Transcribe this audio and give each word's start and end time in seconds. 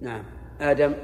نعم. 0.00 0.22
آدم. 0.60 0.94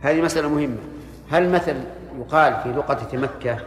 هذه 0.00 0.22
مسألة 0.22 0.48
مهمة. 0.48 0.76
هل 1.30 1.52
مثل 1.52 1.76
يقال 2.18 2.56
في 2.62 2.72
لقطة 2.72 3.18
مكة 3.18 3.58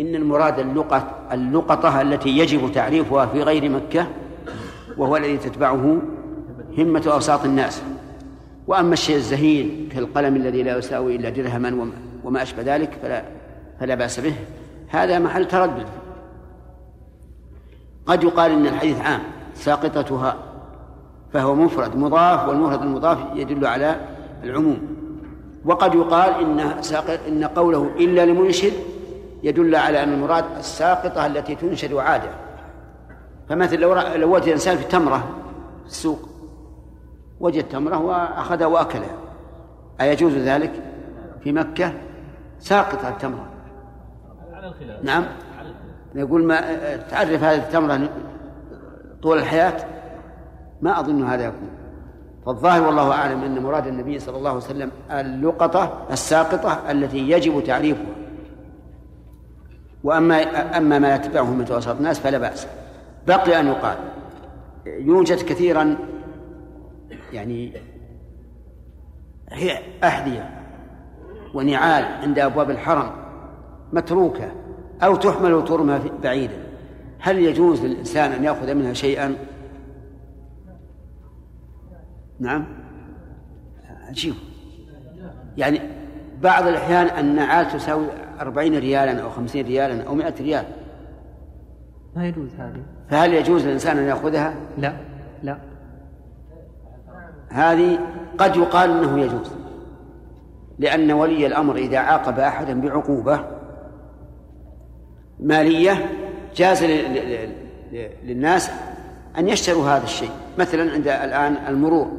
إن 0.00 0.14
المراد 0.14 0.58
اللقطة 0.58 1.28
اللقطة 1.32 2.00
التي 2.00 2.28
يجب 2.28 2.72
تعريفها 2.72 3.26
في 3.26 3.42
غير 3.42 3.68
مكة 3.68 4.06
وهو 4.96 5.16
الذي 5.16 5.36
تتبعه 5.36 6.02
همة 6.78 7.02
أوساط 7.06 7.44
الناس؟ 7.44 7.82
وأما 8.66 8.92
الشيء 8.92 9.16
الزهيد 9.16 9.92
كالقلم 9.92 10.36
الذي 10.36 10.62
لا 10.62 10.78
يساوي 10.78 11.16
إلا 11.16 11.30
درهما 11.30 11.68
وما, 11.68 11.92
وما 12.24 12.42
أشبه 12.42 12.62
ذلك 12.62 12.98
فلا 13.02 13.24
فلا 13.80 13.94
بأس 13.94 14.20
به. 14.20 14.34
هذا 14.88 15.18
محل 15.18 15.48
تردد. 15.48 15.86
قد 18.06 18.24
يقال 18.24 18.50
إن 18.50 18.66
الحديث 18.66 19.00
عام 19.00 19.20
ساقطتها 19.54 20.36
فهو 21.32 21.54
مفرد 21.54 21.96
مضاف 21.96 22.48
والمفرد 22.48 22.82
المضاف 22.82 23.18
يدل 23.34 23.66
على 23.66 24.00
العموم. 24.44 24.78
وقد 25.64 25.94
يقال 25.94 26.30
إن 26.34 26.82
ساقط 26.82 27.18
إن 27.28 27.44
قوله 27.44 27.90
إلا 27.98 28.26
لمنشد 28.26 28.72
يدل 29.42 29.74
على 29.74 30.02
أن 30.02 30.12
المراد 30.12 30.44
الساقطة 30.58 31.26
التي 31.26 31.54
تنشد 31.54 31.94
عادة 31.94 32.30
فمثل 33.48 33.80
لو 33.80 33.94
لو 33.94 34.34
وجد 34.34 34.48
إنسان 34.48 34.76
في 34.76 34.84
تمرة 34.84 35.18
في 35.84 35.90
السوق 35.90 36.28
وجد 37.40 37.68
تمرة 37.68 37.98
وأخذها 37.98 38.66
وأكلها 38.66 39.16
أيجوز 40.00 40.32
ذلك؟ 40.32 40.72
في 41.40 41.52
مكة 41.52 41.92
ساقطة 42.58 43.08
التمرة 43.08 43.46
على 44.52 44.66
الخلاف. 44.66 45.04
نعم. 45.04 45.24
يقول 46.14 46.44
ما 46.44 46.60
تعرف 46.96 47.42
هذه 47.42 47.56
التمرة 47.58 48.08
طول 49.22 49.38
الحياة؟ 49.38 49.84
ما 50.82 51.00
أظن 51.00 51.24
هذا 51.24 51.44
يكون. 51.44 51.68
فالظاهر 52.46 52.86
والله 52.86 53.12
أعلم 53.12 53.42
أن 53.42 53.62
مراد 53.62 53.86
النبي 53.86 54.18
صلى 54.18 54.36
الله 54.36 54.50
عليه 54.50 54.60
وسلم 54.60 54.90
اللقطة 55.10 56.06
الساقطة 56.10 56.90
التي 56.90 57.30
يجب 57.30 57.64
تعريفها. 57.64 58.14
وأما 60.04 60.42
أما 60.76 60.98
ما 60.98 61.14
يتبعه 61.14 61.50
من 61.50 61.66
وسط 61.70 61.88
الناس 61.88 62.18
فلا 62.20 62.38
بأس. 62.38 62.66
بقي 63.26 63.60
أن 63.60 63.66
يقال 63.66 63.96
يوجد 64.86 65.42
كثيرا 65.42 65.96
يعني 67.32 67.72
هي 69.50 69.78
أحذية 70.04 70.60
ونعال 71.54 72.04
عند 72.04 72.38
أبواب 72.38 72.70
الحرم 72.70 73.10
متروكة 73.92 74.52
أو 75.02 75.16
تحمل 75.16 75.54
وترمى 75.54 76.00
بعيدا 76.22 76.66
هل 77.18 77.38
يجوز 77.38 77.84
للإنسان 77.84 78.32
أن 78.32 78.44
يأخذ 78.44 78.74
منها 78.74 78.92
شيئا؟ 78.92 79.36
نعم. 82.40 82.64
عجيب 84.08 84.34
يعني 85.56 85.80
بعض 86.42 86.66
الأحيان 86.66 87.24
النعال 87.24 87.68
تساوي 87.68 88.06
أربعين 88.40 88.78
ريالا 88.78 89.22
أو 89.22 89.30
خمسين 89.30 89.66
ريالا 89.66 90.02
أو 90.02 90.14
مئة 90.14 90.34
ريال. 90.40 90.64
ما 92.16 92.28
يجوز 92.28 92.54
هذه. 92.58 92.82
فهل 93.10 93.34
يجوز 93.34 93.66
للإنسان 93.66 93.98
أن 93.98 94.04
يأخذها؟ 94.04 94.54
لا 94.78 94.92
لا. 95.42 95.58
هذه 97.48 97.98
قد 98.38 98.56
يقال 98.56 98.90
إنه 98.90 99.20
يجوز 99.20 99.50
لأن 100.78 101.12
ولي 101.12 101.46
الأمر 101.46 101.76
إذا 101.76 101.98
عاقب 101.98 102.38
أحدا 102.38 102.80
بعقوبة 102.80 103.40
مالية 105.40 106.10
جاز 106.56 106.84
للناس 108.22 108.70
أن 109.38 109.48
يشتروا 109.48 109.88
هذا 109.88 110.04
الشيء 110.04 110.30
مثلا 110.58 110.92
عند 110.92 111.08
الآن 111.08 111.56
المرور 111.68 112.12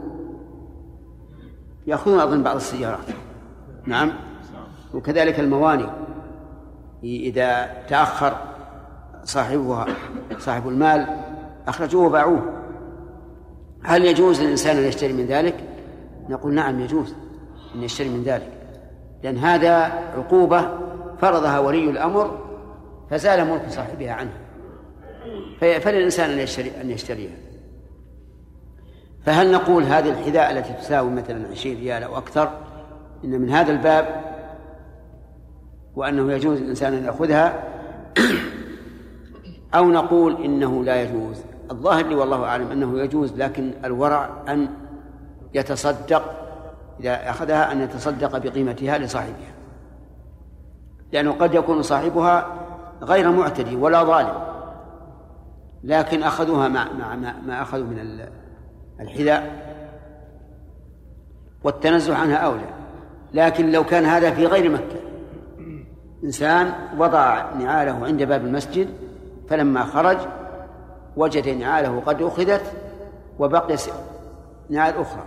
يأخذون 1.88 2.20
أظن 2.20 2.44
بعض 2.44 2.56
السيارات 2.56 3.06
نعم 3.86 4.14
وكذلك 4.94 5.40
الموانئ 5.40 5.88
إذا 7.04 7.66
تأخر 7.88 8.38
صاحبها 9.24 9.86
صاحب 10.38 10.68
المال 10.68 11.08
أخرجوه 11.68 12.06
وباعوه. 12.06 12.57
هل 13.84 14.06
يجوز 14.06 14.42
للإنسان 14.42 14.78
أن 14.78 14.84
يشتري 14.84 15.14
من 15.14 15.26
ذلك؟ 15.26 15.56
نقول 16.30 16.54
نعم 16.54 16.80
يجوز 16.80 17.14
أن 17.76 17.84
يشتري 17.84 18.10
من 18.10 18.24
ذلك 18.24 18.52
لأن 19.24 19.38
هذا 19.38 19.76
عقوبة 20.18 20.70
فرضها 21.22 21.60
ولي 21.60 21.90
الأمر 21.90 22.40
فزال 23.10 23.48
ملك 23.48 23.70
صاحبها 23.70 24.12
عنه. 24.12 24.34
فللإنسان 25.60 26.30
أن 26.30 26.40
يشتري 26.40 26.72
أن 26.82 26.92
يشتريها. 26.92 27.36
فهل 29.26 29.52
نقول 29.52 29.84
هذه 29.84 30.10
الحذاء 30.10 30.52
التي 30.52 30.74
تساوي 30.74 31.10
مثلا 31.10 31.48
20 31.48 31.76
ريال 31.76 32.04
أو 32.04 32.18
أكثر 32.18 32.52
إن 33.24 33.42
من 33.42 33.50
هذا 33.50 33.72
الباب؟ 33.72 34.24
وأنه 35.96 36.34
يجوز 36.34 36.62
للإنسان 36.62 36.94
أن 36.94 37.06
يأخذها؟ 37.06 37.64
أو 39.76 39.92
نقول 39.92 40.44
إنه 40.44 40.84
لا 40.84 41.02
يجوز؟ 41.04 41.38
الظاهر 41.72 42.06
لي 42.08 42.16
والله 42.16 42.44
أعلم 42.44 42.72
أنه 42.72 43.00
يجوز 43.00 43.34
لكن 43.34 43.72
الورع 43.86 44.30
أن 44.50 44.68
يتصدق 45.54 46.24
إذا 47.00 47.30
أخذها 47.30 47.72
أن 47.72 47.82
يتصدق 47.82 48.38
بقيمتها 48.38 48.98
لصاحبها. 48.98 49.54
لأنه 51.12 51.32
قد 51.32 51.54
يكون 51.54 51.82
صاحبها 51.82 52.48
غير 53.02 53.32
معتدي 53.32 53.76
ولا 53.76 54.04
ظالم 54.04 54.34
لكن 55.84 56.24
أخذوها 56.24 56.68
مع 56.68 56.88
مع 56.94 57.16
ما, 57.46 57.62
أخذوا 57.62 57.86
من 57.86 58.00
ال- 58.00 58.30
الحذاء 59.00 59.68
والتنزه 61.64 62.16
عنها 62.16 62.36
أولى. 62.38 62.70
لكن 63.34 63.72
لو 63.72 63.84
كان 63.84 64.06
هذا 64.06 64.32
في 64.32 64.46
غير 64.46 64.72
مكة 64.72 65.00
إنسان 66.24 66.72
وضع 66.98 67.54
نعاله 67.54 68.06
عند 68.06 68.24
باب 68.24 68.46
المسجد 68.46 68.88
فلما 69.50 69.84
خرج 69.84 70.18
وجد 71.18 71.50
نعاله 71.50 72.00
قد 72.00 72.22
أخذت 72.22 72.74
وبقي 73.40 73.76
نعال 74.70 74.98
أخرى 74.98 75.24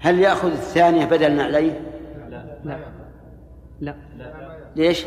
هل 0.00 0.18
يأخذ 0.18 0.50
الثانية 0.50 1.04
بدل 1.04 1.36
نعليه؟ 1.36 1.80
لا 3.80 3.94
لا 4.16 4.66
ليش؟ 4.76 5.06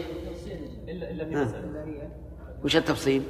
الا 0.88 1.12
إلا 1.12 1.26
في 1.26 1.38
آه. 1.38 1.44
مسألة 1.44 2.10
وش 2.64 2.76
التفصيل؟ 2.76 3.24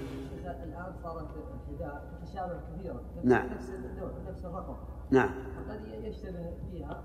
الان 0.45 0.93
صارت 1.03 1.27
الحذاء 1.71 2.03
تتشابه 2.21 2.59
كثيرا 2.77 3.01
نعم. 3.23 3.49
نفس 3.53 3.69
النوع 3.69 4.11
نفس 4.29 4.45
الرقم 4.45 4.75
نعم 5.11 5.29
وقد 5.29 5.81
يشتبه 6.03 6.53
فيها 6.71 7.03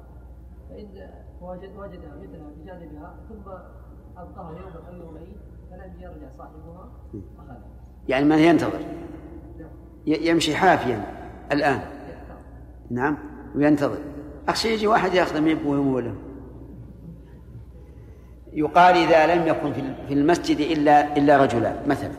فإن 0.70 1.10
وجد 1.40 1.76
وجدها 1.76 2.14
مثلها 2.22 2.50
بجانبها 2.58 3.14
ثم 3.28 3.50
ابقاها 4.16 4.58
يوما 4.58 4.88
أو 4.88 4.94
يومين 4.94 5.36
فلم 5.70 5.92
يرجع 6.00 6.30
صاحبها 6.38 6.88
اخذها 7.38 7.62
يعني 8.08 8.24
من 8.24 8.38
ينتظر 8.38 8.80
يمشي 10.06 10.56
حافيا 10.56 11.04
الآن. 11.52 11.80
نعم 12.90 13.18
وينتظر. 13.56 13.98
أخشى 14.48 14.74
يجي 14.74 14.86
واحد 14.86 15.14
يأخذ 15.14 15.40
من 15.40 15.66
وله 15.66 16.14
يقال 18.52 18.96
إذا 18.96 19.34
لم 19.34 19.46
يكن 19.46 19.72
في- 19.72 20.14
المسجد 20.14 20.60
إلا 20.60 21.16
إلا 21.16 21.36
رجلان 21.36 21.76
مثلا. 21.86 22.12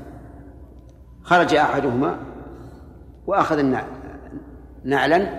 خرج 1.23 1.55
أحدهما 1.55 2.19
وأخذ 3.27 3.75
نعلا 4.83 5.29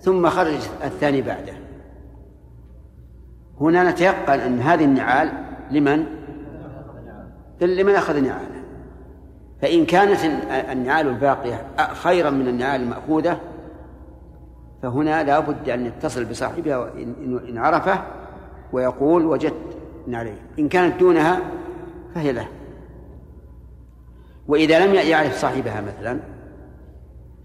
ثم 0.00 0.28
خرج 0.28 0.54
الثاني 0.84 1.22
بعده. 1.22 1.52
هنا 3.60 3.90
نتيقن 3.90 4.40
أن 4.40 4.60
هذه 4.60 4.84
النعال 4.84 5.32
لمن؟ 5.70 6.04
لمن 7.60 7.94
أخذ 7.94 8.20
نعاله. 8.20 8.57
فإن 9.62 9.86
كانت 9.86 10.18
النعال 10.72 11.08
الباقية 11.08 11.66
خيرا 11.92 12.30
من 12.30 12.48
النعال 12.48 12.80
المأخوذة 12.80 13.40
فهنا 14.82 15.24
لا 15.24 15.40
بد 15.40 15.68
أن 15.68 15.86
يتصل 15.86 16.24
بصاحبها 16.24 16.90
إن 17.48 17.58
عرفه 17.58 18.02
ويقول 18.72 19.26
وجدت 19.26 19.76
نعليه. 20.06 20.40
إن 20.58 20.68
كانت 20.68 21.00
دونها 21.00 21.40
فهي 22.14 22.32
له. 22.32 22.48
وإذا 24.48 24.86
لم 24.86 24.94
يعرف 24.94 25.38
صاحبها 25.38 25.80
مثلا 25.80 26.20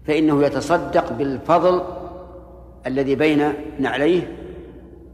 فإنه 0.06 0.42
يتصدق 0.42 1.12
بالفضل 1.12 1.82
الذي 2.86 3.14
بين 3.14 3.52
نعليه 3.78 4.36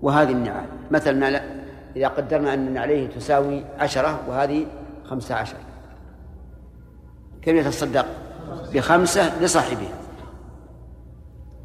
وهذه 0.03 0.33
النعال. 0.33 0.67
مثلا 0.91 1.43
إذا 1.97 2.09
قدرنا 2.09 2.55
أن 2.55 2.75
نعليه 2.75 3.09
تساوي 3.09 3.65
عشرة 3.79 4.21
وهذه 4.29 4.67
خمسة 5.05 5.35
عشر. 5.35 5.57
كم 7.43 7.57
يتصدق؟ 7.57 8.07
بخمسة 8.75 9.43
لصاحبها 9.43 10.01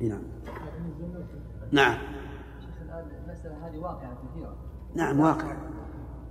نعم. 0.01 0.21
نعم. 1.71 1.97
نعم 4.95 5.19
واقع. 5.19 5.55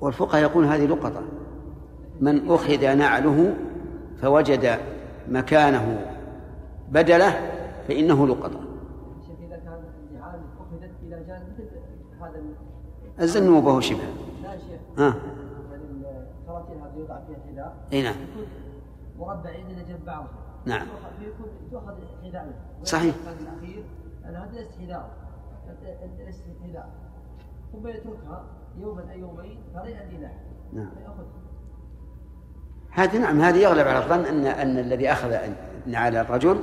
والفقهاء 0.01 0.43
يقولون 0.43 0.69
هذه 0.69 0.87
لقطة. 0.87 1.23
من 2.21 2.51
أخذ 2.51 2.95
نعله 2.95 3.55
فوجد 4.23 4.79
مكانه 5.29 6.07
بدله 6.89 7.33
فإنه 7.89 8.27
لقطة. 8.27 8.61
الزنوبة 13.21 13.69
وهو 13.69 13.81
شبه. 13.81 13.99
ها؟ 14.99 15.15
الحذاء 17.55 17.77
إي 17.93 18.03
نعم. 18.03 18.15
إلى 19.33 19.85
جنب 19.85 20.05
بعض 20.05 20.27
نعم. 20.67 20.87
تؤخذ 21.71 21.95
حذاء 22.23 22.45
منه. 22.45 22.85
صحيح. 22.85 23.15
الأخير. 23.41 23.85
أنا 24.25 24.45
هذا 24.45 24.53
ليست 24.53 24.79
ليست 26.19 26.43
حذاء 26.63 26.89
ثم 27.73 27.89
يتركها 27.89 28.45
يوما 28.79 29.03
أو 29.13 29.19
يومين 29.19 29.59
يؤدي 29.75 30.17
له 30.17 30.33
نعم. 30.73 30.91
هذه 32.91 33.19
نعم 33.19 33.41
هذه 33.41 33.57
يغلب 33.57 33.89
على 33.89 33.99
الظن 33.99 34.25
ان 34.25 34.47
أن 34.47 34.79
الذي 34.79 35.13
أخذ 35.13 35.37
نعال 35.87 36.17
الرجل 36.17 36.61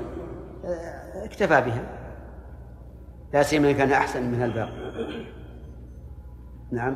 آه، 0.65 1.25
اكتفى 1.25 1.61
بها. 1.61 1.83
لا 3.33 3.43
سيما 3.43 3.71
إن 3.71 3.75
كان 3.75 3.91
أحسن 3.91 4.31
من 4.31 4.43
الباقي. 4.43 4.91
نعم. 6.71 6.95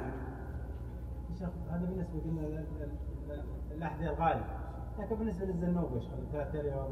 هذا 1.70 1.86
بالنسبة 1.86 2.22
للأحذية 3.76 4.10
الغالية. 4.10 4.65
لكن 5.00 5.16
بالنسبة 5.16 5.46
للزنوب 5.46 5.96
يا 5.96 6.00
شيخ 6.00 6.12
الكاتريا 6.28 6.86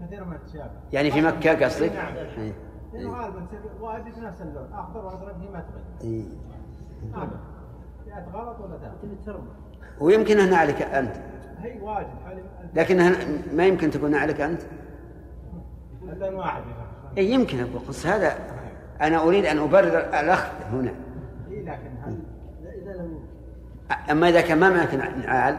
كثير 0.00 0.24
ما 0.24 0.38
تشابه. 0.46 0.70
يعني 0.92 1.10
في 1.10 1.22
مكة 1.22 1.64
قصدك؟ 1.64 1.92
نعم. 1.92 2.16
إيه. 2.16 2.52
لأنه 2.92 3.10
غالبا 3.10 3.46
تصير 3.46 3.60
واجد 3.80 4.18
نفس 4.18 4.42
اللون 4.42 4.72
أخضر 4.72 5.04
وأزرق 5.04 5.36
هي 5.36 5.48
ما 5.48 5.60
تغير. 5.60 6.12
إيه. 6.12 6.24
يا 8.06 8.26
غلط 8.32 8.60
ولا 8.60 8.78
تغلط 9.26 9.44
ويمكن 10.00 10.40
انها 10.40 10.58
عليك 10.58 10.82
أنت. 10.82 11.16
هي 11.58 11.80
واجد 11.80 12.06
حالي 12.24 12.42
لكنها 12.74 13.12
ما 13.52 13.66
يمكن 13.66 13.90
تكون 13.90 14.14
عليك 14.14 14.40
أنت. 14.40 14.62
اللون 16.02 16.34
واحد 16.34 16.62
اي 17.18 17.30
يمكن 17.30 17.60
أقول 17.60 17.88
قص. 17.88 18.06
هذا 18.06 18.38
أنا 19.00 19.22
أريد 19.22 19.44
أن 19.44 19.58
أبرر 19.58 19.98
الأخذ 19.98 20.62
هنا. 20.72 20.94
اي 21.50 21.62
لكن 21.62 21.90
هل 22.04 22.18
اذا 22.82 22.92
لم 22.92 23.04
يمكن. 23.04 24.10
أما 24.10 24.28
إذا 24.28 24.40
كان 24.40 24.60
ما 24.60 24.70
معك 24.70 24.94
نعال 24.94 25.58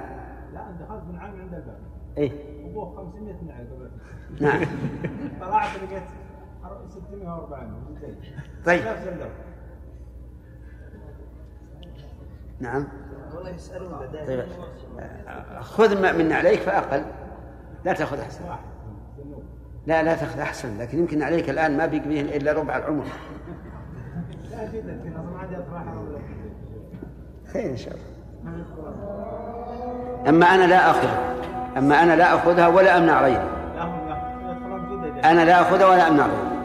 لا 0.54 0.70
انت 0.70 0.82
دخلت 0.82 1.04
من 1.04 1.20
عام 1.20 1.32
عند 1.32 1.54
الباب 1.54 1.80
اي 2.18 2.32
أبوه 2.66 2.96
500 2.96 3.34
نعل 3.48 3.68
قبل 3.68 3.90
نعم. 4.42 4.62
طلعت 5.42 5.70
لقيت 5.76 6.04
640 6.90 7.98
زين. 8.02 8.16
طيب. 8.66 8.82
نعم. 12.60 12.88
والله 13.36 13.50
يسألون 13.50 13.92
طيب. 14.28 14.46
خذ 15.60 16.02
ما 16.02 16.12
من 16.12 16.32
عليك 16.32 16.60
فأقل. 16.60 17.06
لا 17.86 17.94
تأخذ 17.94 18.20
أحسن. 18.20 18.46
واحد. 18.46 18.60
زنوب 19.18 19.44
لا 19.88 20.04
لا 20.04 20.16
تأخذ 20.16 20.40
أحسن 20.40 20.78
لكن 20.78 21.00
يمكن 21.00 21.22
عليك 21.22 21.50
الآن 21.50 21.78
ما 21.78 21.86
بيق 21.86 22.08
به 22.08 22.22
إلا 22.22 22.54
ربع 22.54 22.78
العمر. 22.78 23.06
لا 24.52 24.72
جدا 24.72 25.00
في 25.04 25.10
ناس 25.10 25.26
ما 25.72 26.20
خير 27.54 27.70
إن 27.72 27.78
شاء 27.78 27.94
الله. 27.94 28.18
أما 30.30 30.46
أنا 30.46 30.68
لا 30.68 30.90
اخذها 30.90 31.57
أما 31.78 32.04
أنا 32.04 32.16
لا 32.16 32.36
أخذها 32.36 32.68
ولا 32.68 32.98
أمنع 32.98 33.22
غيري 33.22 33.50
أنا 35.24 35.46
لا 35.46 35.62
أخذها 35.62 35.86
ولا 35.90 36.08
أمنع 36.08 36.26
غيري 36.26 36.58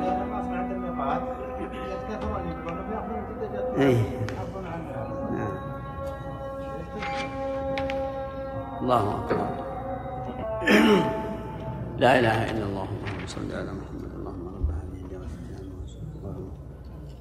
إيه. 3.77 4.03
الله 8.81 9.25
أكبر. 9.25 9.47
لا 11.99 12.19
إله 12.19 12.51
إلا 12.51 12.65
الله. 12.67 12.89
اللهم 13.23 13.27
صل 13.27 13.53
على 13.53 13.73
محمد. 13.73 14.11
اللهم 14.19 14.47
رب 14.49 14.71
هذه 14.71 15.01
اللهم 16.19 16.49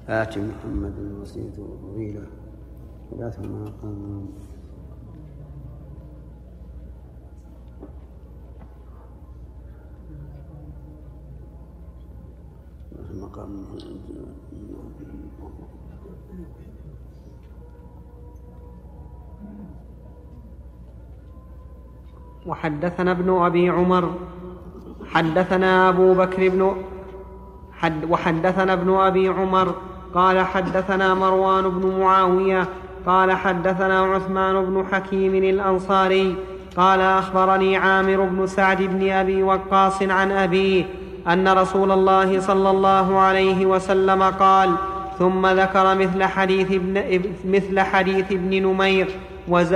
آت 0.08 0.38
محمد 0.38 0.98
الوسيلة 0.98 1.58
والفضيلة 1.58 2.26
وبعثه 3.12 3.42
مقام 3.42 4.28
مقام 13.10 13.64
وحدثنا 22.46 23.10
ابن 23.10 23.30
أبي 23.30 23.68
عمر 23.68 24.14
حدثنا 25.06 25.88
أبو 25.88 26.14
بكر 26.14 26.48
بن 26.48 26.76
حد 27.72 28.10
وحدثنا 28.10 28.72
ابن 28.72 28.94
أبي 28.94 29.28
عمر 29.28 29.74
قال 30.14 30.40
حدثنا 30.40 31.14
مروان 31.14 31.68
بن 31.68 32.00
معاوية 32.00 32.68
قال 33.06 33.32
حدثنا 33.32 34.00
عثمان 34.00 34.64
بن 34.64 34.84
حكيم 34.92 35.34
الأنصاري 35.34 36.36
قال 36.76 37.00
أخبرني 37.00 37.76
عامر 37.76 38.22
بن 38.22 38.46
سعد 38.46 38.82
بن 38.82 39.10
أبي 39.10 39.42
وقاص 39.42 40.02
عن 40.02 40.30
أبيه 40.30 40.84
أن 41.28 41.48
رسول 41.48 41.92
الله 41.92 42.40
صلى 42.40 42.70
الله 42.70 43.18
عليه 43.18 43.66
وسلم 43.66 44.22
قال 44.22 44.70
ثم 45.18 45.46
ذكر 45.46 45.94
مثل 45.94 46.24
حديث 46.24 46.72
ابن 46.72 47.22
مثل 47.44 47.80
حديث 47.80 48.32
ابن 48.32 48.62
نمير 48.62 49.08
وز 49.48 49.74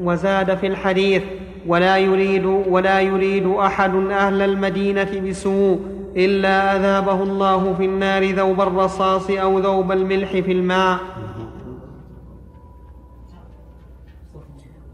وزاد 0.00 0.56
في 0.56 0.66
الحديث 0.66 1.22
ولا 1.66 1.96
يريد 1.96 2.44
ولا 2.46 3.00
يريد 3.00 3.46
أحد 3.46 3.94
أهل 3.94 4.42
المدينة 4.42 5.20
بسوء 5.28 5.80
إلا 6.16 6.76
أذابه 6.76 7.22
الله 7.22 7.74
في 7.78 7.84
النار 7.84 8.30
ذوب 8.30 8.60
الرصاص 8.60 9.30
أو 9.30 9.58
ذوب 9.58 9.92
الملح 9.92 10.30
في 10.30 10.52
الماء. 10.52 10.98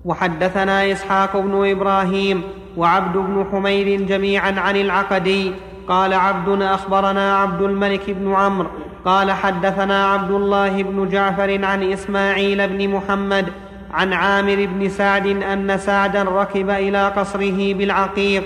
وحدثنا 0.04 0.92
إسحاق 0.92 1.36
بن 1.36 1.70
إبراهيم 1.70 2.42
وعبد 2.76 3.16
بن 3.16 3.46
حمير 3.52 4.00
جميعا 4.02 4.60
عن 4.60 4.76
العقدي 4.76 5.52
قال 5.88 6.14
عبد 6.14 6.62
أخبرنا 6.62 7.36
عبد 7.36 7.62
الملك 7.62 8.10
بن 8.10 8.34
عمرو 8.34 8.68
قال 9.04 9.32
حدثنا 9.32 10.06
عبد 10.06 10.30
الله 10.30 10.82
بن 10.82 11.08
جعفر 11.08 11.64
عن 11.64 11.92
إسماعيل 11.92 12.68
بن 12.68 12.88
محمد 12.88 13.46
عن 13.94 14.12
عامر 14.12 14.68
بن 14.72 14.88
سعد 14.88 15.26
أن 15.26 15.78
سعدا 15.78 16.22
ركب 16.22 16.70
إلى 16.70 17.08
قصره 17.08 17.74
بالعقيق 17.74 18.44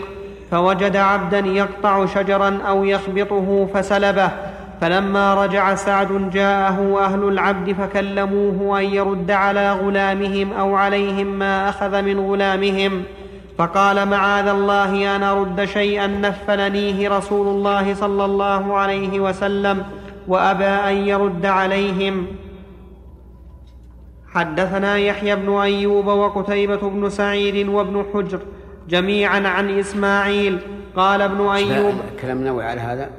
فوجد 0.50 0.96
عبدا 0.96 1.38
يقطع 1.38 2.06
شجرا 2.06 2.58
أو 2.68 2.84
يخبطه 2.84 3.68
فسلبه 3.74 4.30
فلما 4.80 5.44
رجع 5.44 5.74
سعد 5.74 6.30
جاءه 6.30 7.04
أهل 7.04 7.24
العبد 7.28 7.72
فكلموه 7.72 8.80
أن 8.80 8.84
يرد 8.84 9.30
على 9.30 9.72
غلامهم 9.72 10.52
أو 10.52 10.76
عليهم 10.76 11.26
ما 11.26 11.68
أخذ 11.68 12.02
من 12.02 12.20
غلامهم. 12.20 13.02
فقال 13.62 14.08
معاذ 14.08 14.48
الله 14.48 15.16
أن 15.16 15.22
أرد 15.22 15.64
شيئا 15.64 16.06
نفلنيه 16.06 17.08
رسول 17.08 17.46
الله 17.48 17.94
صلى 17.94 18.24
الله 18.24 18.76
عليه 18.76 19.20
وسلم 19.20 19.84
وأبى 20.28 20.64
أن 20.64 20.94
يرد 20.94 21.46
عليهم. 21.46 22.26
حدثنا 24.34 24.96
يحيى 24.96 25.36
بن 25.36 25.54
أيوب 25.54 26.06
وقتيبة 26.06 26.76
بن 26.90 27.10
سعيد 27.10 27.68
وابن 27.68 28.04
حجر 28.14 28.40
جميعا 28.88 29.48
عن 29.48 29.78
إسماعيل. 29.78 30.58
قال 30.96 31.22
ابن 31.22 31.46
ايوب 31.46 31.94
كلام 32.22 32.44
نووي 32.44 32.64
على 32.64 32.80
هذا؟ 32.80 33.10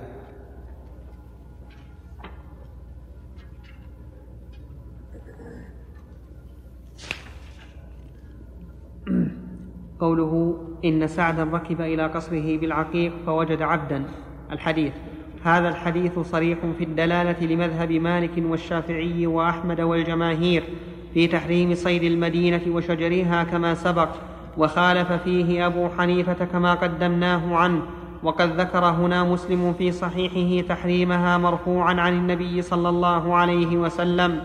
قوله 10.04 10.58
إن 10.86 11.08
سعدا 11.08 11.44
ركب 11.44 11.82
إلى 11.82 12.08
قصره 12.08 12.58
بالعقيق 12.58 13.12
فوجد 13.26 13.62
عبدا. 13.62 14.04
الحديث 14.52 14.94
هذا 15.44 15.70
الحديث 15.70 16.20
صريح 16.20 16.58
في 16.78 16.84
الدلالة 16.84 17.46
لمذهب 17.46 17.92
مالك 17.92 18.32
والشافعي 18.38 19.28
وأحمد 19.28 19.82
والجماهير 19.82 20.64
في 21.14 21.28
تحريم 21.28 21.76
صيد 21.76 22.04
المدينة 22.04 22.62
وشجرها 22.68 23.44
كما 23.44 23.74
سبق 23.74 24.10
وخالف 24.58 25.12
فيه 25.12 25.68
أبو 25.68 25.90
حنيفة 25.98 26.46
كما 26.46 26.74
قدمناه 26.74 27.56
عنه. 27.56 27.82
وقد 28.24 28.60
ذكر 28.60 28.86
هنا 28.86 29.24
مسلم 29.24 29.74
في 29.78 29.92
صحيحه 29.92 30.68
تحريمها 30.68 31.38
مرفوعا 31.38 31.94
عن 32.02 32.14
النبي 32.14 32.62
صلى 32.62 32.90
الله 32.90 33.36
عليه 33.36 33.78
وسلم 33.78 34.40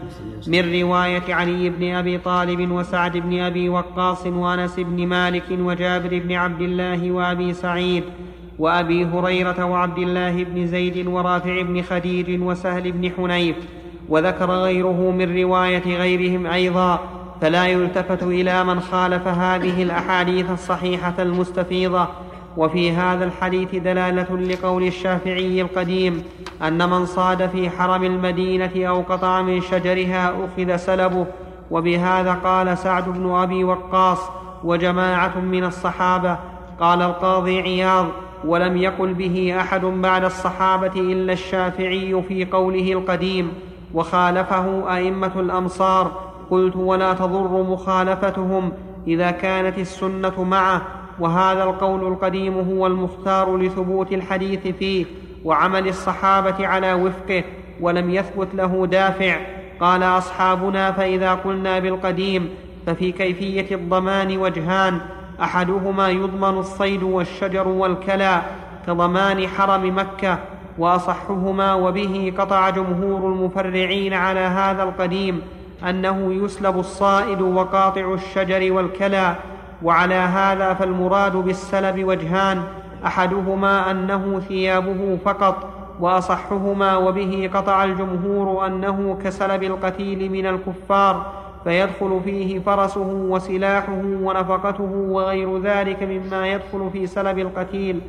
من 0.46 0.80
رواية 0.80 1.34
علي 1.34 1.70
بن 1.70 1.94
أبي 1.94 2.18
طالب 2.18 2.70
وسعد 2.70 3.16
بن 3.16 3.40
أبي 3.40 3.68
وقاص 3.68 4.26
وأنس 4.26 4.80
بن 4.80 5.06
مالك 5.06 5.44
وجابر 5.50 6.18
بن 6.18 6.32
عبد 6.32 6.60
الله 6.60 7.10
وأبي 7.10 7.54
سعيد 7.54 8.04
وأبي 8.58 9.04
هريرة 9.04 9.64
وعبد 9.64 9.98
الله 9.98 10.44
بن 10.44 10.66
زيد 10.66 11.06
ورافع 11.06 11.62
بن 11.62 11.82
خديج 11.82 12.42
وسهل 12.42 12.92
بن 12.92 13.10
حنيف 13.16 13.56
وذكر 14.08 14.50
غيره 14.50 15.10
من 15.10 15.36
رواية 15.42 15.98
غيرهم 15.98 16.46
أيضا 16.46 17.00
فلا 17.40 17.66
يلتفت 17.66 18.22
إلى 18.22 18.64
من 18.64 18.80
خالف 18.80 19.28
هذه 19.28 19.82
الأحاديث 19.82 20.50
الصحيحة 20.50 21.14
المستفيضة 21.18 22.08
وفي 22.58 22.92
هذا 22.92 23.24
الحديث 23.24 23.74
دلالة 23.74 24.36
لقول 24.36 24.82
الشافعي 24.82 25.62
القديم 25.62 26.22
أن 26.62 26.90
من 26.90 27.06
صاد 27.06 27.46
في 27.50 27.70
حرم 27.70 28.04
المدينة 28.04 28.70
أو 28.76 29.00
قطع 29.00 29.42
من 29.42 29.60
شجرها 29.60 30.34
أخذ 30.44 30.76
سلبه 30.76 31.26
وبهذا 31.70 32.32
قال 32.32 32.78
سعد 32.78 33.08
بن 33.08 33.30
أبي 33.30 33.64
وقاص 33.64 34.18
وجماعة 34.64 35.38
من 35.40 35.64
الصحابة. 35.64 36.38
قال 36.80 37.02
القاضي 37.02 37.60
عياض 37.60 38.06
ولم 38.44 38.76
يقل 38.76 39.14
به 39.14 39.54
أحد 39.60 39.84
بعد 39.84 40.24
الصحابة 40.24 40.92
إلا 41.00 41.32
الشافعي 41.32 42.22
في 42.28 42.44
قوله 42.44 42.92
القديم 42.92 43.52
وخالفه 43.94 44.96
أئمة 44.96 45.32
الأمصار. 45.36 46.12
قلت 46.50 46.76
ولا 46.76 47.14
تضر 47.14 47.62
مخالفتهم 47.62 48.72
إذا 49.06 49.30
كانت 49.30 49.78
السنة 49.78 50.44
معه 50.44 50.97
وهذا 51.20 51.64
القول 51.64 52.12
القديم 52.12 52.54
هو 52.58 52.86
المختار 52.86 53.56
لثبوت 53.56 54.12
الحديث 54.12 54.66
فيه 54.66 55.04
وعمل 55.44 55.88
الصحابة 55.88 56.66
على 56.66 56.92
وفقه 56.92 57.44
ولم 57.80 58.10
يثبت 58.10 58.48
له 58.54 58.86
دافع. 58.86 59.36
قال 59.80 60.02
أصحابنا 60.02 60.92
فإذا 60.92 61.34
قلنا 61.34 61.78
بالقديم 61.78 62.48
ففي 62.86 63.12
كيفية 63.12 63.74
الضمان 63.74 64.38
وجهان. 64.38 65.00
أحدهما 65.42 66.08
يضمن 66.08 66.58
الصيد 66.58 67.02
والشجر 67.02 67.68
والكلى 67.68 68.42
كضمان 68.86 69.48
حرم 69.48 69.98
مكة 69.98 70.38
وأصحهما 70.78 71.74
وبه 71.74 72.32
قطع 72.38 72.70
جمهور 72.70 73.32
المفرعين 73.32 74.14
على 74.14 74.40
هذا 74.40 74.82
القديم 74.82 75.42
أنه 75.88 76.32
يسلب 76.44 76.78
الصائد 76.78 77.40
وقاطع 77.40 78.14
الشجر 78.14 78.72
والكلى. 78.72 79.34
وعلى 79.82 80.14
هذا 80.14 80.74
فالمراد 80.74 81.36
بالسلب 81.36 82.04
وجهان 82.04 82.62
أحدهما 83.06 83.90
أنه 83.90 84.40
ثيابه 84.48 85.18
فقط 85.24 85.68
وأصحهما 86.00 86.96
وبه 86.96 87.50
قطع 87.54 87.84
الجمهور 87.84 88.66
أنه 88.66 89.18
كسلب 89.24 89.62
القتيل 89.62 90.32
من 90.32 90.46
الكفار 90.46 91.32
فيدخل 91.64 92.20
فيه 92.24 92.58
فرسه 92.58 93.06
وسلاحه 93.06 94.02
ونفقته 94.04 94.90
وغير 95.08 95.58
ذلك 95.58 96.02
مما 96.02 96.48
يدخل 96.48 96.90
في 96.92 97.06
سلب 97.06 97.38
القتيل. 97.38 98.00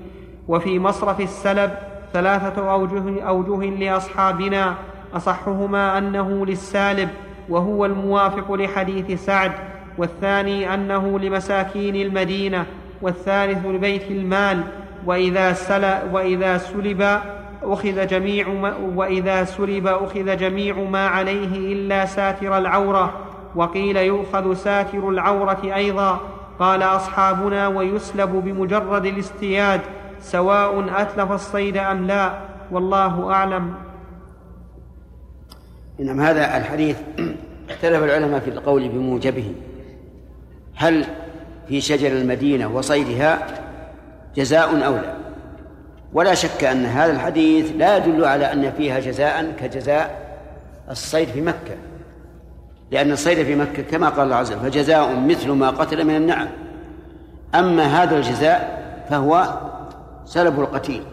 وفي 0.48 0.80
مصرف 0.80 1.22
السلب 1.22 1.72
ثلاثة 2.14 2.72
أوجه, 2.72 3.24
أوجه 3.24 3.70
لأصحابنا 3.70 4.74
أصحهما 5.16 5.98
أنه 5.98 6.46
للسالب 6.46 7.10
وهو 7.50 7.86
الموافق 7.86 8.52
لحديث 8.54 9.26
سعد 9.26 9.52
والثاني 10.00 10.74
أنه 10.74 11.20
لمساكين 11.20 11.96
المدينة 11.96 12.66
والثالث 13.02 13.66
لبيت 13.66 14.12
المال. 14.12 14.64
وإذا, 15.06 15.54
سل 15.54 15.86
وإذا 16.12 16.58
سلب 16.58 17.20
أخذ 17.64 18.08
جميع 18.08 18.50
ما 18.50 18.74
وإذا 18.96 19.44
سلب 19.44 19.88
أخذ 19.88 20.38
جميع 20.38 20.76
ما 20.76 21.08
عليه 21.08 21.74
إلا 21.74 22.06
ساتر 22.06 22.58
العورة. 22.58 23.14
وقيل 23.56 23.98
يؤخذ 23.98 24.54
ساتر 24.54 25.10
العورة 25.10 25.62
أيضا. 25.64 26.20
قال 26.60 26.84
أصحابنا 26.84 27.68
ويسلب 27.68 28.30
بمجرد 28.30 29.06
الاستياد 29.06 29.82
سواء 30.20 31.02
أتلف 31.02 31.32
الصيد 31.32 31.78
أم 31.78 32.08
لا. 32.08 32.34
والله 32.72 33.32
أعلم. 33.32 33.74
نعم 36.00 36.22
هذا 36.22 36.58
الحديث 36.58 36.98
اختلف 37.70 38.04
العلماء 38.04 38.40
في 38.40 38.50
القول 38.50 38.90
بموجبه. 38.90 39.54
هل 40.80 41.06
في 41.68 41.82
شجر 41.82 42.08
المدينة 42.08 42.76
وصيدها 42.76 43.48
جزاء 44.36 44.86
أو 44.86 44.96
لا؟ 44.96 45.14
ولا 46.14 46.34
شك 46.34 46.64
أن 46.64 46.86
هذا 46.86 47.12
الحديث 47.12 47.72
لا 47.78 47.98
يدل 47.98 48.26
على 48.26 48.54
أن 48.54 48.72
فيها 48.72 49.00
جزاء 49.00 49.52
كجزاء 49.60 50.38
الصيد 50.90 51.28
في 51.28 51.42
مكة. 51.42 51.76
لأن 52.92 53.12
الصيد 53.12 53.44
في 53.44 53.56
مكة 53.56 53.84
كما 53.84 54.10
قال 54.10 54.24
الله 54.26 54.36
عز 54.36 54.52
وجل 54.52 54.62
فجزاء 54.62 55.20
مثل 55.20 55.52
ما 55.52 55.70
قتل 55.70 56.06
من 56.06 56.16
النعم. 56.16 56.48
أما 57.56 57.84
هذا 57.84 58.18
الجزاء 58.18 58.80
فهو 59.10 59.60
سلب 60.26 60.60
القتيل 60.60 61.04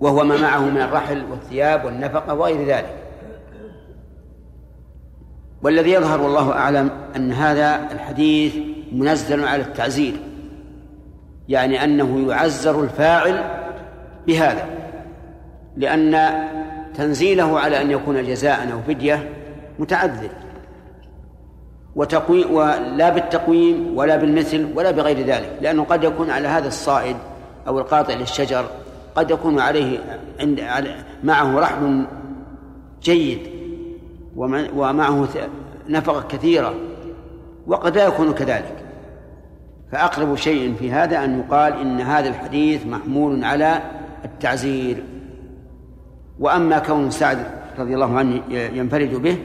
وهو 0.00 0.24
ما 0.24 0.36
معه 0.36 0.60
من 0.60 0.80
الرحل 0.80 1.24
والثياب 1.30 1.84
والنفقة 1.84 2.34
وغير 2.34 2.66
ذلك. 2.66 3.05
والذي 5.62 5.92
يظهر 5.92 6.20
والله 6.20 6.52
أعلم 6.52 6.90
أن 7.16 7.32
هذا 7.32 7.92
الحديث 7.92 8.54
منزل 8.92 9.44
على 9.44 9.62
التعزير 9.62 10.14
يعني 11.48 11.84
أنه 11.84 12.28
يعزر 12.28 12.82
الفاعل 12.82 13.44
بهذا 14.26 14.64
لأن 15.76 16.32
تنزيله 16.94 17.60
على 17.60 17.82
أن 17.82 17.90
يكون 17.90 18.24
جزاء 18.24 18.72
أو 18.72 18.82
فدية 18.82 19.28
متعذر 19.78 20.30
وتقويم 21.96 22.52
ولا 22.52 23.10
بالتقويم 23.10 23.96
ولا 23.96 24.16
بالمثل 24.16 24.68
ولا 24.74 24.90
بغير 24.90 25.26
ذلك 25.26 25.58
لأنه 25.60 25.84
قد 25.84 26.04
يكون 26.04 26.30
على 26.30 26.48
هذا 26.48 26.68
الصائد 26.68 27.16
أو 27.66 27.78
القاطع 27.78 28.14
للشجر 28.14 28.64
قد 29.16 29.30
يكون 29.30 29.60
عليه 29.60 29.98
عند 30.40 30.60
معه 31.24 31.58
رحل 31.58 32.06
جيد. 33.02 33.55
ومعه 34.36 35.28
نفقة 35.88 36.22
كثيرة 36.28 36.74
وقد 37.66 37.96
لا 37.96 38.06
يكون 38.06 38.32
كذلك. 38.32 38.76
فأقرب 39.92 40.36
شيء 40.36 40.74
في 40.74 40.92
هذا 40.92 41.24
أن 41.24 41.38
يقال 41.38 41.72
إن 41.72 42.00
هذا 42.00 42.28
الحديث 42.28 42.86
محمول 42.86 43.44
على 43.44 43.80
التعزير. 44.24 45.02
وأما 46.40 46.78
كون 46.78 47.10
سعد 47.10 47.38
رضي 47.78 47.94
الله 47.94 48.18
عنه 48.18 48.42
ينفرد 48.50 49.14
به 49.14 49.38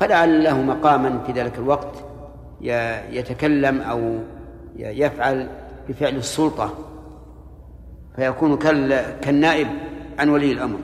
فلعل 0.00 0.44
له 0.44 0.62
مقاما 0.62 1.18
في 1.26 1.32
ذلك 1.32 1.58
الوقت 1.58 2.04
يتكلم 3.10 3.80
أو 3.80 4.18
يفعل 4.76 5.48
بفعل 5.88 6.16
السلطة. 6.16 6.74
فيكون 8.16 8.56
كالنائب 9.20 9.68
عن 10.18 10.28
ولي 10.28 10.52
الأمر. 10.52 10.78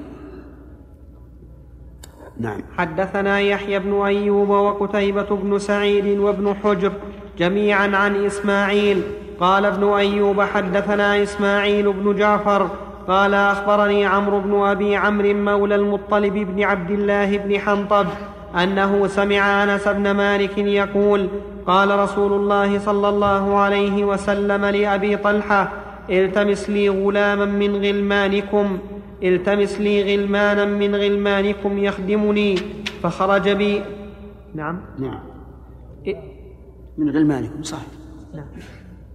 نعم. 2.40 2.60
حدثنا 2.78 3.40
يحيى 3.40 3.78
بن 3.78 4.02
أيوب 4.02 4.48
وقتيبة 4.48 5.36
بن 5.36 5.58
سعيد 5.58 6.18
وابن 6.18 6.54
حجر 6.64 6.92
جميعا 7.38 7.96
عن 7.96 8.24
إسماعيل. 8.24 9.02
قال 9.40 9.64
ابن 9.64 9.88
أيوب 9.88 10.40
حدثنا 10.40 11.22
إسماعيل 11.22 11.92
بن 11.92 12.16
جعفر 12.16 12.68
قال 13.08 13.34
أخبرني 13.34 14.06
عمرو 14.06 14.40
بن 14.40 14.54
أبي 14.64 14.96
عمرو 14.96 15.34
مولى 15.34 15.74
المطلب 15.74 16.34
بن 16.34 16.62
عبد 16.62 16.90
الله 16.90 17.38
بن 17.38 17.58
حنطب 17.58 18.06
أنه 18.62 19.06
سمع 19.06 19.64
أنس 19.64 19.88
بن 19.88 20.10
مالك 20.10 20.58
يقول 20.58 21.28
قال 21.66 21.98
رسول 21.98 22.32
الله 22.32 22.78
صلى 22.78 23.08
الله 23.08 23.58
عليه 23.58 24.04
وسلم 24.04 24.64
لأبي 24.64 25.16
طلحة 25.16 25.72
التمس 26.10 26.70
لي 26.70 26.88
غلاما 26.88 27.44
من 27.44 27.76
غلمانكم. 27.76 28.78
التمس 29.22 29.80
لي 29.80 30.14
غلمانا 30.16 30.64
من 30.64 30.94
غلمانكم 30.94 31.78
يخدمني 31.78 32.56
فخرج 33.02 33.48
بي. 33.48 33.82
نعم. 34.54 34.80
نعم. 34.98 35.20
من 36.98 37.10
غلمانكم 37.10 37.62
صح 37.62 37.78
نعم. 38.34 38.46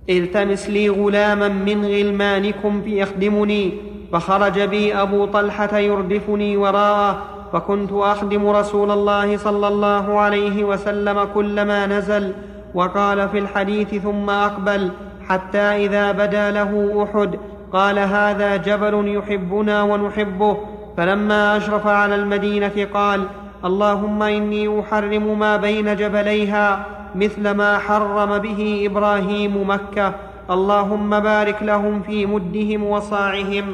التمس 0.10 0.70
لي 0.70 0.90
غلاما 0.90 1.48
من 1.48 1.86
غلمانكم 1.86 2.82
يخدمني 2.86 3.74
فخرج 4.12 4.60
بي 4.60 4.94
أبو 4.96 5.26
طلحة 5.26 5.78
يردفني 5.78 6.58
وراءه 6.58 7.24
فكنت 7.54 7.92
أخدم 7.92 8.48
رسول 8.48 8.92
الله 8.92 9.38
صلى 9.38 9.68
الله 9.68 10.20
عليه 10.20 10.64
وسلم 10.64 11.24
كلما 11.24 11.88
نزل 11.88 12.34
وقال 12.74 13.30
في 13.30 13.40
الحديث 13.40 13.96
ثم 13.96 14.30
أقبل 14.30 14.92
حتى 15.28 15.58
إذا 15.58 16.12
بدا 16.12 16.52
له 16.52 17.04
أحد 17.04 17.40
قال 17.74 18.00
هذا 18.00 18.56
جبل 18.56 19.16
يحبنا 19.18 19.84
ونحبه. 19.84 20.58
فلما 20.98 21.58
أشرف 21.58 21.88
على 21.88 22.16
المدينة 22.16 22.88
قال 22.94 23.24
اللهم 23.66 24.24
إني 24.24 24.80
أحرم 24.80 25.40
ما 25.40 25.58
بين 25.58 25.96
جبليها 25.96 26.86
مثل 27.16 27.52
ما 27.52 27.78
حرم 27.78 28.38
به 28.38 28.84
إبراهيم 28.92 29.70
مكة. 29.70 30.14
اللهم 30.50 31.20
بارك 31.20 31.64
لهم 31.64 32.02
في 32.02 32.26
مدهم 32.26 32.84
وصاعهم. 32.84 33.66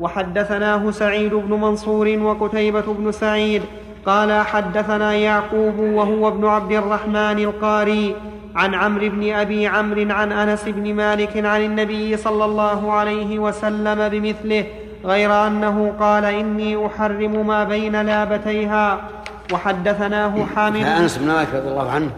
وحدثناه 0.00 0.90
سعيد 0.90 1.34
بن 1.34 1.60
منصور 1.60 2.18
وقتيبة 2.18 2.84
بن 2.98 3.12
سعيد 3.12 3.62
قال 4.06 4.42
حدثنا 4.42 5.14
يعقوب 5.14 5.78
وهو 5.78 6.28
ابن 6.28 6.44
عبد 6.44 6.72
الرحمن 6.72 7.38
القاري 7.38 8.16
عن 8.54 8.74
عمرو 8.74 9.08
بن 9.08 9.32
أبي 9.32 9.66
عمرو 9.66 10.10
عن 10.10 10.32
أنس 10.32 10.64
بن 10.64 10.94
مالك 10.94 11.36
عن 11.46 11.64
النبي 11.64 12.16
صلى 12.16 12.44
الله 12.44 12.92
عليه 12.92 13.38
وسلم 13.38 14.08
بمثله 14.08 14.66
غير 15.04 15.46
أنه 15.46 15.94
قال 16.00 16.24
إني 16.24 16.86
أحرم 16.86 17.46
ما 17.46 17.64
بين 17.64 18.02
لابتيها. 18.02 19.08
وحدثناه 19.52 20.44
حامد 20.44 20.82
فأنس 20.82 21.18
بن 21.18 21.26
مالك 21.26 21.48
رضي 21.54 21.68
الله 21.68 21.90
عنه 21.90 22.10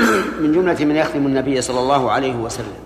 من 0.42 0.52
جملة 0.52 0.84
من 0.84 0.96
يخدم 0.96 1.26
النبي 1.26 1.60
صلى 1.60 1.80
الله 1.80 2.10
عليه 2.10 2.36
وسلم. 2.36 2.76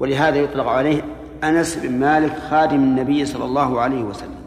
ولهذا 0.00 0.36
يطلق 0.36 0.66
عليه 0.66 1.02
أنس 1.44 1.76
بن 1.76 1.92
مالك 1.92 2.32
خادم 2.50 2.76
النبي 2.76 3.26
صلى 3.26 3.44
الله 3.44 3.80
عليه 3.80 4.02
وسلم. 4.02 4.40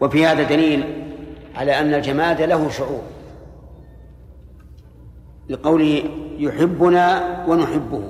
وفي 0.00 0.26
هذا 0.26 0.42
دليل 0.42 0.84
على 1.54 1.80
أن 1.80 1.94
الجماد 1.94 2.42
له 2.42 2.68
شعور. 2.68 3.02
لقوله 5.48 6.02
يحبنا 6.38 7.22
ونحبه 7.48 8.02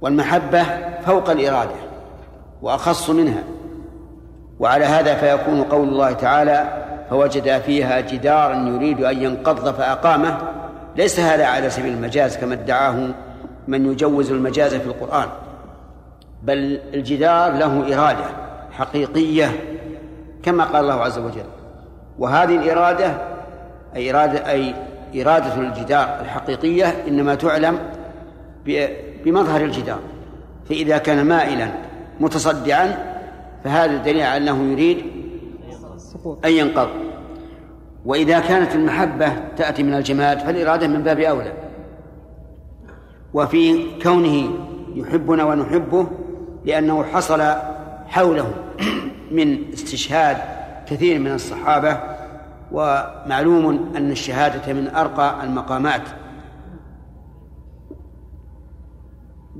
والمحبة 0.00 0.62
فوق 1.06 1.30
الإرادة 1.30 1.74
وأخص 2.62 3.10
منها. 3.10 3.42
وعلى 4.60 4.84
هذا 4.84 5.14
فيكون 5.14 5.62
قول 5.62 5.88
الله 5.88 6.12
تعالى 6.12 6.86
فوجد 7.10 7.58
فيها 7.58 8.00
جدارا 8.00 8.54
يريد 8.56 9.00
أن 9.00 9.22
ينقض 9.22 9.74
فأقامه 9.74 10.38
ليس 10.96 11.20
هذا 11.20 11.46
على 11.46 11.70
سبيل 11.70 11.92
المجاز 11.92 12.36
كما 12.36 12.54
ادعاه 12.54 13.08
من 13.68 13.92
يجوز 13.92 14.30
المجاز 14.30 14.74
في 14.74 14.86
القرآن. 14.86 15.28
بل 16.42 16.80
الجدار 16.94 17.52
له 17.52 17.94
إرادة 17.94 18.24
حقيقية 18.70 19.50
كما 20.42 20.64
قال 20.64 20.76
الله 20.76 20.94
عز 20.94 21.18
وجل 21.18 21.55
وهذه 22.18 22.56
الإرادة 22.56 23.14
أي 23.96 24.10
إرادة 24.10 24.50
أي 24.50 24.74
إرادة 25.22 25.54
الجدار 25.54 26.20
الحقيقية 26.20 26.86
إنما 27.08 27.34
تعلم 27.34 27.78
بمظهر 29.24 29.60
الجدار. 29.60 29.98
فإذا 30.68 30.98
كان 30.98 31.26
مائلا 31.26 31.68
متصدعا 32.20 33.16
فهذا 33.64 33.96
دليل 33.96 34.22
على 34.22 34.36
أنه 34.36 34.72
يريد 34.72 35.04
أن 36.44 36.50
ينقض. 36.50 36.88
وإذا 38.04 38.40
كانت 38.40 38.74
المحبة 38.74 39.32
تأتي 39.56 39.82
من 39.82 39.94
الجماد 39.94 40.38
فالإرادة 40.38 40.88
من 40.88 41.02
باب 41.02 41.20
أولى. 41.20 41.52
وفي 43.34 43.86
كونه 44.02 44.50
يحبنا 44.94 45.44
ونحبه 45.44 46.06
لأنه 46.64 47.04
حصل 47.04 47.42
حوله 48.08 48.50
من 49.30 49.72
استشهاد 49.72 50.36
كثير 50.88 51.18
من 51.18 51.32
الصحابة 51.32 52.00
ومعلوم 52.72 53.92
أن 53.96 54.10
الشهادة 54.10 54.72
من 54.72 54.88
أرقى 54.88 55.44
المقامات. 55.44 56.02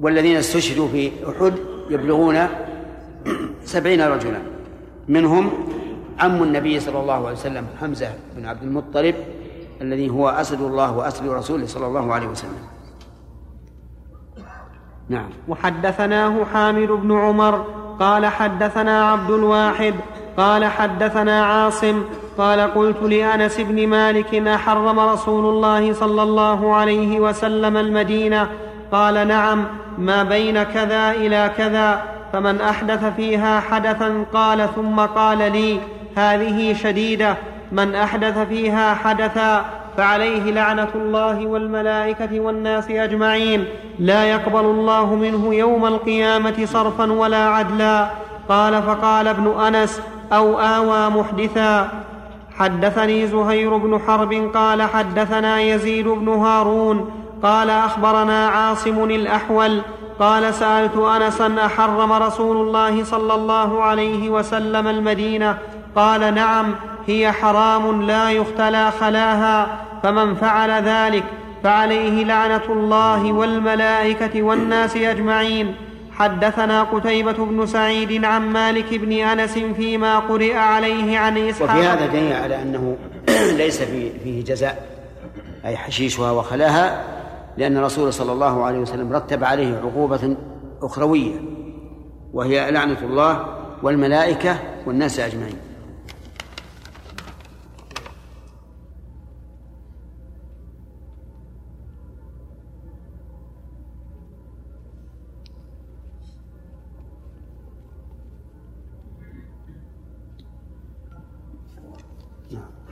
والذين 0.00 0.36
استشهدوا 0.36 0.88
في 0.88 1.10
أحد 1.28 1.52
يبلغون 1.90 2.38
سبعين 3.64 4.00
رجلا. 4.00 4.38
منهم 5.08 5.50
عم 6.18 6.42
النبي 6.42 6.80
صلى 6.80 7.00
الله 7.00 7.26
عليه 7.26 7.36
وسلم 7.36 7.66
حمزة 7.80 8.08
بن 8.36 8.46
عبد 8.46 8.62
المطلب 8.62 9.14
الذي 9.80 10.10
هو 10.10 10.28
أسد 10.28 10.60
الله 10.60 10.96
وأسد 10.96 11.28
رسوله 11.28 11.66
صلى 11.66 11.86
الله 11.86 12.14
عليه 12.14 12.26
وسلم. 12.26 12.66
نعم. 15.08 15.28
وحدثناه 15.48 16.44
حامد 16.44 16.88
بن 16.88 17.12
عمر 17.12 17.64
قال 18.00 18.26
حدثنا 18.26 19.10
عبد 19.10 19.30
الواحد 19.30 19.94
قال 20.36 20.64
حدثنا 20.64 21.44
عاصم 21.46 22.02
قال 22.38 22.60
قلت 22.60 23.02
لأنس 23.02 23.60
بن 23.60 23.86
مالك 23.86 24.34
أحرم 24.34 25.00
رسول 25.00 25.44
الله 25.44 25.92
صلى 25.92 26.22
الله 26.22 26.74
عليه 26.74 27.20
وسلم 27.20 27.76
المدينة. 27.76 28.48
قال 28.92 29.28
نعم 29.28 29.64
ما 29.98 30.22
بين 30.22 30.62
كذا 30.62 31.10
إلى 31.10 31.50
كذا 31.56 32.02
فمن 32.32 32.60
أحدث 32.60 33.04
فيها 33.16 33.60
حدثا 33.60 34.24
قال 34.32 34.68
ثم 34.76 35.00
قال 35.00 35.38
لي 35.38 35.80
هذه 36.16 36.72
شديدة 36.72 37.36
من 37.72 37.94
أحدث 37.94 38.38
فيها 38.38 38.94
حدثا 38.94 39.64
فعليه 39.96 40.52
لعنة 40.52 40.88
الله 40.94 41.46
والملائكة 41.46 42.40
والناس 42.40 42.90
أجمعين. 42.90 43.64
لا 43.98 44.24
يقبل 44.24 44.64
الله 44.64 45.14
منه 45.14 45.54
يوم 45.54 45.86
القيامة 45.86 46.64
صرفا 46.64 47.12
ولا 47.12 47.48
عدلا. 47.48 48.10
قال 48.48 48.82
فقال 48.82 49.28
ابن 49.28 49.60
أنس 49.60 50.00
أو 50.32 50.58
آوى 50.60 51.10
محدثا. 51.10 51.88
حدثني 52.58 53.26
زهير 53.26 53.76
بن 53.76 54.00
حرب 54.06 54.50
قال 54.54 54.82
حدثنا 54.82 55.60
يزيد 55.60 56.08
بن 56.08 56.28
هارون 56.28 57.10
قال 57.42 57.70
أخبرنا 57.70 58.48
عاصم 58.48 59.04
الأحول 59.04 59.80
قال 60.20 60.54
سألت 60.54 60.96
أنسا 60.96 61.56
أحرم 61.66 62.12
رسول 62.12 62.56
الله 62.56 63.04
صلى 63.04 63.34
الله 63.34 63.82
عليه 63.82 64.30
وسلم 64.30 64.88
المدينة. 64.88 65.58
قال 65.96 66.34
نعم 66.34 66.74
هي 67.06 67.32
حرام 67.32 68.02
لا 68.02 68.30
يختلى 68.30 68.90
خلاها 69.00 69.66
فمن 70.02 70.34
فعل 70.34 70.70
ذلك 70.70 71.24
فعليه 71.64 72.24
لعنة 72.24 72.66
الله 72.68 73.32
والملائكة 73.32 74.42
والناس 74.42 74.96
أجمعين. 74.96 75.74
حدثنا 76.18 76.82
قتيبة 76.82 77.32
بن 77.32 77.66
سعيد 77.66 78.24
عن 78.24 78.48
مالك 78.48 78.94
بن 78.94 79.12
أنس 79.12 79.58
فيما 79.58 80.18
قرئ 80.18 80.54
عليه 80.54 81.18
عن 81.18 81.38
إسحاق 81.38 81.70
وفي 81.70 81.86
هذا 81.86 82.06
دليل 82.06 82.32
على 82.32 82.62
أنه 82.62 82.96
ليس 83.62 83.82
فيه 83.82 84.44
جزاء 84.44 84.86
أي 85.64 85.76
حشيشها 85.76 86.30
وخلاها 86.30 87.04
لأن 87.56 87.76
الرسول 87.76 88.12
صلى 88.12 88.32
الله 88.32 88.64
عليه 88.64 88.78
وسلم 88.78 89.12
رتب 89.12 89.44
عليه 89.44 89.76
عقوبة 89.76 90.36
أخروية 90.82 91.34
وهي 92.32 92.70
لعنة 92.70 92.98
الله 93.02 93.46
والملائكة 93.82 94.58
والناس 94.86 95.20
أجمعين. 95.20 95.56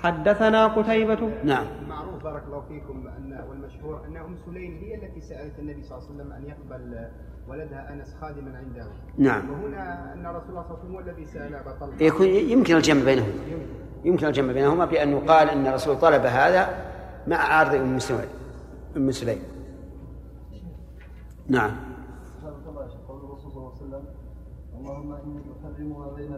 حدثنا 0.05 0.67
قتيبة. 0.67 1.23
نعم. 1.45 1.67
معروف 1.89 2.23
بارك 2.23 2.43
الله 2.47 2.61
فيكم 2.61 3.07
أن 3.09 3.45
والمشهور 3.49 4.05
أن 4.07 4.17
أم 4.17 4.37
سليم 4.47 4.73
هي 4.83 4.95
التي 4.95 5.21
سألت 5.21 5.59
النبي 5.59 5.83
صلى 5.83 5.99
الله 5.99 6.09
عليه 6.09 6.15
وسلم 6.15 6.33
أن 6.33 6.45
يقبل 6.45 7.09
ولدها 7.49 7.93
أنس 7.93 8.15
خادما 8.21 8.59
عنده. 8.59 8.87
نعم. 9.19 9.51
وهنا 9.51 10.13
أن 10.13 10.27
رسول 10.27 10.51
الله 10.51 10.63
صلى 10.63 10.77
الله 10.77 10.79
عليه 10.79 10.79
وسلم 10.79 10.95
هو 10.95 11.01
الذي 11.01 11.25
سأل 11.25 11.55
أبا 11.55 11.73
طلحة. 11.81 12.03
يكون 12.03 12.27
يمكن 12.27 12.77
الجمع 12.77 13.05
بينهما 13.05 13.33
يمكن 14.05 14.27
الجمع 14.27 14.53
بينهما 14.53 14.85
بأن 14.85 15.09
يقال 15.09 15.51
أن 15.51 15.67
الرسول 15.67 15.97
طلب 15.99 16.23
هذا 16.27 16.69
مع 17.27 17.37
عارض 17.37 17.75
أم 17.75 17.99
سليم. 17.99 18.29
أم 18.97 19.11
سليم. 19.11 19.43
نعم. 21.49 21.71
قول 23.09 23.25
الرسول 23.25 23.51
صلى 23.53 23.61
الله 23.61 23.73
عليه 23.73 23.83
وسلم 23.83 24.05
اللهم 24.79 25.13
إني 25.13 25.41
احرم 25.65 26.01
ما 26.01 26.13
بين 26.17 26.33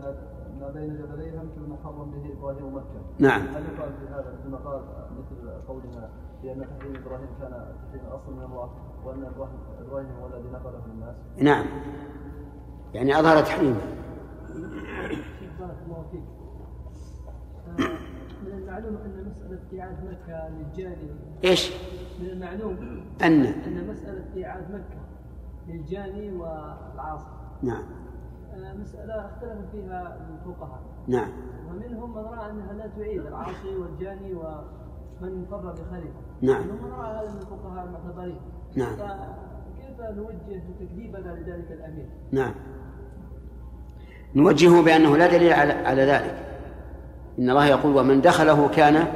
ما 0.66 0.72
بين 0.72 0.96
جبليها 0.96 1.42
مثل 1.42 1.61
ما 1.68 1.76
حرم 1.85 2.11
به 2.11 2.33
إبراهيم 2.38 2.76
مكه. 2.76 3.00
نعم. 3.18 3.40
هل 3.40 3.64
يقال 3.64 3.92
في 4.00 4.14
هذا 4.14 4.38
مثل 4.38 4.50
ما 4.50 4.57
قال 4.57 4.83
مثل 5.18 5.50
قولنا 5.68 6.11
بأن 6.42 6.61
تحريم 6.61 6.96
إبراهيم 6.96 7.29
كان 7.40 7.74
تحريم 7.87 8.07
أصل 8.07 8.33
من 8.33 8.42
الله 8.44 8.70
وأن 9.05 9.24
إبراهيم 9.24 9.59
إبراهيم 9.81 10.09
هو 10.20 10.26
الذي 10.26 10.48
نقله 10.48 10.83
للناس. 10.87 11.16
نعم. 11.38 11.66
يعني 12.94 13.20
أظهر 13.20 13.42
تحريمه 13.42 13.81
بارك 15.59 15.76
الله 15.87 16.05
فيك. 16.11 16.24
آه، 17.68 17.98
من 18.44 18.52
المعلوم 18.52 18.96
أن 18.96 19.31
مسألة 19.31 19.81
إعادة 19.81 20.11
مكة 20.11 20.48
للجاني 20.48 21.11
إيش؟ 21.44 21.72
من 22.20 22.26
المعلوم 22.26 22.76
أن. 23.22 23.46
أن 23.46 23.88
مسألة 23.88 24.46
إعادة 24.46 24.66
مكة 24.74 25.00
للجاني 25.68 26.33
والعاصي. 26.33 27.31
نعم. 27.62 28.06
مسألة 28.83 29.27
اختلف 29.27 29.71
فيها 29.73 30.19
الفقهاء. 30.31 30.81
نعم. 31.09 31.29
ومنهم 31.71 32.11
من 32.11 32.23
رأى 32.23 32.51
أنها 32.51 32.73
لا 32.73 32.87
تعيد 32.87 33.27
العاصي 33.27 33.77
والجاني 33.77 34.35
ومن 34.35 35.47
قر 35.51 35.73
بخليفة. 35.73 36.21
نعم. 36.42 36.61
ومنهم 36.61 36.85
من 36.85 36.92
رأى 36.92 37.16
هذا 37.16 37.31
من 37.31 37.38
الفقهاء 37.38 37.85
المعتبرين. 37.85 38.40
نعم. 38.75 38.97
فكيف 38.97 40.01
نوجه 40.01 40.62
تكذيبنا 40.81 41.29
لذلك 41.29 41.71
الأمير؟ 41.71 42.07
نعم. 42.33 42.55
نوجهه 44.35 44.83
بأنه 44.83 45.16
لا 45.16 45.27
دليل 45.27 45.53
على 45.53 45.73
على 45.73 46.03
ذلك. 46.03 46.47
إن 47.38 47.51
الله 47.51 47.66
يقول 47.66 47.97
ومن 47.97 48.21
دخله 48.21 48.69
كان 48.69 49.07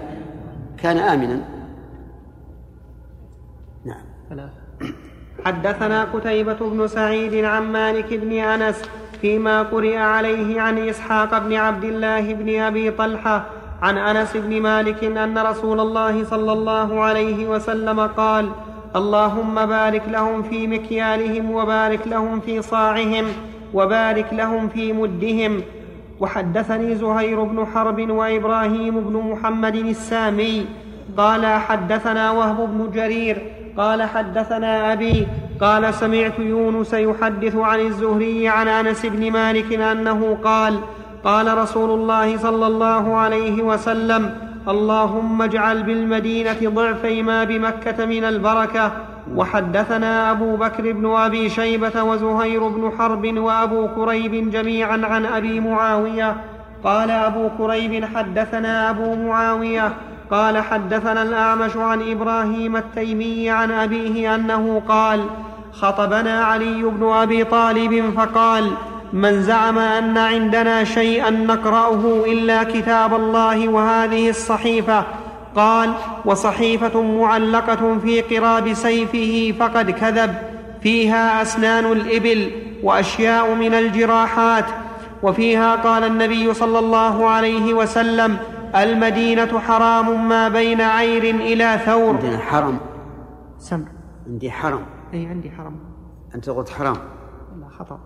كان 0.77 0.97
آمنا. 0.97 1.41
نعم. 3.85 4.51
حدثنا 5.45 6.05
قتيبة 6.05 6.71
بن 6.71 6.87
سعيد 6.87 7.45
عن 7.45 7.73
مالك 7.73 8.15
بن 8.15 8.33
أنس 8.33 8.83
فيما 9.21 9.63
قرئ 9.63 9.97
عليه 9.97 10.61
عن 10.61 10.79
إسحاق 10.79 11.39
بن 11.39 11.55
عبد 11.55 11.85
الله 11.85 12.35
بن 12.35 12.61
أبي 12.61 12.91
طلحة 12.91 13.45
عن 13.83 13.99
أنس 13.99 14.37
بن 14.37 14.63
مالك 14.63 15.05
أن 15.05 15.39
رسول 15.39 15.81
الله 15.81 16.25
صلى 16.25 16.53
الله 16.53 17.01
عليه 17.01 17.49
وسلم 17.49 18.01
قال 18.01 18.51
اللهم 18.97 19.67
بارك 19.67 20.03
لهم 20.09 20.43
في 20.43 20.67
مكيالهم 20.67 21.51
وبارك 21.51 22.07
لهم 22.07 22.41
في 22.41 22.63
صاعهم 22.63 23.25
وبارك 23.75 24.27
لهم 24.33 24.69
في 24.69 24.93
مدهم 24.93 25.63
وحدثني 26.21 26.95
زهير 26.95 27.45
بن 27.45 27.67
حرب 27.67 28.11
وإبراهيم 28.11 29.01
بن 29.01 29.17
محمد 29.17 29.75
السامي. 29.77 30.67
قال 31.17 31.47
حدثنا 31.47 32.31
وهب 32.31 32.57
بن 32.57 32.91
جرير. 32.91 33.43
قال 33.77 34.03
حدثنا 34.03 34.93
أبي 34.93 35.27
قال 35.61 35.95
سمعت 35.95 36.39
يونس 36.39 36.95
يحدث 36.95 37.57
عن 37.57 37.81
الزهري 37.81 38.49
عن 38.49 38.69
أنس 38.69 39.07
بن 39.07 39.33
مالك 39.33 39.73
أنه 39.73 40.39
قال 40.45 40.81
قال 41.25 41.59
رسول 41.59 41.91
الله 41.91 42.37
صلى 42.37 42.67
الله 42.67 43.17
عليه 43.17 43.63
وسلم 43.63 44.35
اللهم 44.69 45.43
اجعل 45.43 45.83
بالمدينة 45.83 46.59
ضعفي 46.65 47.23
ما 47.23 47.45
بمكة 47.45 48.05
من 48.05 48.25
البركة. 48.25 48.93
وحدثنا 49.35 50.31
أبو 50.31 50.57
بكر 50.57 50.93
بن 50.93 51.07
أبي 51.07 51.49
شيبة 51.49 52.03
وزهير 52.03 52.69
بن 52.69 52.93
حرب 52.99 53.39
وأبو 53.39 53.89
كريب 53.89 54.51
جميعا 54.51 55.01
عن 55.05 55.27
أبي 55.27 55.61
معاوية. 55.61 56.37
قال 56.85 57.11
أبو 57.11 57.49
كريب 57.59 58.05
حدثنا 58.05 58.91
أبو 58.91 59.15
معاوية. 59.15 59.93
قال 60.31 60.59
حدثنا 60.59 61.23
الأعمش 61.23 61.77
عن 61.77 62.11
إبراهيم 62.11 62.77
التيمي 62.77 63.51
عن 63.51 63.71
أبيه 63.71 64.35
أنه 64.35 64.83
قال 64.89 65.21
خطبنا 65.81 66.45
علي 66.45 66.83
بن 66.83 67.13
أبي 67.13 67.45
طالب 67.45 68.15
فقال 68.17 68.71
من 69.13 69.43
زعم 69.43 69.79
أن 69.79 70.19
عندنا 70.19 70.85
شيئا 70.85 71.31
نقرأه 71.31 72.25
إلا 72.27 72.63
كتاب 72.65 73.15
الله 73.15 73.69
وهذه 73.69 74.31
الصحيفة. 74.31 75.05
قال 75.57 75.93
وصحيفة 76.25 77.03
معلقة 77.03 77.99
في 77.99 78.21
قراب 78.21 78.73
سيفه 78.73 79.55
فقد 79.61 79.91
كذب. 79.91 80.35
فيها 80.83 81.43
أسنان 81.43 81.93
الإبل 81.93 82.51
وأشياء 82.83 83.55
من 83.55 83.75
الجراحات. 83.75 84.65
وفيها 85.23 85.77
قال 85.77 86.05
النبي 86.05 86.55
صلى 86.55 86.79
الله 86.79 87.29
عليه 87.29 87.75
وسلم 87.75 88.37
المدينة 88.77 89.59
حرام 89.59 90.29
ما 90.29 90.49
بين 90.49 90.81
عير 90.81 91.35
إلى 91.35 91.81
ثور. 91.87 92.15
عندنا 92.15 92.39
حرم. 92.39 92.79
سمع. 93.59 93.87
عندي 94.27 94.51
حرم. 94.51 95.00
أي 95.15 95.27
عندي 95.27 95.51
حرم 95.51 95.77
أنت 96.35 96.51
قلت 96.51 96.69
حرام. 96.69 96.97
لا 97.61 97.69
خطأ. 97.79 97.99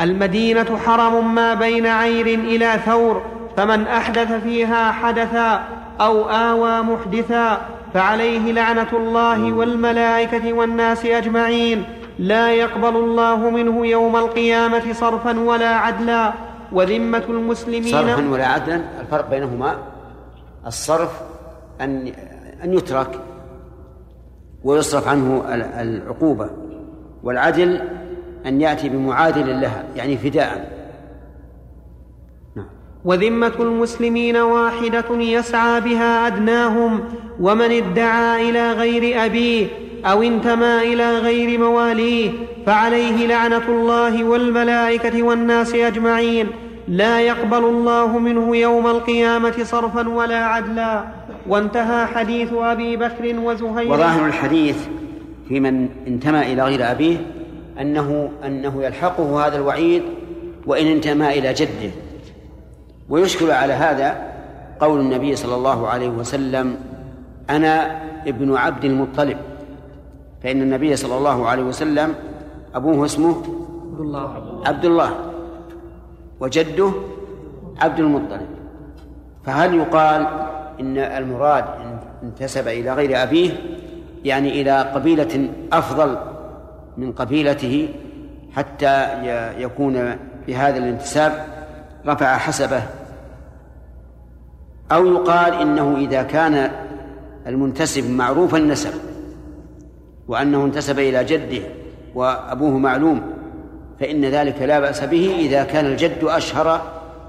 المدينة 0.00 0.78
حرم 0.78 1.34
ما 1.34 1.54
بين 1.54 1.86
عير 1.86 2.26
إلى 2.26 2.80
ثور 2.86 3.22
فمن 3.56 3.86
أحدث 3.86 4.32
فيها 4.32 4.92
حدثا 4.92 5.64
أو 6.00 6.22
آوى 6.24 6.82
محدثا 6.82 7.60
فعليه 7.94 8.52
لعنة 8.52 8.88
الله 8.92 9.52
والملائكة 9.52 10.52
والناس 10.52 11.06
أجمعين. 11.06 11.84
لا 12.18 12.54
يقبل 12.54 12.96
الله 12.96 13.50
منه 13.50 13.86
يوم 13.86 14.16
القيامة 14.16 14.92
صرفا 14.92 15.40
ولا 15.40 15.76
عدلا. 15.76 16.32
وذمة 16.72 17.24
المسلمين 17.28 17.92
صرفا 17.92 18.30
ولا 18.30 18.46
عدلا 18.46 19.00
الفرق 19.00 19.30
بينهما. 19.30 19.78
الصرف 20.66 21.20
أن 21.80 22.12
أن 22.64 22.74
يترك. 22.74 23.20
ويصرف 24.64 25.08
عنه 25.08 25.44
ال- 25.54 25.62
العقوبة 25.62 26.50
والعدل 27.22 27.80
أن 28.46 28.60
يأتي 28.60 28.88
بمعادل 28.88 29.60
لها 29.60 29.84
يعني 29.96 30.16
فداء. 30.16 30.78
نعم. 32.56 32.66
وذمة 33.04 33.52
المسلمين 33.60 34.36
واحدة 34.36 35.04
يسعى 35.10 35.80
بها 35.80 36.26
أدناهم 36.26 37.00
ومن 37.40 37.70
ادعى 37.72 38.50
إلى 38.50 38.72
غير 38.72 39.24
أبيه 39.24 39.66
أو 40.04 40.22
انتمى 40.22 40.78
إلى 40.94 41.18
غير 41.18 41.58
مواليه 41.60 42.30
فعليه 42.66 43.26
لعنة 43.26 43.68
الله 43.68 44.24
والملائكة 44.24 45.22
والناس 45.22 45.74
أجمعين. 45.74 46.46
لا 46.88 47.20
يقبل 47.20 47.64
الله 47.64 48.18
منه 48.18 48.56
يوم 48.56 48.86
القيامة 48.86 49.54
صرفا 49.64 50.08
ولا 50.08 50.44
عدلا. 50.44 51.04
وانتهى 51.48 52.06
حديث 52.06 52.52
أبي 52.52 52.96
بكر 52.96 53.38
وزهير. 53.38 53.92
وظاهر 53.92 54.26
الحديث 54.26 54.88
في 55.48 55.60
من 55.60 55.88
انتمى 56.06 56.52
إلى 56.52 56.62
غير 56.62 56.90
أبيه 56.90 57.16
أنه 57.80 58.30
أنه 58.44 58.84
يلحقه 58.84 59.46
هذا 59.46 59.56
الوعيد 59.56 60.02
وإن 60.66 60.86
انتمى 60.86 61.38
إلى 61.38 61.52
جده. 61.52 61.90
ويشكل 63.08 63.50
على 63.50 63.72
هذا 63.72 64.32
قول 64.80 65.00
النبي 65.00 65.36
صلى 65.36 65.54
الله 65.54 65.88
عليه 65.88 66.08
وسلم 66.08 66.76
أنا 67.50 68.02
ابن 68.26 68.56
عبد 68.56 68.84
المطلب. 68.84 69.38
فإن 70.42 70.62
النبي 70.62 70.96
صلى 70.96 71.18
الله 71.18 71.48
عليه 71.48 71.62
وسلم 71.62 72.14
أبوه 72.74 73.04
اسمه 73.04 73.36
عبد 73.92 74.00
الله. 74.00 74.62
عبد 74.66 74.84
الله 74.84 75.10
وجده 76.40 76.92
عبد 77.80 77.98
المطلب. 77.98 78.46
فهل 79.44 79.74
يقال 79.74 80.26
إن 80.80 80.98
المراد 80.98 81.64
إن 81.64 81.98
انتسب 82.22 82.68
إلى 82.68 82.92
غير 82.92 83.22
أبيه 83.22 83.50
يعني 84.24 84.62
إلى 84.62 84.82
قبيلة 84.82 85.50
أفضل 85.72 86.18
من 86.96 87.12
قبيلته 87.12 87.88
حتى 88.52 89.06
يكون 89.58 90.16
بهذا 90.46 90.78
الانتساب 90.78 91.46
رفع 92.06 92.36
حسبه. 92.36 92.82
أو 94.92 95.06
يقال 95.06 95.54
إنه 95.54 95.96
إذا 95.96 96.22
كان 96.22 96.70
المنتسب 97.46 98.10
معروف 98.10 98.54
النسب 98.54 98.90
وأنه 100.28 100.64
انتسب 100.64 100.98
إلى 100.98 101.24
جده 101.24 101.62
وأبوه 102.14 102.78
معلوم 102.78 103.22
فإن 104.00 104.24
ذلك 104.24 104.62
لا 104.62 104.80
بأس 104.80 105.04
به 105.04 105.36
إذا 105.38 105.64
كان 105.64 105.86
الجد 105.86 106.24
أشهر 106.24 106.82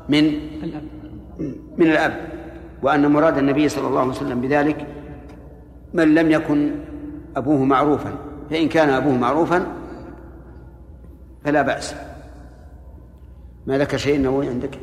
من 0.09 0.23
من 1.77 1.91
الأب. 1.91 2.38
وأن 2.83 3.11
مراد 3.11 3.37
النبي 3.37 3.69
صلى 3.69 3.87
الله 3.87 3.99
عليه 3.99 4.09
وسلم 4.09 4.41
بذلك 4.41 4.87
من 5.93 6.15
لم 6.15 6.31
يكن 6.31 6.71
أبوه 7.35 7.63
معروفا. 7.63 8.13
فإن 8.49 8.67
كان 8.69 8.89
أبوه 8.89 9.17
معروفا 9.17 9.67
فلا 11.43 11.61
بأس. 11.61 11.95
ما 13.67 13.77
ذكر 13.77 13.97
شيء 13.97 14.21
نووي 14.21 14.47
عندك؟ 14.47 14.79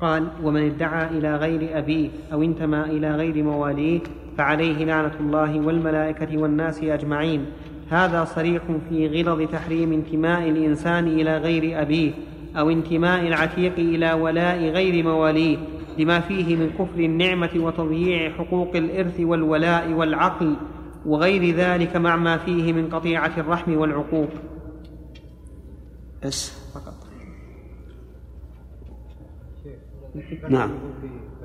قال 0.00 0.28
ومن 0.42 0.66
ادعى 0.70 1.18
إلى 1.18 1.36
غير 1.36 1.78
أبيه 1.78 2.10
أو 2.32 2.42
انتمى 2.42 2.80
إلى 2.80 3.10
غير 3.10 3.42
مواليه 3.42 4.00
فعليه 4.38 4.84
لعنة 4.84 5.14
الله 5.20 5.60
والملائكة 5.60 6.38
والناس 6.38 6.82
أجمعين. 6.82 7.46
هذا 7.90 8.24
صريح 8.24 8.62
في 8.88 9.08
غلظ 9.08 9.50
تحريم 9.52 9.92
انتماء 9.92 10.48
الإنسان 10.48 11.06
إلى 11.06 11.38
غير 11.38 11.82
أبيه. 11.82 12.12
أو 12.56 12.70
انتماء 12.70 13.28
العتيق 13.28 13.78
إلى 13.78 14.12
ولاء 14.12 14.58
غير 14.58 15.04
مواليه 15.04 15.58
لما 15.98 16.20
فيه 16.20 16.56
من 16.56 16.70
كفر 16.70 16.98
النعمة 16.98 17.50
وتضييع 17.56 18.32
حقوق 18.32 18.76
الإرث 18.76 19.20
والولاء 19.20 19.92
والعقل 19.92 20.56
وغير 21.06 21.56
ذلك 21.56 21.96
مع 21.96 22.16
ما 22.16 22.36
فيه 22.36 22.72
من 22.72 22.88
قطيعة 22.88 23.32
الرحم 23.38 23.76
والعقوق. 23.76 24.28
بس 26.22 26.70
فقط. 26.74 26.94
نعم. 30.48 30.70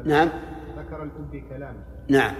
نعم. 0.06 0.30
ذكر 0.78 1.04
الأب 1.04 1.44
كلام. 1.50 1.76
نعم. 2.10 2.36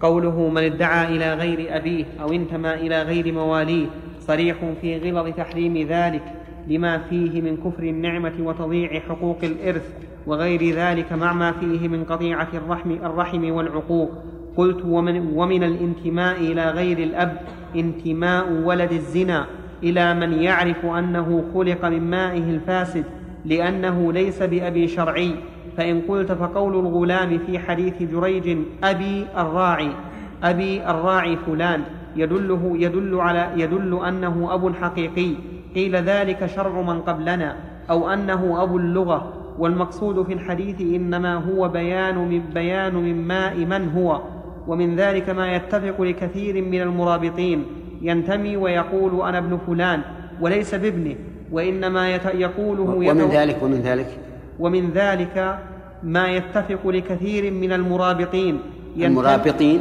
قوله 0.00 0.48
من 0.48 0.62
ادعى 0.62 1.16
إلى 1.16 1.34
غير 1.34 1.76
أبيه 1.76 2.04
أو 2.20 2.32
انتمى 2.32 2.74
إلى 2.74 3.02
غير 3.02 3.32
مواليه 3.32 3.86
صريح 4.26 4.56
في 4.80 4.98
غلظ 4.98 5.28
تحريم 5.36 5.86
ذلك 5.88 6.22
لما 6.68 6.98
فيه 6.98 7.42
من 7.42 7.56
كفر 7.56 7.82
النعمة 7.82 8.32
وتضييع 8.40 9.00
حقوق 9.00 9.38
الإرث 9.42 9.92
وغير 10.26 10.74
ذلك 10.74 11.12
مع 11.12 11.32
ما 11.32 11.52
فيه 11.52 11.88
من 11.88 12.04
قطيعة 12.04 12.48
الرحم, 12.54 12.90
الرحم 12.90 13.50
والعقوق. 13.50 14.10
قلت 14.56 14.84
ومن, 14.84 15.36
ومن 15.36 15.64
الانتماء 15.64 16.36
إلى 16.36 16.70
غير 16.70 16.98
الأب 16.98 17.40
انتماء 17.76 18.52
ولد 18.52 18.92
الزنا 18.92 19.46
إلى 19.82 20.14
من 20.14 20.32
يعرف 20.32 20.86
أنه 20.86 21.44
خلق 21.54 21.84
من 21.84 22.10
مائه 22.10 22.50
الفاسد 22.50 23.04
لأنه 23.44 24.12
ليس 24.12 24.42
بأبي 24.42 24.88
شرعي. 24.88 25.34
فإن 25.76 26.00
قلت 26.00 26.32
فقول 26.32 26.74
الغلام 26.74 27.38
في 27.38 27.58
حديث 27.58 28.02
جريج 28.02 28.58
أبي 28.84 29.26
الراعي 29.36 29.90
أبي 30.42 30.90
الراعي 30.90 31.36
فلان. 31.36 31.82
يدله 32.16 32.72
يدل 32.74 33.20
على 33.20 33.50
يدل 33.56 34.04
أنه 34.08 34.54
أب 34.54 34.74
حقيقي. 34.74 35.34
قيل 35.74 35.96
ذلك 35.96 36.46
شرع 36.46 36.80
من 36.80 37.00
قبلنا 37.00 37.56
أو 37.90 38.08
أنه 38.08 38.62
أبو 38.62 38.76
اللغة. 38.76 39.32
والمقصود 39.58 40.26
في 40.26 40.32
الحديث 40.32 40.80
إنما 40.80 41.34
هو 41.34 41.68
بيان 41.68 42.18
من 42.18 42.42
بيان 42.54 42.94
من 42.94 43.28
ماء 43.28 43.56
من 43.56 43.88
هو. 43.88 44.20
ومن 44.68 44.96
ذلك 44.96 45.30
ما 45.30 45.54
يتفق 45.54 46.02
لكثير 46.02 46.62
من 46.62 46.80
المرابطين. 46.80 47.64
ينتمي 48.02 48.56
ويقول 48.56 49.28
أنا 49.28 49.38
ابن 49.38 49.58
فلان 49.66 50.00
وليس 50.40 50.74
بابنه. 50.74 51.14
وإنما 51.52 52.08
يقوله 52.34 52.82
ومن 52.82 53.28
ذلك 53.30 53.62
ومن 53.62 53.80
ذلك؟ 53.80 54.18
ومن 54.58 54.90
ذلك 54.90 55.58
ما 56.02 56.28
يتفق 56.28 56.88
لكثير 56.88 57.50
من 57.50 57.72
المرابطين. 57.72 58.58
المرابطين؟ 58.96 59.80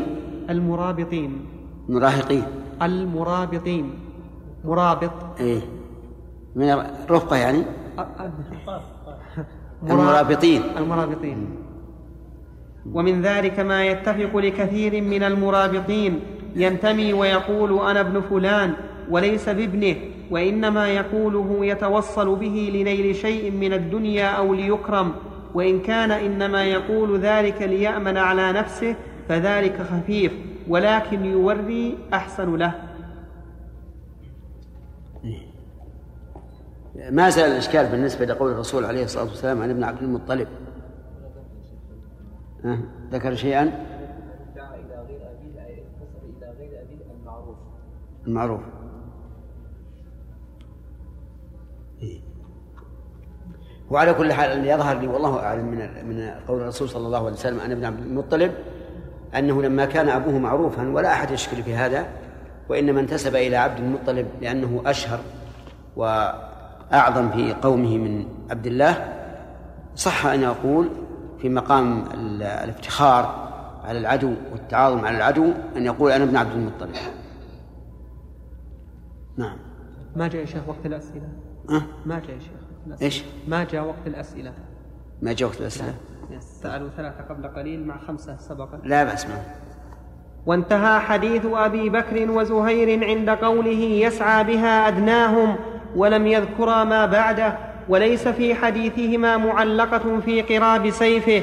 المرابطين. 0.50 1.53
المراهقين 1.90 2.44
المرابطين. 2.82 3.94
مرابط. 4.66 5.12
إيه. 5.40 5.62
من 6.56 6.70
الرفقة 6.70 7.36
يعني؟ 7.36 7.64
المرابطين. 9.84 10.62
المرابطين. 10.78 11.50
ومن 12.94 13.22
ذلك 13.22 13.60
ما 13.60 13.86
يتفق 13.86 14.38
لكثير 14.38 15.02
من 15.02 15.24
المرابطين. 15.24 16.20
ينتمي 16.56 17.14
ويقول 17.14 17.90
أنا 17.90 18.00
ابن 18.00 18.22
فلان 18.22 18.74
وليس 19.10 19.50
بابنه 19.50 19.96
وإنما 20.32 20.88
يقوله 20.88 21.66
يتوصل 21.66 22.36
به 22.36 22.72
لنيل 22.74 23.16
شيء 23.16 23.52
من 23.52 23.74
الدنيا 23.74 24.28
أو 24.28 24.54
ليكرم. 24.54 25.12
وإن 25.54 25.80
كان 25.80 26.12
إنما 26.12 26.66
يقول 26.66 27.20
ذلك 27.20 27.62
ليأمن 27.62 28.18
على 28.18 28.52
نفسه 28.52 28.96
فذلك 29.28 29.82
خفيف 29.82 30.34
ولكن 30.68 31.26
يوري 31.26 31.98
أحسن 32.14 32.56
له. 32.56 32.74
ما 37.10 37.30
زال 37.30 37.52
الإشكال 37.52 37.88
بالنسبة 37.88 38.26
لقول 38.26 38.52
الرسول 38.52 38.86
عليه 38.86 39.04
الصلاة 39.04 39.24
والسلام 39.24 39.62
عن 39.62 39.70
ابن 39.70 39.84
عبد 39.84 40.04
المطلب. 40.04 40.48
ذكر 43.12 43.36
شيئا؟ 43.36 43.86
المعروف. 48.28 48.62
إيه. 52.02 52.20
وعلى 53.92 54.14
كل 54.14 54.34
حال 54.34 54.52
اللي 54.52 54.70
يظهر 54.70 55.00
لي 55.00 55.08
والله 55.08 55.40
أعلم 55.40 55.66
من 55.66 56.08
من 56.08 56.30
قول 56.48 56.62
الرسول 56.62 56.90
صلى 56.90 57.06
الله 57.06 57.18
عليه 57.18 57.32
وسلم 57.32 57.60
عن 57.60 57.72
ابن 57.72 57.86
عبد 57.86 58.00
المطلب 58.00 58.52
أنه 59.38 59.62
لما 59.62 59.86
كان 59.86 60.10
أبوه 60.10 60.40
معروفا 60.40 60.90
ولا 60.92 61.14
أحد 61.14 61.32
يشكل 61.32 61.64
في 61.64 61.76
هذا 61.76 62.06
وإنما 62.70 63.00
انتسب 63.00 63.36
إلى 63.36 63.58
عبد 63.58 63.80
المطلب 63.80 64.28
لأنه 64.42 64.82
أشهر 64.86 65.20
وأعظم 65.96 67.30
في 67.32 67.54
قومه 67.54 67.98
من 67.98 68.26
عبد 68.52 68.68
الله 68.68 69.14
صح 69.96 70.26
أن 70.26 70.44
أقول 70.44 70.90
في 71.38 71.50
مقام 71.50 72.04
ال- 72.14 72.44
الافتخار 72.44 73.50
على 73.84 74.00
العدو 74.00 74.34
والتعاظم 74.52 75.06
على 75.06 75.18
العدو 75.18 75.52
أن 75.78 75.86
يقول 75.86 76.12
أنا 76.12 76.24
ابن 76.24 76.36
عبد 76.36 76.52
المطلب 76.52 76.90
نعم 79.38 79.58
ما 80.16 80.28
جاء 80.28 80.42
يا 80.42 80.46
شيخ 80.46 80.62
وقت 80.68 80.86
الأسئلة 80.86 81.28
أه؟ 81.70 81.82
ما 82.06 82.20
جاء 82.20 82.36
يا 82.36 82.40
شيخ 82.40 82.52
وقت 82.52 82.88
الأسئلة. 82.88 83.06
إيش؟ 83.06 83.24
ما 83.48 83.64
جاء 83.64 83.86
وقت 83.86 84.08
الأسئلة 84.08 84.54
ما 85.22 85.34
جاوبت 85.34 85.62
الأسئلة؟ 85.62 85.94
سألوا 86.40 86.90
ثلاثة 86.98 87.24
قبل 87.30 87.48
قليل 87.48 87.88
مع 87.88 87.98
خمسة 87.98 88.38
سبقا. 88.38 88.80
لا 88.84 89.04
معه. 89.04 89.46
وانتهى 90.46 91.00
حديث 91.00 91.42
أبي 91.46 91.90
بكر 91.90 92.32
وزهير 92.32 93.06
عند 93.06 93.30
قوله 93.30 93.80
يسعى 93.80 94.44
بها 94.44 94.88
أدناهم 94.88 95.56
ولم 95.96 96.28
يذكرا 96.28 96.84
ما 96.84 97.06
بعده 97.06 97.58
وليس 97.90 98.28
في 98.28 98.56
حديثهما 98.56 99.38
معلقة 99.38 100.20
في 100.26 100.42
قراب 100.42 100.90
سيفه. 100.90 101.42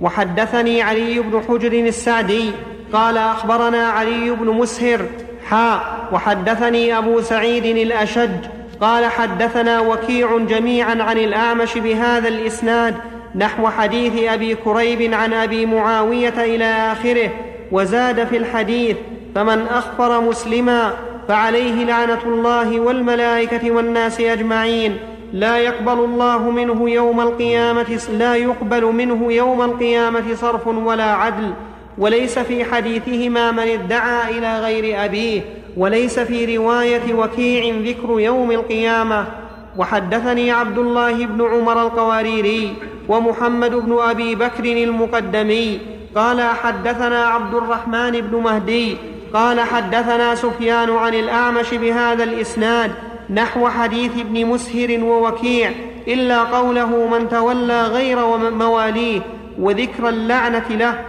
وحدثني 0.00 0.82
علي 0.82 1.20
بن 1.20 1.40
حجر 1.48 1.72
السعدي 1.72 2.52
قال 2.92 3.18
أخبرنا 3.18 3.86
علي 3.86 4.30
بن 4.30 4.46
مسهر 4.46 5.00
حاء 5.44 6.08
وحدثني 6.12 6.98
أبو 6.98 7.20
سعيد 7.20 7.64
الأشج 7.64 8.30
قال 8.80 9.04
حدثنا 9.04 9.80
وكيع 9.80 10.38
جميعا 10.38 11.02
عن 11.02 11.18
الأعمش 11.18 11.78
بهذا 11.78 12.28
الإسناد 12.28 12.94
نحو 13.34 13.68
حديث 13.68 14.22
أبي 14.22 14.54
كريب 14.54 15.14
عن 15.14 15.32
أبي 15.32 15.66
معاوية 15.66 16.44
إلى 16.44 16.64
آخره 16.64 17.30
وزاد 17.72 18.26
في 18.26 18.36
الحديث 18.36 18.96
فمن 19.34 19.66
أخبر 19.66 20.20
مسلما 20.20 20.92
فعليه 21.28 21.84
لعنة 21.84 22.22
الله 22.26 22.80
والملائكة 22.80 23.70
والناس 23.70 24.20
أجمعين 24.20 24.96
لا 25.32 25.58
يقبل 25.58 26.04
الله 26.04 26.50
منه 26.50 26.90
يوم 26.90 27.20
القيامة 27.20 28.00
لا 28.18 28.34
يقبل 28.34 28.84
منه 28.84 29.32
يوم 29.32 29.62
القيامة 29.62 30.34
صرف 30.34 30.66
ولا 30.66 31.12
عدل 31.12 31.52
وليس 31.98 32.38
في 32.38 32.64
حديثهما 32.64 33.50
من 33.50 33.58
ادعى 33.68 34.38
إلى 34.38 34.60
غير 34.60 35.04
أبيه 35.04 35.40
وليس 35.76 36.18
في 36.18 36.56
رواية 36.56 37.14
وكيع 37.14 37.74
ذكر 37.74 38.20
يوم 38.20 38.50
القيامة. 38.50 39.26
وحدثني 39.78 40.50
عبد 40.50 40.78
الله 40.78 41.26
بن 41.26 41.42
عمر 41.42 41.82
القواريري 41.82 42.74
ومحمد 43.08 43.74
بن 43.74 43.98
أبي 44.00 44.34
بكر 44.34 44.64
المقدمي 44.64 45.80
قال 46.16 46.42
حدثنا 46.42 47.26
عبد 47.26 47.54
الرحمن 47.54 48.10
بن 48.10 48.38
مهدي 48.42 48.96
قال 49.34 49.60
حدثنا 49.60 50.34
سفيان 50.34 50.90
عن 50.90 51.14
الأعمش 51.14 51.74
بهذا 51.74 52.24
الإسناد 52.24 52.92
نحو 53.30 53.68
حديث 53.68 54.10
ابن 54.18 54.46
مسهر 54.46 55.04
ووكيع 55.04 55.72
إلا 56.08 56.42
قوله 56.42 57.06
من 57.06 57.28
تولى 57.28 57.82
غير 57.82 58.26
مواليه 58.50 59.20
وذكر 59.58 60.08
اللعنة 60.08 60.68
له. 60.70 61.04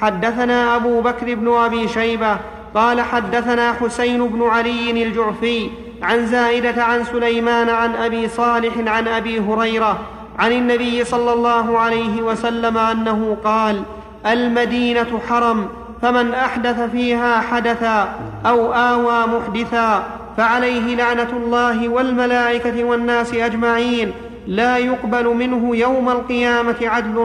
حدثنا 0.00 0.76
أبو 0.76 1.00
بكر 1.00 1.34
بن 1.34 1.54
أبي 1.54 1.88
شيبة 1.88 2.36
قال 2.74 3.00
حدثنا 3.00 3.72
حسين 3.72 4.26
بن 4.26 4.42
علي 4.42 5.02
الجعفي 5.02 5.70
عن 6.02 6.26
زائدة 6.26 6.84
عن 6.84 7.04
سليمان 7.04 7.68
عن 7.68 7.94
أبي 7.94 8.28
صالح 8.28 8.72
عن 8.86 9.08
أبي 9.08 9.40
هريرة 9.40 9.98
عن 10.38 10.52
النبي 10.52 11.04
صلى 11.04 11.32
الله 11.32 11.78
عليه 11.78 12.22
وسلم 12.22 12.78
أنه 12.78 13.36
قال 13.44 13.82
المدينة 14.26 15.20
حرم 15.28 15.68
فمن 16.02 16.34
أحدث 16.34 16.80
فيها 16.80 17.40
حدثا 17.40 18.08
أو 18.46 18.72
آوى 18.72 19.26
محدثا 19.26 20.02
فعليه 20.36 20.96
لعنة 20.96 21.28
الله 21.32 21.88
والملائكة 21.88 22.84
والناس 22.84 23.34
أجمعين 23.34 24.12
لا 24.46 24.76
يقبل 24.76 25.26
منه 25.26 25.76
يوم 25.76 26.08
القيامة 26.08 26.76
عدل 26.82 27.18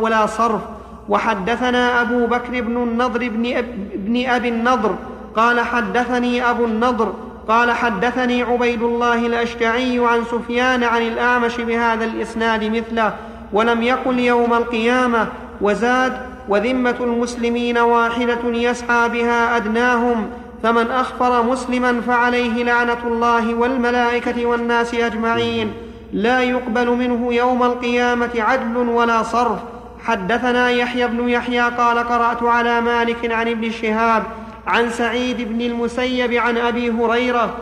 ولا 0.00 0.26
صرف. 0.26 0.60
وحدثنا 1.08 2.00
أبو 2.00 2.26
بكر 2.26 2.60
بن 2.60 2.76
النضر 2.76 3.28
بن, 3.28 4.26
أبي 4.26 4.48
النضر 4.48 4.94
قال 5.36 5.60
حدثني 5.60 6.50
أبو 6.50 6.64
النضر 6.64 7.12
قال 7.48 7.72
حدثني 7.72 8.42
عبيد 8.42 8.82
الله 8.82 9.26
الأشجعي 9.26 9.98
عن 9.98 10.24
سفيان 10.24 10.84
عن 10.84 11.02
الأعمش 11.02 11.60
بهذا 11.60 12.04
الإسناد 12.04 12.64
مثله 12.64 13.14
ولم 13.52 13.82
يقل 13.82 14.18
يوم 14.18 14.54
القيامة 14.54 15.26
وزاد 15.60 16.12
وذمة 16.48 16.96
المسلمين 17.00 17.78
واحدة 17.78 18.40
يسعى 18.44 19.08
بها 19.08 19.56
أدناهم 19.56 20.30
فمن 20.62 20.90
أخبر 20.90 21.42
مسلما 21.42 22.00
فعليه 22.00 22.64
لعنة 22.64 22.98
الله 23.06 23.54
والملائكة 23.54 24.46
والناس 24.46 24.94
أجمعين. 24.94 25.72
لا 26.12 26.42
يقبل 26.42 26.90
منه 26.90 27.34
يوم 27.34 27.62
القيامة 27.62 28.30
عدل 28.36 28.76
ولا 28.76 29.22
صرف. 29.22 29.58
حدثنا 30.04 30.70
يحيى 30.70 31.06
بن 31.06 31.28
يحيى 31.28 31.60
قال 31.60 31.98
قرأت 31.98 32.42
على 32.42 32.80
مالك 32.80 33.32
عن 33.32 33.48
ابن 33.48 33.70
شهاب 33.70 34.22
عن 34.66 34.90
سعيد 34.90 35.48
بن 35.48 35.60
المسيب 35.60 36.32
عن 36.32 36.56
أبي 36.56 36.90
هريرة 36.90 37.54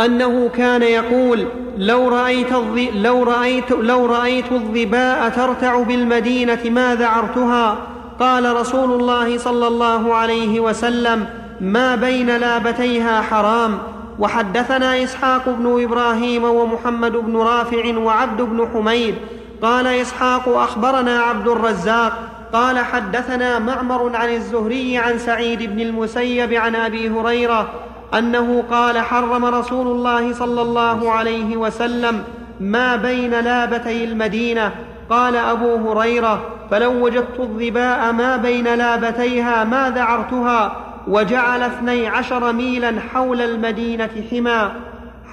أنه 0.00 0.48
كان 0.48 0.82
يقول 0.82 1.46
لو 1.78 2.08
رأيت 2.08 2.52
الظ... 2.52 2.78
لو 2.94 3.22
رأيت 3.22 3.70
لو 3.70 4.06
رأيت 4.06 4.52
الظباء 4.52 5.28
ترتع 5.28 5.82
بالمدينة 5.82 6.60
ما 6.64 6.94
ذعرتها 6.94 7.76
قال 8.20 8.56
رسول 8.56 9.00
الله 9.00 9.38
صلى 9.38 9.66
الله 9.66 10.14
عليه 10.14 10.60
وسلم 10.60 11.26
ما 11.60 11.94
بين 11.94 12.36
لابتيها 12.36 13.22
حرام 13.22 13.78
وحدثنا 14.18 15.02
إسحاق 15.02 15.48
بن 15.48 15.82
إبراهيم 15.82 16.44
ومحمد 16.44 17.12
بن 17.12 17.36
رافع 17.36 17.96
وعبد 17.96 18.42
بن 18.42 18.68
حميد 18.74 19.14
قال 19.62 19.86
إسحاق 19.86 20.48
أخبرنا 20.48 21.20
عبد 21.20 21.48
الرزاق 21.48 22.31
قال 22.52 22.78
حدثنا 22.78 23.58
معمر 23.58 24.16
عن 24.16 24.28
الزهري 24.28 24.98
عن 24.98 25.18
سعيد 25.18 25.62
بن 25.62 25.80
المسيب 25.80 26.52
عن 26.52 26.74
أبي 26.74 27.10
هريرة 27.10 27.70
أنه 28.18 28.64
قال 28.70 28.98
حرم 28.98 29.44
رسول 29.44 29.86
الله 29.86 30.32
صلى 30.32 30.62
الله 30.62 31.10
عليه 31.10 31.56
وسلم 31.56 32.24
ما 32.60 32.96
بين 32.96 33.30
لابتي 33.30 34.04
المدينة. 34.04 34.72
قال 35.10 35.36
أبو 35.36 35.90
هريرة 35.90 36.42
فلو 36.70 37.04
وجدت 37.04 37.40
الظباء 37.40 38.12
ما 38.12 38.36
بين 38.36 38.74
لابتيها 38.74 39.64
ما 39.64 39.90
ذعرتها 39.90 40.76
وجعل 41.08 41.62
اثني 41.62 42.08
عشر 42.08 42.52
ميلا 42.52 43.00
حول 43.00 43.40
المدينة 43.42 44.10
حمى 44.30 44.70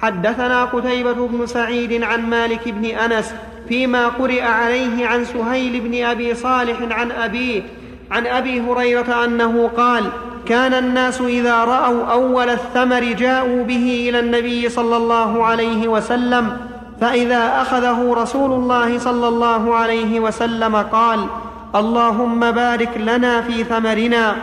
حدثنا 0.02 0.64
قتيبة 0.64 1.28
بن 1.28 1.46
سعيد 1.46 2.02
عن 2.02 2.30
مالك 2.30 2.68
بن 2.68 2.84
أنس 2.84 3.34
فيما 3.70 4.08
قرئ 4.08 4.40
عليه 4.40 5.06
عن 5.06 5.24
سهيل 5.24 5.80
بن 5.80 6.04
أبي 6.04 6.34
صالح 6.34 6.76
عن 6.90 7.10
أبيه 7.12 7.62
عن 8.10 8.26
أبي 8.26 8.60
هريرة 8.60 9.24
أنه 9.24 9.70
قال 9.76 10.04
كان 10.46 10.74
الناس 10.74 11.20
إذا 11.20 11.64
رأوا 11.64 12.04
أول 12.04 12.50
الثمر 12.50 13.04
جاءوا 13.04 13.64
به 13.64 14.06
إلى 14.08 14.20
النبي 14.20 14.68
صلى 14.68 14.96
الله 14.96 15.44
عليه 15.44 15.88
وسلم 15.88 16.56
فإذا 17.00 17.62
أخذه 17.62 18.12
رسول 18.12 18.52
الله 18.52 18.98
صلى 18.98 19.28
الله 19.28 19.74
عليه 19.74 20.20
وسلم 20.20 20.76
قال 20.76 21.26
اللهم 21.74 22.50
بارك 22.50 22.96
لنا 22.96 23.40
في 23.40 23.64
ثمرنا 23.64 24.36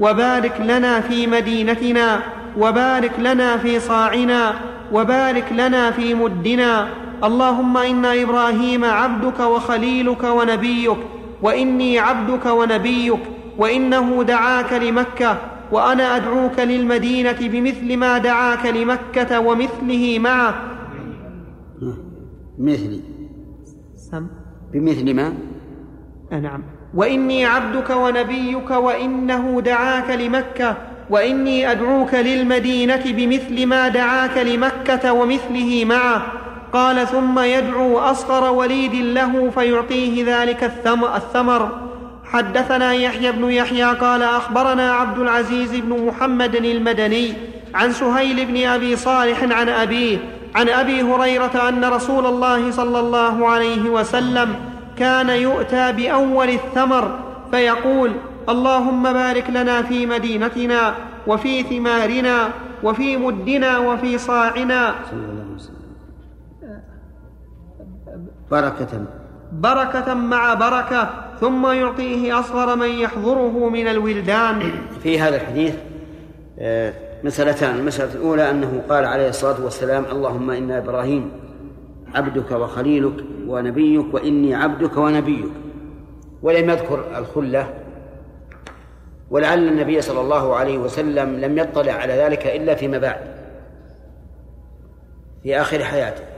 وبارك 0.00 0.60
لنا 0.60 1.00
في 1.00 1.26
مدينتنا 1.26 2.20
وبارك 2.58 3.12
لنا 3.18 3.56
في 3.56 3.80
صاعنا 3.80 4.54
وبارك 4.92 5.52
لنا 5.52 5.90
في 5.90 6.14
مدنا 6.14 6.88
اللهم 7.24 7.76
ان 7.76 8.04
إبراهيم 8.04 8.84
عبدك 8.84 9.40
وخليلك 9.40 10.24
ونبيك 10.24 10.98
وإني 11.42 11.98
عبدك 11.98 12.46
ونبيك 12.46 13.20
وإنه 13.58 14.22
دعاك 14.22 14.72
لمكة 14.72 15.38
وأنا 15.72 16.16
أدعوك 16.16 16.58
للمدينة 16.58 17.38
بمثل 17.40 17.96
ما 17.96 18.18
دعاك 18.18 18.66
لمكة 18.66 19.40
ومثله 19.40 20.18
معه. 20.18 20.54
مثلي 22.58 23.00
سم. 23.96 24.26
بمثل 24.72 25.14
ما؟ 25.14 25.34
نعم. 26.30 26.62
وإني 26.94 27.44
عبدك 27.46 27.90
ونبيك 27.90 28.70
وإنه 28.70 29.60
دعاك 29.60 30.10
لمكة 30.10 30.76
وإني 31.10 31.70
أدعوك 31.70 32.14
للمدينة 32.14 33.02
بمثل 33.06 33.66
ما 33.66 33.88
دعاك 33.88 34.38
لمكة 34.38 35.12
ومثله 35.12 35.84
معه. 35.84 36.45
قال 36.72 37.06
ثم 37.06 37.38
يدعو 37.38 37.98
أصغر 37.98 38.52
وليد 38.52 38.94
له 38.94 39.50
فيعطيه 39.50 40.40
ذلك 40.40 40.64
الثمر. 41.16 41.70
حدثنا 42.32 42.92
يحيى 42.92 43.32
بن 43.32 43.50
يحيى 43.50 43.84
قال 43.84 44.22
أخبرنا 44.22 44.92
عبد 44.92 45.18
العزيز 45.18 45.76
بن 45.76 46.06
محمد 46.06 46.54
المدني 46.54 47.32
عن 47.74 47.92
سهيل 47.92 48.44
بن 48.46 48.66
أبي 48.66 48.96
صالح 48.96 49.42
عن 49.42 49.68
أبيه 49.68 50.18
عن 50.54 50.68
أبي 50.68 51.02
هريرة 51.02 51.68
أن 51.68 51.84
رسول 51.84 52.26
الله 52.26 52.70
صلى 52.70 53.00
الله 53.00 53.48
عليه 53.48 53.90
وسلم 53.90 54.54
كان 54.98 55.28
يؤتى 55.28 55.92
بأول 55.92 56.48
الثمر 56.48 57.18
فيقول 57.50 58.12
اللهم 58.48 59.02
بارك 59.02 59.50
لنا 59.50 59.82
في 59.82 60.06
مدينتنا 60.06 60.94
وفي 61.26 61.62
ثمارنا 61.62 62.48
وفي 62.82 63.16
مدنا 63.16 63.78
وفي 63.78 64.18
صاعنا. 64.18 64.94
بركة. 68.50 69.04
بركة 69.52 70.14
مع 70.14 70.54
بركة 70.54 71.10
ثم 71.40 71.66
يعطيه 71.66 72.40
أصغر 72.40 72.76
من 72.76 72.88
يحضره 72.88 73.68
من 73.68 73.88
الولدان. 73.88 74.72
في 75.02 75.20
هذا 75.20 75.36
الحديث 75.36 75.74
آه، 76.58 76.92
مسألتان. 77.24 77.76
المسألة 77.76 78.14
الأولى 78.14 78.50
أنه 78.50 78.82
قال 78.88 79.04
عليه 79.04 79.28
الصلاة 79.28 79.64
والسلام 79.64 80.04
اللهم 80.12 80.50
إن 80.50 80.70
إبراهيم 80.70 81.32
عبدك 82.14 82.50
وخليلك 82.50 83.24
ونبيك 83.46 84.14
وإني 84.14 84.54
عبدك 84.54 84.96
ونبيك. 84.96 85.50
ولم 86.42 86.70
يذكر 86.70 87.04
الخلة 87.18 87.74
ولعل 89.30 89.68
النبي 89.68 90.00
صلى 90.00 90.20
الله 90.20 90.56
عليه 90.56 90.78
وسلم 90.78 91.36
لم 91.36 91.58
يطلع 91.58 91.92
على 91.92 92.12
ذلك 92.12 92.46
إلا 92.46 92.74
فيما 92.74 92.98
بعد 92.98 93.20
في 95.42 95.60
آخر 95.60 95.84
حياته. 95.84 96.35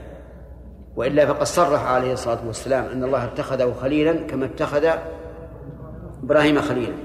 وإلا 0.95 1.25
فقد 1.25 1.43
صرح 1.43 1.85
عليه 1.85 2.13
الصلاة 2.13 2.39
والسلام 2.47 2.85
أن 2.85 3.03
الله 3.03 3.25
اتخذه 3.25 3.73
خليلا 3.81 4.13
كما 4.13 4.45
اتخذ 4.45 4.89
إبراهيم 6.23 6.61
خليلا. 6.61 6.95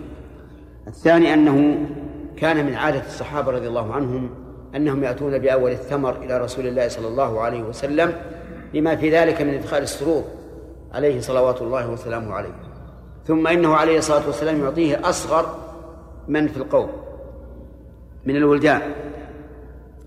الثاني 0.87 1.35
أنه 1.35 1.87
كان 2.37 2.67
من 2.67 2.75
عادة 2.75 3.07
الصحابة 3.07 3.53
رضي 3.53 3.69
الله 3.69 3.95
عنهم 3.95 4.31
أنهم 4.77 5.05
يأتون 5.05 5.39
بأول 5.39 5.71
الثمر 5.71 6.17
إلى 6.23 6.39
رسول 6.39 6.67
الله 6.67 6.89
صلى 6.89 7.09
الله 7.09 7.41
عليه 7.41 7.63
وسلم 7.63 8.13
لما 8.75 8.97
في 8.97 9.11
ذلك 9.11 9.43
من 9.43 9.55
إدخال 9.55 9.83
السرور 9.83 10.25
عليه 10.93 11.21
صلوات 11.21 11.63
الله 11.63 11.91
وسلامه 11.91 12.33
عليه. 12.33 12.55
ثم 13.27 13.47
إنه 13.47 13.75
عليه 13.75 13.99
الصلاة 13.99 14.27
والسلام 14.27 14.65
يعطيه 14.65 15.09
أصغر 15.09 15.55
من 16.29 16.49
في 16.49 16.57
القوم 16.57 16.89
من 18.27 18.37
الولدان 18.37 18.81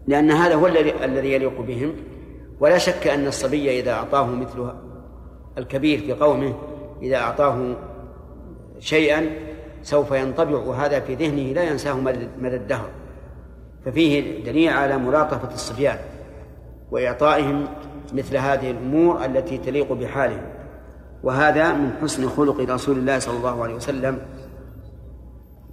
لأن 0.08 0.32
هذا 0.32 0.56
هو 0.56 0.68
الذي 1.04 1.34
يليق 1.34 1.62
بهم. 1.62 1.94
ولا 2.60 2.78
شك 2.78 3.08
أن 3.08 3.28
الصبي 3.28 3.80
إذا 3.80 3.92
أعطاه 3.92 4.26
مثل 4.26 4.72
الكبير 5.58 6.00
في 6.00 6.14
قومه 6.14 6.54
إذا 7.02 7.18
أعطاه 7.18 7.76
شيئا 8.80 9.30
سوف 9.84 10.12
ينطبع 10.12 10.86
هذا 10.86 11.00
في 11.00 11.16
ذهنه 11.16 11.54
لا 11.54 11.64
ينساه 11.64 11.94
مدى 12.40 12.56
الدهر. 12.56 12.90
ففيه 13.86 14.44
دليل 14.44 14.70
على 14.70 14.98
ملاطفة 14.98 15.54
الصبيان 15.54 15.98
وإعطائهم 16.92 17.68
مثل 18.14 18.38
هذه 18.38 18.72
الأمور 18.72 19.26
التي 19.26 19.58
تليق 19.58 19.94
بحالهم 19.94 20.42
وهذا 21.24 21.74
من 21.74 21.92
حسن 22.02 22.30
خلق 22.30 22.60
رسول 22.60 22.98
الله 22.98 23.20
صلى 23.20 23.38
الله 23.38 23.64
عليه 23.64 23.76
وسلم 23.76 24.20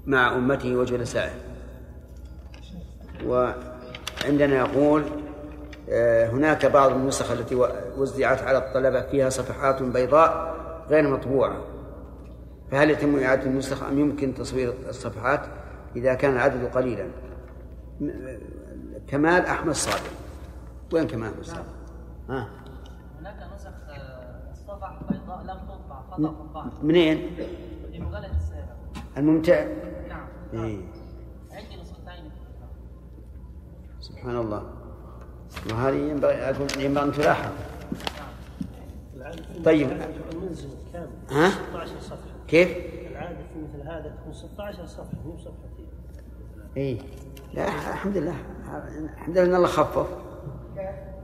مع 0.07 0.37
أمته 0.37 0.77
وجلسائه. 0.77 1.33
وعندنا 3.27 4.57
يقول 4.57 5.03
هناك 6.33 6.67
بعض 6.67 6.91
النسخ 6.91 7.31
التي 7.31 7.55
وزعت 7.97 8.43
على 8.43 8.59
الطلبة 8.59 9.01
فيها 9.03 9.29
صفحات 9.29 9.83
بيضاء 9.83 10.55
غير 10.89 11.09
مطبوعة. 11.09 11.61
فهل 12.71 12.91
يتم 12.91 13.19
إعادة 13.19 13.43
النسخ 13.47 13.83
أم 13.83 13.99
يمكن 13.99 14.35
تصوير 14.35 14.75
الصفحات 14.89 15.41
إذا 15.97 16.15
كان 16.15 16.33
العدد 16.33 16.65
قليلا؟ 16.65 17.09
كمال 19.09 19.47
أحمد 19.47 19.75
صادق. 19.75 20.11
وين 20.93 21.07
كمال 21.07 21.31
أحمد 21.31 21.45
صادق؟ 21.45 21.65
ها؟ 22.29 22.49
هناك 23.21 23.37
نسخ 23.55 23.69
آه، 23.89 24.53
الصفح 24.53 25.01
بيضاء 25.11 25.43
لم 25.43 25.59
تطبع 25.69 26.01
خطأ 26.11 26.45
طباعة 26.51 26.73
منين؟ 26.83 27.37
في 27.93 28.01
مجلة 28.01 28.31
السابع 28.37 28.75
الممتع؟ 29.17 29.65
نعم. 30.09 30.27
إيه. 30.55 30.81
عندي 31.53 31.81
نسختين؟ 31.83 32.31
سبحان 34.01 34.37
الله. 34.37 34.74
وهذه 35.71 35.97
ينبغي 35.97 36.35
أقول 36.35 36.69
ينبغي 36.79 37.05
أن 37.05 37.13
تلاحظ. 37.13 37.53
طيب. 39.65 39.89
المنزل 40.33 40.69
كامل 40.93 41.09
ها؟ 41.31 41.49
16 41.49 42.01
صفحة 42.01 42.17
كيف؟ 42.49 42.69
العادة 43.11 43.37
في 43.37 43.59
مثل 43.59 43.89
هذا 43.89 44.17
تكون 44.21 44.33
16 44.33 44.87
صفحة 44.87 45.19
مو 45.25 45.37
صفحتين 45.39 45.87
اي 46.77 46.99
لا 47.55 47.69
الحمد 47.69 48.17
لله 48.17 48.37
الحمد 49.15 49.39
لله 49.39 49.47
إن 49.47 49.55
الله 49.55 49.69
خفف. 49.69 50.09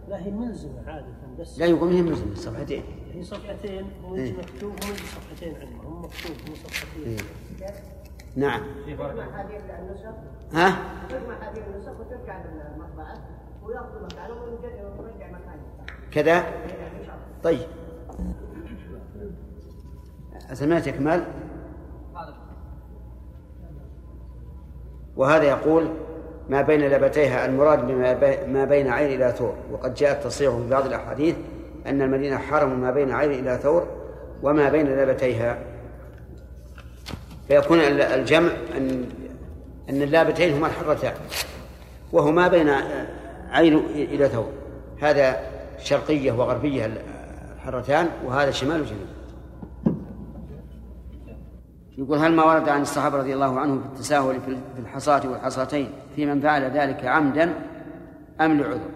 لا 0.08 0.18
هي 0.26 0.30
ملزمة 0.30 0.82
عادة 0.86 1.06
بس. 1.38 1.58
لا 1.58 1.66
يقول 1.66 1.92
هي 1.92 2.02
ملزمة 2.02 2.34
صفحتين. 2.34 2.82
هي 3.12 3.24
صفحتين 3.24 3.86
وانت 4.04 4.18
إيه. 4.18 4.32
مكتوب 4.32 4.72
وانت 4.72 4.98
صفحتين 4.98 5.54
عندهم 5.54 5.86
هم 5.86 6.04
مكتوب 6.04 6.36
مو 6.48 6.54
صفحتين. 6.54 7.04
إيه. 7.06 7.18
نعم. 8.36 8.62
في 8.84 8.96
فرق 8.96 9.14
ها؟ 10.52 10.76
تجمع 11.08 11.50
هذه 11.50 11.62
النسخ 11.66 11.92
وترجع 12.00 12.42
للمطبعة. 12.44 13.18
كذا؟ 16.12 16.44
طيب. 17.42 17.66
سمعت 20.52 20.86
يا 20.86 20.92
كمال؟ 20.92 21.24
وهذا 25.16 25.44
يقول 25.44 25.88
ما 26.48 26.62
بين 26.62 26.80
لبتيها 26.80 27.46
المراد 27.46 27.86
بما 27.86 28.46
ما 28.46 28.64
بين 28.64 28.88
عين 28.88 29.14
إلى 29.22 29.32
ثور 29.32 29.54
وقد 29.72 29.94
جاء 29.94 30.12
التصريح 30.12 30.54
في 30.54 30.68
بعض 30.68 30.86
الأحاديث 30.86 31.36
أن 31.86 32.02
المدينة 32.02 32.38
حرم 32.38 32.80
ما 32.80 32.90
بين 32.90 33.12
عين 33.12 33.30
إلى 33.30 33.58
ثور 33.62 33.86
وما 34.42 34.68
بين 34.68 34.86
لبتيها. 34.86 35.58
فيكون 37.48 37.78
ال- 37.78 38.00
الجمع 38.02 38.50
أن 38.76 39.04
أن 39.90 40.02
اللابتين 40.02 40.56
هما 40.56 40.66
الحرتان. 40.66 41.12
وهما 42.12 42.48
بين 42.48 42.68
عين 43.50 43.76
إلى 43.94 44.28
ثور 44.28 44.52
هذا 45.02 45.36
شرقية 45.78 46.32
وغربية 46.32 46.90
الحرتان 47.56 48.08
وهذا 48.24 48.50
شمال 48.50 48.80
وجنوب. 48.80 49.06
يقول 51.98 52.18
هل 52.18 52.32
ما 52.32 52.44
ورد 52.44 52.68
عن 52.68 52.82
الصحابة 52.82 53.16
رضي 53.16 53.34
الله 53.34 53.60
عنهم 53.60 53.80
في 53.80 53.86
التساهل 53.86 54.40
في 54.40 54.80
الحصاة 54.80 55.30
والحصاتين 55.30 55.88
في 56.16 56.26
من 56.26 56.40
فعل 56.40 56.62
ذلك 56.62 57.04
عمدا 57.04 57.54
أم 58.40 58.60
لعذر؟ 58.60 58.90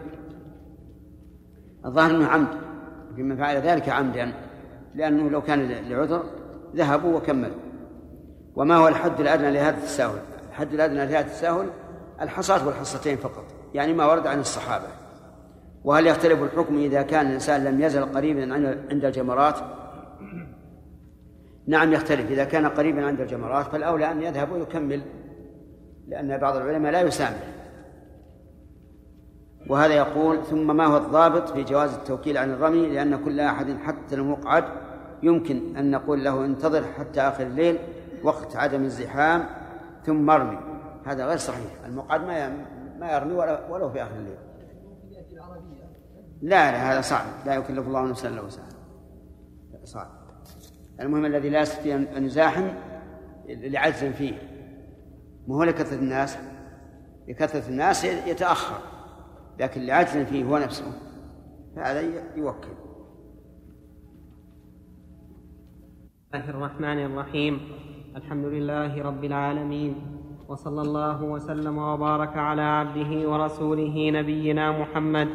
الظاهر 1.87 2.11
أنه 2.11 2.27
عمد 2.27 2.49
في 3.17 3.23
من 3.23 3.37
فعل 3.37 3.57
ذلك 3.57 3.89
عمدا 3.89 4.33
لأنه 4.95 5.31
لو 5.31 5.43
كان 5.43 5.69
لعذر 5.69 6.23
ذهبوا 6.77 7.17
وكملوا. 7.17 7.57
وما 8.57 8.77
هو 8.77 8.89
الحد 8.89 9.21
الأدنى 9.21 9.51
لهذا 9.51 9.77
التساهل؟ 9.77 10.19
الحد 10.49 10.75
الأدنى 10.75 10.97
لهذا 10.97 11.21
التساهل 11.21 11.67
الحصاة 12.21 12.67
والحصتين 12.67 13.17
فقط. 13.17 13.54
يعني 13.75 13.93
ما 13.93 14.07
ورد 14.07 14.27
عن 14.27 14.41
الصحابة. 14.41 14.87
وهل 15.85 16.07
يختلف 16.07 16.43
الحكم 16.43 16.79
إذا 16.79 17.03
كان 17.03 17.27
الإنسان 17.27 17.65
لم 17.65 17.81
يزل 17.81 18.05
قريبا 18.05 18.55
عند 18.91 19.05
الجمرات؟ 19.05 19.59
نعم 21.67 21.93
يختلف. 21.93 22.31
إذا 22.31 22.45
كان 22.45 22.67
قريبا 22.67 23.07
عند 23.07 23.21
الجمرات 23.21 23.67
فالأولى 23.67 24.11
أن 24.11 24.23
يذهب 24.23 24.53
ويكمل 24.53 25.03
لأن 26.09 26.39
بعض 26.39 26.57
العلماء 26.57 26.93
لا 26.93 27.01
يسامح. 27.01 27.43
وهذا 29.71 29.95
يقول 29.95 30.45
ثم 30.45 30.77
ما 30.77 30.87
هو 30.87 30.97
الضابط 30.97 31.49
في 31.49 31.65
جواز 31.65 31.95
التوكيل 31.95 32.39
عن 32.39 32.51
الرمي؟ 32.51 32.87
لأن 32.87 33.25
كل 33.25 33.41
أحد 33.41 33.77
حتى 33.85 34.15
المقعد 34.15 34.65
يمكن 35.23 35.77
أن 35.77 35.91
نقول 35.91 36.25
له 36.25 36.45
انتظر 36.45 36.85
حتى 36.99 37.21
آخر 37.21 37.47
الليل 37.47 37.79
وقت 38.23 38.57
عدم 38.57 38.85
الزحام 38.85 39.47
ثم 40.07 40.31
ارمي. 40.31 40.59
هذا 41.05 41.27
غير 41.27 41.37
صحيح. 41.37 41.73
المقعد 41.87 42.27
ما 42.27 42.39
ما 43.05 43.13
يرمي 43.13 43.35
ولو 43.71 43.91
في 43.91 44.03
آخر 44.03 44.17
الليل. 44.17 44.39
لا 46.43 46.73
لا 46.73 46.93
هذا 46.93 47.01
صعب. 47.01 47.27
لا 47.47 47.55
يكلف 47.55 47.87
الله 47.87 48.07
نفسا 48.07 48.29
إلا 48.29 48.41
وسعها. 48.41 48.69
صعب. 49.85 50.09
المهم 51.01 51.25
الذي 51.25 51.51
لا 51.51 51.61
يستطيع 51.61 51.97
ان 51.97 52.25
يزاحم 52.25 52.69
لعجز 53.49 54.05
فيه. 54.05 54.39
مو 55.47 55.55
هو 55.55 55.63
لكثرة 55.63 55.99
الناس؟ 55.99 56.39
لكثرة 57.29 57.69
الناس 57.69 58.05
يتأخر. 58.05 58.79
لكن 59.61 59.81
لعجز 59.81 60.17
فيه 60.17 60.45
هو 60.45 60.59
نفسه. 60.59 60.93
فهذا 61.77 62.01
يوكل. 62.37 62.69
الله 66.35 66.51
الرحمن 66.51 67.05
الرحيم. 67.05 67.61
الحمد 68.17 68.45
لله 68.45 69.03
رب 69.03 69.25
العالمين. 69.25 70.14
وصلى 70.49 70.83
الله 70.83 71.23
وسلم 71.23 71.79
وبارك 71.79 72.37
على 72.37 72.63
عبده 72.63 73.29
ورسوله 73.29 74.11
نبينا 74.15 74.73
محمد 74.73 75.29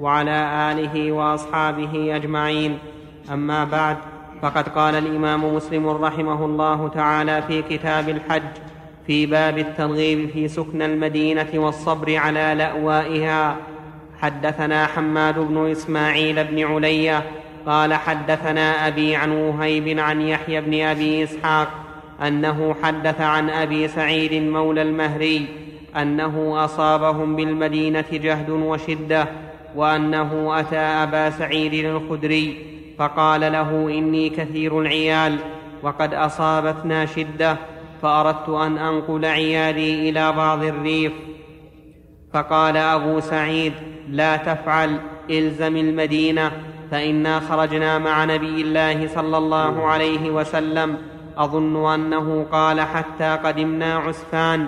وعلى 0.00 0.70
آله 0.72 1.12
وأصحابه 1.12 2.16
أجمعين. 2.16 2.78
أما 3.32 3.64
بعد 3.64 3.96
فقد 4.42 4.68
قال 4.68 4.94
الإمام 4.94 5.54
مسلم 5.54 5.88
رحمه 5.88 6.44
الله 6.44 6.88
تعالى 6.88 7.42
في 7.42 7.62
كتاب 7.62 8.08
الحج 8.08 8.42
في 9.06 9.26
باب 9.26 9.58
الترغيب 9.58 10.30
في 10.30 10.48
سكن 10.48 10.82
المدينة 10.82 11.50
والصبر 11.54 12.16
على 12.16 12.54
لأوائها. 12.58 13.56
حدثنا 14.18 14.86
حماد 14.86 15.38
بن 15.38 15.70
إسماعيل 15.70 16.44
بن 16.44 16.64
علية 16.64 17.22
قال 17.66 17.94
حدثنا 17.94 18.88
أبي 18.88 19.16
عن 19.16 19.30
وهيب 19.30 19.98
عن 19.98 20.20
يحيى 20.20 20.60
بن 20.60 20.80
أبي 20.80 21.24
إسحاق 21.24 21.68
أنه 22.26 22.74
حدث 22.82 23.20
عن 23.20 23.50
أبي 23.50 23.88
سعيد 23.88 24.42
مولى 24.42 24.82
المهري 24.82 25.46
أنه 25.96 26.64
أصابهم 26.64 27.36
بالمدينة 27.36 28.04
جهد 28.12 28.50
وشدة 28.50 29.28
وأنه 29.76 30.60
أتى 30.60 30.76
أبا 30.76 31.30
سعيد 31.30 31.84
الخدري 31.84 32.56
فقال 32.98 33.40
له 33.40 33.70
إني 33.70 34.28
كثير 34.30 34.80
العيال 34.80 35.38
وقد 35.82 36.14
أصابتنا 36.14 37.06
شدة 37.06 37.56
فأردت 38.02 38.48
أن 38.48 38.78
أنقل 38.78 39.24
عيالي 39.24 40.08
إلى 40.08 40.32
بعض 40.32 40.64
الريف. 40.64 41.12
فقال 42.32 42.76
أبو 42.76 43.20
سعيد 43.20 43.72
لا 44.08 44.36
تفعل 44.36 45.00
إلزم 45.30 45.76
المدينة 45.76 46.52
فإنا 46.90 47.40
خرجنا 47.40 47.98
مع 47.98 48.24
نبي 48.24 48.60
الله 48.60 49.06
صلى 49.06 49.38
الله 49.38 49.86
عليه 49.86 50.30
وسلم 50.30 50.96
أظن 51.38 51.92
أنه 51.94 52.46
قال 52.52 52.80
حتى 52.80 53.38
قدمنا 53.44 53.94
عسفان 53.94 54.66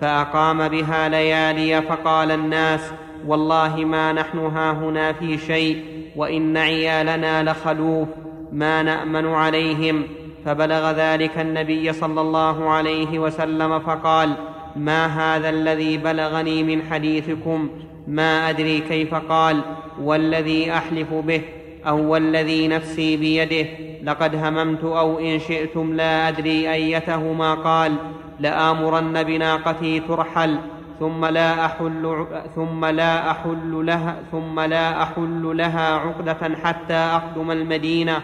فأقام 0.00 0.68
بها 0.68 1.08
ليالي 1.08 1.82
فقال 1.82 2.30
الناس 2.30 2.92
والله 3.26 3.76
ما 3.76 4.12
نحن 4.12 4.38
هاهنا 4.38 5.12
في 5.12 5.38
شيء 5.38 5.84
وإن 6.16 6.56
عيالنا 6.56 7.50
لخلوف 7.50 8.08
ما 8.52 8.82
نأمن 8.82 9.26
عليهم. 9.26 10.02
فبلغ 10.44 10.90
ذلك 10.90 11.38
النبي 11.38 11.92
صلى 11.92 12.20
الله 12.20 12.70
عليه 12.70 13.18
وسلم 13.18 13.78
فقال 13.78 14.32
ما 14.76 15.06
هذا 15.06 15.48
الذي 15.48 15.96
بلغني 15.96 16.62
من 16.62 16.82
حديثكم؟ 16.90 17.68
ما 18.06 18.50
أدري 18.50 18.80
كيف 18.80 19.14
قال 19.14 19.60
والذي 20.00 20.72
أحلف 20.72 21.14
به 21.14 21.42
أو 21.86 22.12
والذي 22.12 22.68
نفسي 22.68 23.16
بيده. 23.16 23.91
لقد 24.02 24.34
هممت 24.34 24.84
أو 24.84 25.18
إن 25.18 25.38
شئتم 25.38 25.94
لا 25.94 26.28
أدري 26.28 26.72
أيتهما 26.72 27.54
قال 27.54 27.94
لآمرن 28.40 29.22
بناقتي 29.22 30.00
ترحل 30.00 30.58
ثم 31.00 31.24
لا 31.24 31.66
أحل 31.66 32.26
ثم 32.54 32.84
لا 32.84 33.30
أحل 33.30 33.86
لها 33.86 34.16
ثم 34.32 34.60
لا 34.60 35.02
أحل 35.02 35.54
لها 35.56 35.94
عقدة 35.94 36.56
حتى 36.64 36.94
أقدم 36.94 37.50
المدينة. 37.50 38.20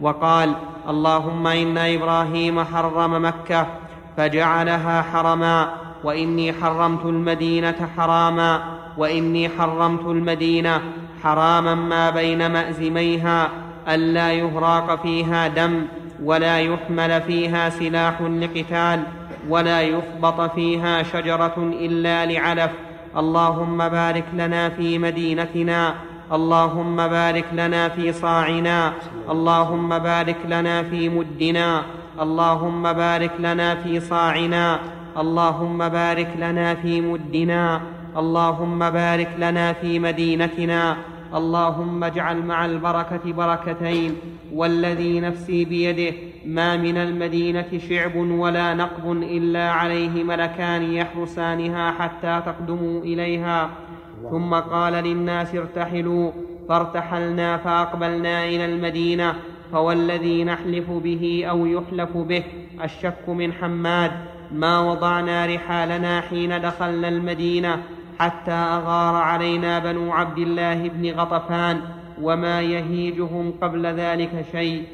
وقال 0.00 0.52
اللهم 0.88 1.46
إن 1.46 1.78
إبراهيم 1.78 2.64
حرم 2.64 3.24
مكة 3.24 3.66
فجعلها 4.16 5.02
حرما 5.02 5.68
وإني 6.04 6.52
حرمت 6.52 7.04
المدينة 7.04 7.88
حراما 7.96 8.62
وإني 8.96 9.48
حرمت 9.48 10.06
المدينة 10.06 10.80
حراما 11.22 11.74
ما 11.74 12.10
بين 12.10 12.50
مأزميها. 12.52 13.48
ألا 13.88 14.32
يهراق 14.32 15.02
فيها 15.02 15.48
دم 15.48 15.86
ولا 16.24 16.60
يحمل 16.60 17.22
فيها 17.22 17.70
سلاح 17.70 18.20
لقتال 18.22 19.02
ولا 19.48 19.82
يخبط 19.82 20.54
فيها 20.54 21.02
شجرة 21.02 21.54
إلا 21.58 22.26
لعلف. 22.26 22.70
اللهم 23.16 23.88
بارك 23.88 24.24
لنا 24.32 24.68
في 24.68 24.98
مدينتنا 24.98 25.94
اللهم 26.32 26.96
بارك 26.96 27.44
لنا 27.52 27.88
في 27.88 28.12
صاعنا 28.12 28.92
اللهم 29.30 29.98
بارك 29.98 30.36
لنا 30.48 30.82
في 30.82 31.08
مدنا 31.08 31.82
اللهم 32.20 32.92
بارك 32.92 33.30
لنا 33.38 33.74
في 33.74 34.00
صاعنا 34.00 34.78
اللهم 35.16 35.88
بارك 35.88 36.28
لنا 36.38 36.74
في 36.74 37.00
مدنا 37.00 37.80
اللهم 38.16 38.90
بارك 38.90 39.30
لنا 39.38 39.72
في 39.72 39.98
مدينتنا. 39.98 40.96
اللهم 41.34 42.04
اجعل 42.04 42.42
مع 42.42 42.64
البركة 42.64 43.32
بركتين 43.32 44.14
والذي 44.54 45.20
نفسي 45.20 45.64
بيده 45.64 46.16
ما 46.46 46.76
من 46.76 46.96
المدينة 46.96 47.80
شعب 47.88 48.16
ولا 48.16 48.74
نقب 48.74 49.12
إلا 49.12 49.70
عليه 49.70 50.24
ملكان 50.24 50.82
يحرسانها 50.82 51.90
حتى 51.90 52.42
تقدموا 52.46 53.00
إليها. 53.02 53.70
ثم 54.30 54.54
قال 54.54 54.92
للناس 54.92 55.54
ارتحلوا 55.54 56.30
فارتحلنا 56.68 57.56
فأقبلنا 57.56 58.44
إلى 58.44 58.64
المدينة 58.64 59.34
فوالذي 59.72 60.44
نحلف 60.44 60.90
به 60.90 61.44
أو 61.50 61.66
يحلف 61.66 62.16
به 62.16 62.42
الشك 62.84 63.28
من 63.28 63.52
حماد 63.52 64.10
ما 64.52 64.80
وضعنا 64.80 65.46
رحالنا 65.46 66.20
حين 66.20 66.60
دخلنا 66.60 67.08
المدينة. 67.08 67.82
حتى 68.18 68.50
اغار 68.50 69.14
علينا 69.14 69.78
بنو 69.78 70.12
عبد 70.12 70.38
الله 70.38 70.88
بن 70.88 71.10
غطفان 71.10 71.80
وما 72.22 72.62
يهيجهم 72.62 73.52
قبل 73.62 73.86
ذلك 73.86 74.46
شيء. 74.52 74.84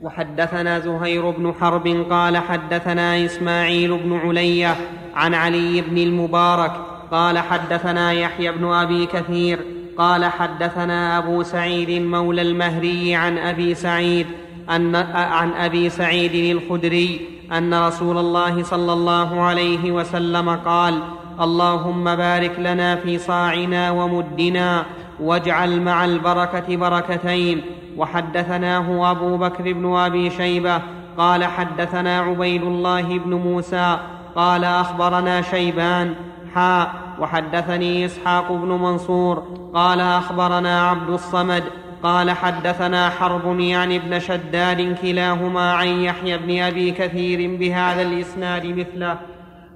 وحدثنا 0.00 0.78
زهير 0.78 1.30
بن 1.30 1.52
حرب 1.52 2.06
قال 2.10 2.36
حدثنا 2.36 3.24
إسماعيل 3.24 3.98
بن 3.98 4.16
علية 4.16 4.76
عن 5.14 5.34
علي 5.34 5.80
بن 5.80 5.98
المبارك 5.98 6.72
قال 7.10 7.38
حدثنا 7.38 8.12
يحيى 8.12 8.52
بن 8.52 8.64
أبي 8.64 9.06
كثير 9.06 9.58
قال 9.98 10.24
حدثنا 10.24 11.18
أبو 11.18 11.42
سعيد 11.42 11.90
مولى 12.02 12.42
المهري 12.42 13.14
عن 13.14 13.38
أبي 13.38 13.74
سعيد 13.74 14.26
أن 14.70 14.96
عن 15.14 15.52
أبي 15.52 15.90
سعيد 15.90 16.56
الخدري 16.56 17.20
أن 17.52 17.74
رسول 17.74 18.18
الله 18.18 18.62
صلى 18.62 18.92
الله 18.92 19.40
عليه 19.40 19.92
وسلم 19.92 20.50
قال 20.50 21.00
اللهم 21.40 22.04
بارك 22.16 22.54
لنا 22.58 22.96
في 22.96 23.18
صاعنا 23.18 23.90
ومدنا 23.90 24.84
واجعل 25.20 25.80
مع 25.80 26.04
البركة 26.04 26.76
بركتين. 26.76 27.62
وحدثناه 27.96 29.10
أبو 29.10 29.36
بكر 29.36 29.72
بن 29.72 29.96
أبي 29.96 30.30
شيبة 30.30 30.82
قال 31.18 31.44
حدثنا 31.44 32.20
عبيد 32.20 32.62
الله 32.62 33.18
بن 33.18 33.34
موسى 33.34 33.98
قال 34.36 34.64
أخبرنا 34.64 35.42
شيبان. 35.42 36.14
حاء 36.54 36.94
وحدثني 37.20 38.04
إسحاق 38.04 38.52
بن 38.52 38.68
منصور 38.68 39.42
قال 39.74 40.00
أخبرنا 40.00 40.88
عبد 40.88 41.10
الصمد 41.10 41.64
قال 42.02 42.30
حدثنا 42.30 43.10
حرب 43.10 43.60
يعني 43.60 43.96
ابن 43.96 44.18
شداد 44.18 44.96
كلاهما 45.02 45.72
عن 45.72 45.88
يحيى 45.88 46.38
بن 46.38 46.58
أبي 46.58 46.90
كثير 46.90 47.56
بهذا 47.56 48.02
الإسناد 48.02 48.66
مثله. 48.66 49.18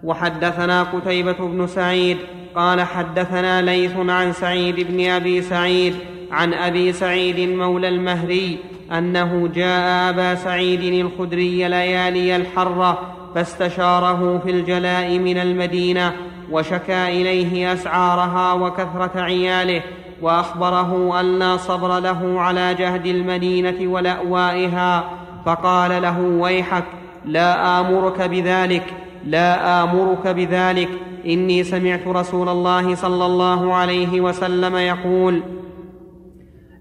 وحدثنا 0.04 0.82
قتيبة 0.82 1.32
بن 1.32 1.66
سعيد 1.66 2.16
قال 2.54 2.80
حدثنا 2.80 3.62
ليث 3.62 3.96
عن 3.96 4.32
سعيد 4.32 4.80
بن 4.80 5.10
أبي 5.10 5.42
سعيد 5.42 5.94
عن 6.30 6.54
أبي 6.54 6.92
سعيد 6.92 7.40
مولى 7.40 7.88
المهري 7.88 8.58
أنه 8.92 9.50
جاء 9.54 10.10
أبا 10.10 10.34
سعيد 10.34 10.82
الخدري 10.82 11.68
ليالي 11.68 12.36
الحرة 12.36 13.16
فاستشاره 13.34 14.38
في 14.44 14.50
الجلاء 14.50 15.18
من 15.18 15.38
المدينة 15.38 16.12
وشكا 16.50 17.08
إليه 17.08 17.72
أسعارها 17.72 18.52
وكثرة 18.52 19.20
عياله 19.20 19.82
وأخبره 20.22 21.20
أن 21.20 21.38
لا 21.38 21.56
صبر 21.56 21.98
له 21.98 22.40
على 22.40 22.74
جهد 22.74 23.06
المدينة 23.06 23.92
ولأوائها 23.92 25.10
فقال 25.46 26.02
له 26.02 26.20
ويحك 26.20 26.84
لا 27.24 27.80
آمرك 27.80 28.22
بذلك 28.22 28.94
لا 29.26 29.82
آمرك 29.82 30.28
بذلك. 30.28 30.88
إني 31.26 31.64
سمعت 31.64 32.06
رسول 32.06 32.48
الله 32.48 32.94
صلى 32.94 33.26
الله 33.26 33.74
عليه 33.74 34.20
وسلم 34.20 34.76
يقول 34.76 35.42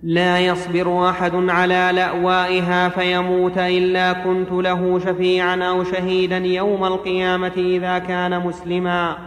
لا 0.04 0.40
يصبر 0.40 1.10
أحد 1.10 1.36
على 1.36 1.90
لأوائها 1.94 2.90
فيموت 2.90 3.58
إلا 3.58 4.14
كنت 4.14 4.52
له 4.52 5.00
شفيعا 5.00 5.64
أو 5.64 5.84
شهيدا 5.84 6.38
يوم 6.38 6.86
القيامة 6.86 7.52
إذا 7.58 7.98
كان 8.00 8.40
مسلما. 8.40 9.18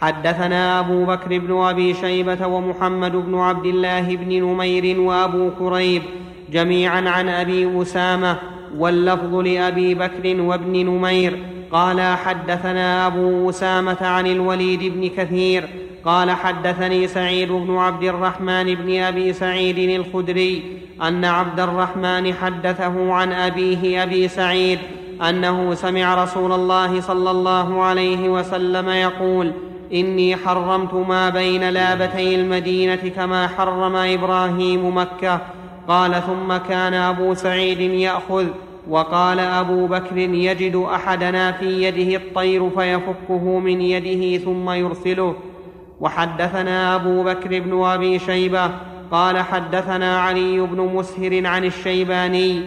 حدثنا 0.00 0.80
أبو 0.80 1.04
بكر 1.04 1.38
بن 1.38 1.62
أبي 1.62 1.94
شيبة 1.94 2.46
ومحمد 2.46 3.12
بن 3.12 3.38
عبد 3.38 3.66
الله 3.66 4.16
بن 4.16 4.44
نمير 4.44 5.00
وأبو 5.00 5.50
كريب 5.58 6.02
جميعا 6.52 7.08
عن 7.08 7.28
أبي 7.28 7.82
أسامة 7.82 8.36
واللفظ 8.78 9.34
لأبي 9.34 9.94
بكر 9.94 10.40
وابن 10.40 10.86
نمير. 10.86 11.38
قال 11.72 12.00
حدثنا 12.00 13.06
أبو 13.06 13.50
أسامة 13.50 13.96
عن 14.00 14.26
الوليد 14.26 14.82
بن 14.94 15.08
كثير. 15.08 15.68
قال 16.04 16.30
حدثني 16.30 17.08
سعيد 17.08 17.52
بن 17.52 17.76
عبد 17.76 18.04
الرحمن 18.04 18.74
بن 18.74 19.00
أبي 19.00 19.32
سعيد 19.32 19.78
الخدري 19.78 20.62
أن 21.02 21.24
عبد 21.24 21.60
الرحمن 21.60 22.34
حدثه 22.34 23.12
عن 23.12 23.32
أبيه 23.32 24.02
أبي 24.02 24.28
سعيد 24.28 24.78
أنه 25.28 25.74
سمع 25.74 26.24
رسول 26.24 26.52
الله 26.52 27.00
صلى 27.00 27.30
الله 27.30 27.82
عليه 27.82 28.28
وسلم 28.28 28.88
يقول 28.88 29.52
إني 29.92 30.36
حرمت 30.36 30.94
ما 30.94 31.28
بين 31.28 31.70
لابتي 31.70 32.34
المدينة 32.34 32.96
كما 33.16 33.48
حرم 33.48 33.96
إبراهيم 33.96 34.96
مكة. 34.96 35.40
قال 35.88 36.22
ثم 36.26 36.56
كان 36.56 36.94
أبو 36.94 37.34
سعيد 37.34 37.80
يأخذ 37.80 38.46
وقال 38.88 39.40
أبو 39.40 39.86
بكر 39.86 40.18
يجد 40.18 40.76
أحدنا 40.76 41.52
في 41.52 41.82
يده 41.82 42.16
الطير 42.16 42.70
فيفكه 42.70 43.58
من 43.58 43.80
يده 43.80 44.44
ثم 44.44 44.70
يرسله. 44.70 45.34
وحدثنا 46.00 46.94
أبو 46.94 47.24
بكر 47.24 47.60
بن 47.60 47.84
أبي 47.84 48.18
شيبة. 48.18 48.70
قال 49.12 49.38
حدثنا 49.38 50.20
علي 50.20 50.60
بن 50.60 50.80
مسهر 50.94 51.46
عن 51.46 51.64
الشيباني 51.64 52.62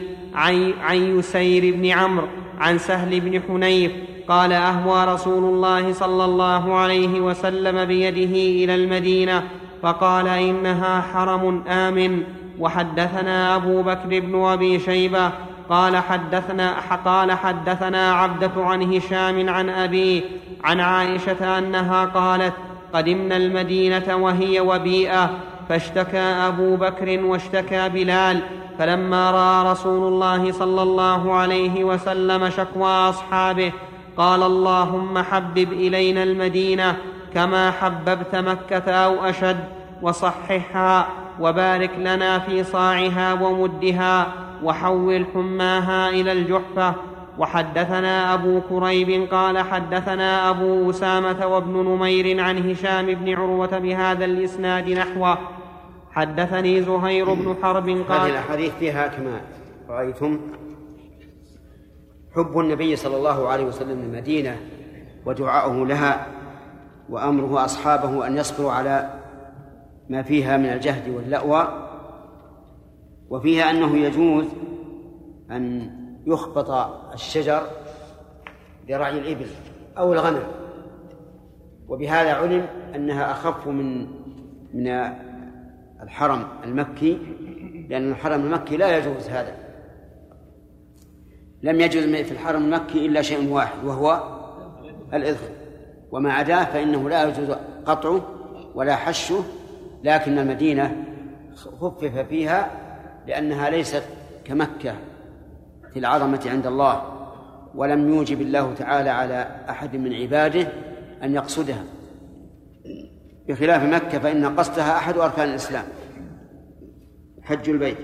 عن 0.81 1.17
يسير 1.17 1.75
بن 1.75 1.89
عمرو 1.89 2.27
عن 2.59 2.77
سهل 2.77 3.19
بن 3.19 3.41
حنيف 3.47 3.91
قال 4.27 4.53
أهوى 4.53 5.13
رسول 5.13 5.43
الله 5.43 5.93
صلى 5.93 6.25
الله 6.25 6.75
عليه 6.75 7.21
وسلم 7.21 7.85
بيده 7.85 8.63
إلى 8.63 8.75
المدينة 8.75 9.43
فقال 9.81 10.27
إنها 10.27 11.01
حرم 11.01 11.63
آمن. 11.67 12.23
وحدثنا 12.59 13.55
أبو 13.55 13.81
بكر 13.81 14.19
بن 14.19 14.45
أبي 14.45 14.79
شيبة 14.79 15.31
قال 15.69 15.97
حدثنا 15.97 16.75
قال 17.05 17.31
حدثنا 17.31 18.13
عبدة 18.13 18.51
عن 18.57 18.93
هشام 18.93 19.49
عن 19.49 19.69
أبيه 19.69 20.21
عن 20.63 20.79
عائشة 20.79 21.57
أنها 21.57 22.05
قالت 22.05 22.53
قدمنا 22.93 23.37
المدينة 23.37 24.15
وهي 24.15 24.59
وبيئة 24.59 25.29
فاشتكى 25.69 26.17
أبو 26.17 26.75
بكر 26.75 27.25
واشتكى 27.25 27.89
بلال 27.89 28.39
فلما 28.79 29.31
رأى 29.31 29.71
رسول 29.71 30.13
الله 30.13 30.51
صلى 30.51 30.81
الله 30.81 31.33
عليه 31.33 31.83
وسلم 31.83 32.49
شكوى 32.49 32.89
أصحابه 32.89 33.71
قال 34.17 34.43
اللهم 34.43 35.17
حبب 35.17 35.71
إلينا 35.71 36.23
المدينة 36.23 36.97
كما 37.33 37.71
حببت 37.71 38.35
مكة 38.35 38.91
أو 38.91 39.25
أشد 39.25 39.63
وصححها 40.01 41.07
وبارك 41.39 41.91
لنا 41.97 42.39
في 42.39 42.63
صاعها 42.63 43.33
ومدها 43.33 44.27
وحول 44.63 45.25
حماها 45.33 46.09
إلى 46.09 46.31
الجحفة. 46.31 46.93
وحدثنا 47.37 48.33
أبو 48.33 48.61
كريب 48.69 49.27
قال 49.31 49.59
حدثنا 49.59 50.49
أبو 50.49 50.89
أسامة 50.89 51.47
وابن 51.47 51.73
نمير 51.73 52.41
عن 52.41 52.69
هشام 52.69 53.05
بن 53.05 53.33
عروة 53.33 53.79
بهذا 53.79 54.25
الإسناد 54.25 54.89
نحوه. 54.89 55.37
حدثني 56.11 56.81
زهير 56.81 57.33
بن 57.33 57.55
حرب 57.63 57.89
قال 57.89 58.21
هذه 58.21 58.29
الأحاديث 58.29 58.71
فيها 58.79 59.07
كما 59.07 59.41
رأيتم؟ 59.89 60.39
حب 62.35 62.59
النبي 62.59 62.95
صلى 62.95 63.17
الله 63.17 63.47
عليه 63.47 63.65
وسلم 63.65 64.01
للمدينة 64.01 64.57
ودعاؤه 65.25 65.85
لها 65.87 66.27
وأمره 67.09 67.65
أصحابه 67.65 68.27
أن 68.27 68.37
يصبروا 68.37 68.71
على 68.71 69.13
ما 70.09 70.21
فيها 70.21 70.57
من 70.57 70.65
الجهد 70.65 71.09
واللأوى 71.09 71.89
وفيها 73.29 73.69
أنه 73.69 73.97
يجوز 73.97 74.45
أن 75.51 75.91
يخبط 76.25 76.69
الشجر 77.13 77.61
لرعي 78.89 79.19
الإبل 79.19 79.47
أو 79.97 80.13
الغنم 80.13 80.43
وبهذا 81.87 82.33
علم 82.33 82.65
أنها 82.95 83.31
أخف 83.31 83.67
من 83.67 84.07
من 84.73 84.87
الحرم 86.03 86.47
المكي 86.63 87.19
لأن 87.89 88.11
الحرم 88.11 88.41
المكي 88.41 88.77
لا 88.77 88.97
يجوز 88.97 89.29
هذا. 89.29 89.55
لم 91.63 91.81
يجوز 91.81 92.03
في 92.03 92.31
الحرم 92.31 92.63
المكي 92.63 93.05
إلا 93.05 93.21
شيء 93.21 93.49
واحد 93.49 93.83
وهو 93.85 94.23
الإذخر 95.13 95.49
وما 96.11 96.33
عداه 96.33 96.63
فإنه 96.63 97.09
لا 97.09 97.23
يجوز 97.23 97.57
قطعه 97.85 98.21
ولا 98.75 98.95
حشه 98.95 99.43
لكن 100.03 100.39
المدينة 100.39 101.05
خفف 101.55 102.17
فيها 102.29 102.71
لأنها 103.27 103.69
ليست 103.69 104.03
كمكة 104.45 104.95
في 105.93 105.99
العظمة 105.99 106.41
عند 106.45 106.67
الله 106.67 107.01
ولم 107.75 108.09
يوجب 108.13 108.41
الله 108.41 108.73
تعالى 108.73 109.09
على 109.09 109.65
أحد 109.69 109.95
من 109.95 110.13
عباده 110.13 110.67
أن 111.23 111.35
يقصدها. 111.35 111.83
بخلاف 113.47 113.83
مكة 113.83 114.19
فإن 114.19 114.45
قصدها 114.45 114.97
أحد 114.97 115.17
أركان 115.17 115.49
الإسلام 115.49 115.85
حج 117.41 117.69
البيت. 117.69 117.97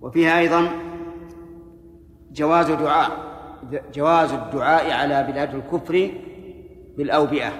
وفيها 0.00 0.38
أيضا 0.38 0.68
جواز 2.32 2.70
دعاء 2.70 3.10
جواز 3.94 4.32
الدعاء 4.32 4.90
على 4.92 5.32
بلاد 5.32 5.54
الكفر 5.54 6.10
بالأوبئة 6.96 7.52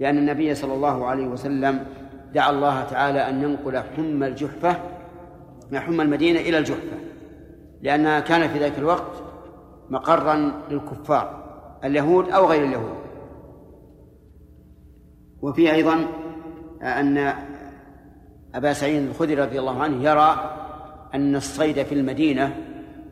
لأن 0.00 0.18
النبي 0.18 0.54
صلى 0.54 0.74
الله 0.74 1.06
عليه 1.06 1.26
وسلم 1.26 1.86
دعا 2.34 2.50
الله 2.50 2.84
تعالى 2.84 3.28
أن 3.28 3.42
ينقل 3.42 3.78
حم 3.96 4.22
الجحفة 4.22 4.76
من 5.70 5.80
حم 5.80 6.00
المدينة 6.00 6.40
إلى 6.40 6.58
الجحفة 6.58 6.96
لأنها 7.82 8.20
كان 8.20 8.48
في 8.48 8.58
ذلك 8.58 8.78
الوقت 8.78 9.22
مقرا 9.90 10.52
للكفار 10.70 11.38
اليهود 11.84 12.30
أو 12.30 12.46
غير 12.46 12.64
اليهود. 12.64 12.98
وفي 15.42 15.72
أيضا 15.72 16.06
أن 16.82 17.34
أبا 18.54 18.72
سعيد 18.72 19.08
الخدري 19.08 19.34
رضي 19.34 19.58
الله 19.58 19.82
عنه 19.82 20.04
يرى 20.04 20.54
أن 21.14 21.36
الصيد 21.36 21.82
في 21.82 21.94
المدينة 21.94 22.56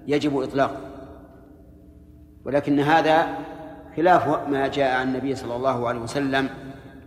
يجب 0.06 0.38
إطلاقه 0.38 0.80
ولكن 2.44 2.80
هذا 2.80 3.26
خلاف 3.96 4.48
ما 4.48 4.68
جاء 4.68 5.00
عن 5.00 5.08
النبي 5.08 5.34
صلى 5.34 5.56
الله 5.56 5.88
عليه 5.88 6.00
وسلم 6.00 6.48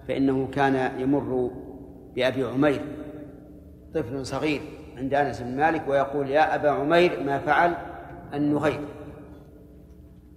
فإنه 0.08 0.48
كان 0.48 1.02
يمر 1.02 1.52
بأبي 2.16 2.44
عمير 2.44 2.82
طفل 3.94 4.26
صغير 4.26 4.62
عند 4.98 5.14
أنس 5.14 5.42
بن 5.42 5.58
مالك 5.58 5.88
ويقول 5.88 6.30
يا 6.30 6.56
أبا 6.56 6.70
عمير 6.70 7.24
ما 7.24 7.40
فعل 7.40 7.74
النغير 8.34 8.80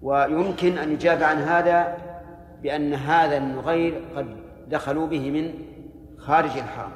ويمكن 0.03 0.79
أن 0.79 0.93
يجاب 0.93 1.23
عن 1.23 1.37
هذا 1.37 1.97
بأن 2.63 2.95
هذا 2.95 3.37
النغير 3.37 4.01
قد 4.17 4.27
دخلوا 4.69 5.07
به 5.07 5.31
من 5.31 5.55
خارج 6.19 6.51
الحرم. 6.51 6.93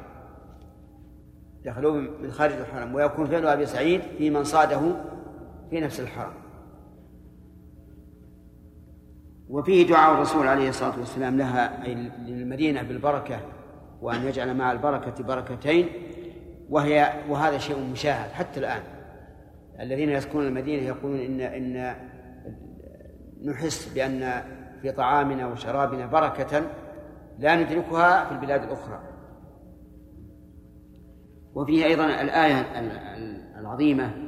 دخلوا 1.65 2.01
من 2.23 2.31
خارج 2.31 2.53
الحرم 2.53 2.95
ويكون 2.95 3.27
فعل 3.27 3.47
أبي 3.47 3.67
سعيد 3.67 4.01
في 4.19 4.31
من 4.31 4.45
صاده 4.45 4.81
في 5.71 5.81
نفس 5.81 6.01
الحرم. 6.01 6.33
وفيه 9.49 9.87
دعاء 9.87 10.15
الرسول 10.15 10.47
عليه 10.47 10.69
الصلاة 10.69 10.99
والسلام 10.99 11.37
لها 11.37 11.85
أي 11.85 11.95
للمدينة 11.95 12.83
بالبركة 12.83 13.41
وأن 14.03 14.27
يجعل 14.27 14.57
مع 14.57 14.73
البركة 14.73 15.25
بركتين 15.25 15.89
وهي 16.71 17.13
وهذا 17.29 17.59
شيء 17.59 17.91
مشاهد 17.93 18.31
حتى 18.31 18.61
الآن. 18.61 18.83
الذين 19.81 20.11
يسكنون 20.11 20.47
المدينة 20.47 20.83
يقولون 20.83 21.21
إن 21.21 21.41
إن 21.41 21.95
نحس 23.45 23.95
بأن 23.95 24.43
في 24.83 24.93
طعامنا 24.93 25.47
وشرابنا 25.47 26.07
بركة 26.07 26.63
لا 27.39 27.57
ندركها 27.57 28.25
في 28.25 28.33
البلاد 28.33 28.63
الأخرى. 28.63 29.01
وفيه 31.55 31.85
أيضا 31.85 32.05
الآية 32.05 32.61
العظيمة 33.61 34.26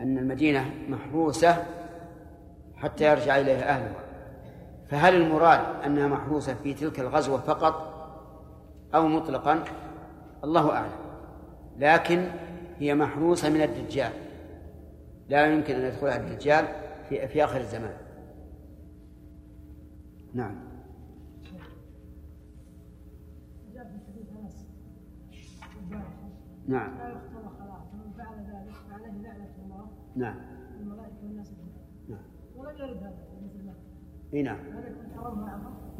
أن 0.00 0.18
المدينة 0.18 0.74
محروسة 0.88 1.64
حتى 2.76 3.04
يرجع 3.04 3.36
إليها 3.38 3.68
أهلها. 3.68 4.04
فهل 4.86 5.14
المراد 5.14 5.60
أنها 5.84 6.08
محروسة 6.08 6.54
في 6.54 6.74
تلك 6.74 7.00
الغزوة 7.00 7.38
فقط 7.38 7.94
أو 8.94 9.08
مطلقا؟ 9.08 9.64
الله 10.44 10.72
أعلم. 10.72 10.92
لكن 11.78 12.24
هي 12.78 12.94
محروسة 12.94 13.50
من 13.50 13.62
الدجال. 13.62 14.12
لا 15.28 15.46
يمكن 15.46 15.74
أن 15.74 15.84
يدخلها 15.84 16.16
الدجال 16.16 16.64
في, 17.08 17.28
في 17.28 17.44
آخر 17.44 17.60
الزمان. 17.60 17.96
نعم. 20.34 20.68
نعم 26.68 26.98
لا 26.98 27.08
يختار 27.08 27.52
خلاص 27.58 27.82
فمن 27.92 28.12
فعل 28.18 28.38
ذلك 28.38 28.74
فعليه 28.90 29.22
لعنة 29.22 29.54
الله 29.64 29.88
نعم. 30.18 30.34
والملائكة 30.78 31.14
والناس. 31.24 31.52
نعم. 32.08 32.18
ولم 32.56 32.76
يرد 32.78 32.96
هذا 32.96 33.14
إي 34.34 34.42
نعم. 34.42 34.58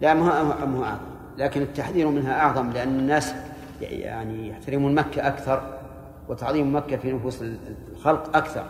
لا 0.01 0.15
ما 0.15 0.21
هو 0.41 0.67
ما 0.67 0.79
هو 0.79 0.85
أعظم 0.85 1.01
لكن 1.39 1.63
التحذير 1.63 2.09
منها 2.09 2.41
أعظم 2.41 2.71
لأن 2.71 2.89
الناس 2.99 3.35
يعني 3.81 4.49
يحترمون 4.49 4.95
مكة 4.95 5.29
أكثر 5.29 5.79
وتعظيم 6.29 6.77
مكة 6.77 6.97
في 6.97 7.13
نفوس 7.13 7.45
الخلق 7.93 8.37
أكثر. 8.37 8.65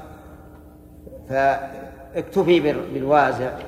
فاكتفي 1.29 2.61
بال- 2.61 2.91
بالوازع 2.95 3.59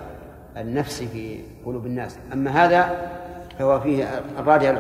النفسي 0.57 1.07
في 1.07 1.39
قلوب 1.67 1.87
الناس. 1.87 2.19
أما 2.33 2.51
هذا 2.51 3.11
فهو 3.59 3.81
فيه 3.81 4.05
الرادع 4.39 4.71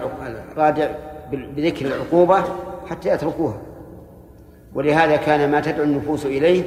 الرادع 0.52 0.90
بذكر 1.32 1.86
العقوبة 1.86 2.44
حتى 2.86 3.08
يتركوها. 3.08 3.58
ولهذا 4.74 5.16
كان 5.16 5.50
ما 5.50 5.60
تدعو 5.60 5.84
النفوس 5.84 6.26
إليه 6.26 6.64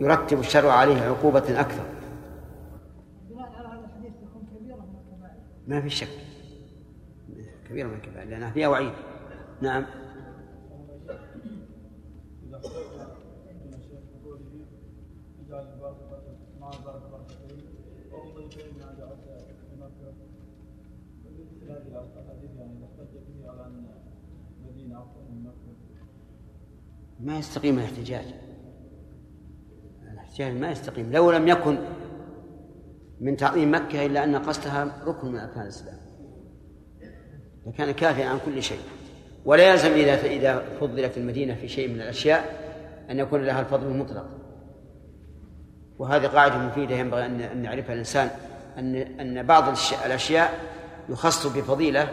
يرتب 0.00 0.38
الشرع 0.38 0.72
عليه 0.72 1.00
عقوبة 1.00 1.60
أكثر. 1.60 1.84
ما 5.66 5.80
في 5.80 5.90
شك. 5.90 6.08
كبيرة 7.68 7.88
من 7.88 7.94
الكبائر 7.94 8.28
لأنها 8.28 8.50
فيها 8.50 8.68
وعيد. 8.68 8.92
نعم. 9.60 9.86
ما 27.20 27.38
يستقيم 27.38 27.78
الاحتجاج؟ 27.78 28.47
الاحتجاج 30.38 30.60
ما 30.60 30.70
يستقيم. 30.70 31.12
لو 31.12 31.30
لم 31.30 31.48
يكن 31.48 31.78
من 33.20 33.36
تعظيم 33.36 33.74
مكة 33.74 34.06
إلا 34.06 34.24
أن 34.24 34.36
قصدها 34.36 35.04
ركن 35.06 35.28
من 35.32 35.38
أركان 35.38 35.62
الإسلام. 35.62 35.98
لكان 37.66 37.90
كافيا 37.90 38.26
عن 38.26 38.38
كل 38.46 38.62
شيء. 38.62 38.80
ولا 39.44 39.70
يلزم 39.70 39.92
إذا 39.92 40.20
إذا 40.20 40.64
فضلت 40.80 41.18
المدينة 41.18 41.54
في 41.54 41.68
شيء 41.68 41.88
من 41.88 42.00
الأشياء 42.00 42.68
أن 43.10 43.18
يكون 43.18 43.44
لها 43.44 43.60
الفضل 43.60 43.86
المطلق. 43.86 44.26
وهذه 45.98 46.26
قاعدة 46.26 46.58
مفيدة 46.58 46.94
ينبغي 46.94 47.26
أن 47.26 47.64
يعرفها 47.64 47.92
الإنسان 47.92 48.30
أن 48.78 48.96
أن 48.96 49.46
بعض 49.46 49.64
الأشياء 50.06 50.50
يخص 51.08 51.46
بفضيلة 51.46 52.08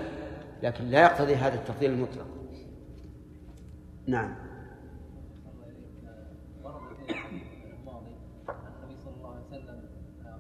لكن 0.64 0.86
لا 0.86 1.02
يقتضي 1.02 1.36
هذا 1.36 1.56
التفضيل 1.56 1.92
المطلق. 1.92 2.28
نعم 4.08 4.36
ورد 6.64 6.96
في 6.96 7.12
الحديث 7.12 7.44
الماضي 7.80 8.16
أن 8.50 8.56
النبي 8.84 8.98
صلى 9.04 9.14
الله 9.18 9.30
عليه 9.30 9.46
وسلم 9.46 9.82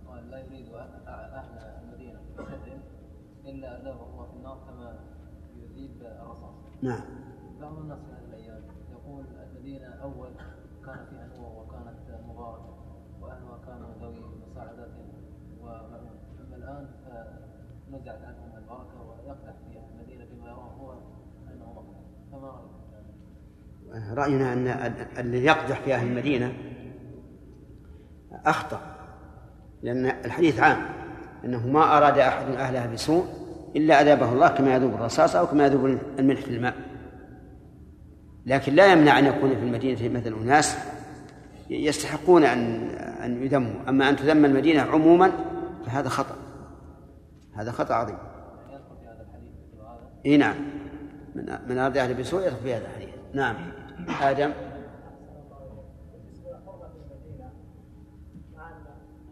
قال 0.08 0.32
لا 0.32 0.40
يريد 0.40 0.74
أهل 0.74 1.08
أهل 1.08 1.84
المدينة 1.84 2.20
بشر 2.38 2.80
إلا 3.46 3.82
أذابه 3.82 4.04
الله 4.14 4.26
في 4.26 4.34
النار 4.38 4.58
كما 4.68 5.00
يذيب 5.58 6.02
الرصاص 6.02 6.65
نعم. 6.82 7.02
بعض 7.62 7.78
الناس 7.78 8.00
في 8.00 8.12
هذه 8.12 8.26
الأيام 8.30 8.62
يقول 8.92 9.26
المدينة 9.54 9.88
أول 9.88 10.28
كان 10.86 11.06
فيها 11.10 11.28
نور 11.38 11.64
وكانت 11.64 12.22
مباركة 12.30 12.76
وأهلها 13.22 13.60
كانوا 13.68 13.88
ذوي 14.02 14.22
مساعدات 14.52 14.90
ومعون 15.62 16.10
أما 16.48 16.56
الآن 16.56 16.88
فنزعت 17.06 18.20
عنهم 18.24 18.58
البركة 18.58 19.02
ويقدح 19.10 19.54
في 19.72 19.80
المدينة 19.94 20.26
بما 20.26 20.48
يراه 20.48 20.72
هو 20.80 20.92
أنه 21.48 21.74
مقدح 21.74 21.98
فما 22.32 22.48
رأيك؟ 22.48 24.18
رأينا 24.18 24.54
أن 24.54 24.68
ال- 24.68 25.20
الذي 25.20 25.46
يقدح 25.46 25.80
في 25.82 25.94
أهل 25.96 26.08
المدينة 26.08 26.54
أخطأ 28.46 28.82
لأن 29.84 30.06
الحديث 30.06 30.60
عام 30.60 30.86
أنه 31.46 31.68
ما 31.68 31.98
أراد 31.98 32.18
أحد 32.18 32.46
أهلها 32.46 32.94
بسوء 32.94 33.26
إلا 33.76 34.02
أذابه 34.02 34.34
الله 34.34 34.48
كما 34.48 34.76
يذوب 34.76 34.94
الرصاص 34.94 35.36
أو 35.36 35.48
كما 35.48 35.66
يذوب 35.66 35.98
الملح 36.20 36.42
في 36.42 36.52
الماء. 36.56 36.74
لكن 38.46 38.74
لا 38.74 38.92
يمنع 38.92 39.20
أن 39.20 39.26
يكون 39.26 39.50
في 39.50 39.64
المدينة 39.64 40.18
مثل 40.20 40.34
أناس 40.34 40.78
يستحقون 41.70 42.44
أن 42.44 42.90
أن 43.00 43.44
يذموا. 43.44 43.90
أما 43.90 44.10
أن 44.10 44.16
تذم 44.16 44.46
المدينة 44.46 44.82
عموما 44.82 45.32
فهذا 45.86 46.10
خطأ. 46.10 46.36
هذا 47.54 47.72
خطأ 47.72 47.94
عظيم. 47.94 48.18
إي 50.26 50.38
نعم. 50.38 50.56
من 51.36 51.46
من 51.70 51.78
اراد 51.78 51.98
أهل 51.98 52.14
بسوء 52.14 52.42
يدخل 52.42 52.56
في 52.64 52.74
هذا 52.74 52.86
الحديث. 52.86 53.10
نعم. 53.34 53.56
آدم 54.22 54.52
حرمة 56.66 56.90
المدينة 56.96 57.52
مع 58.56 58.70
أن 58.70 58.76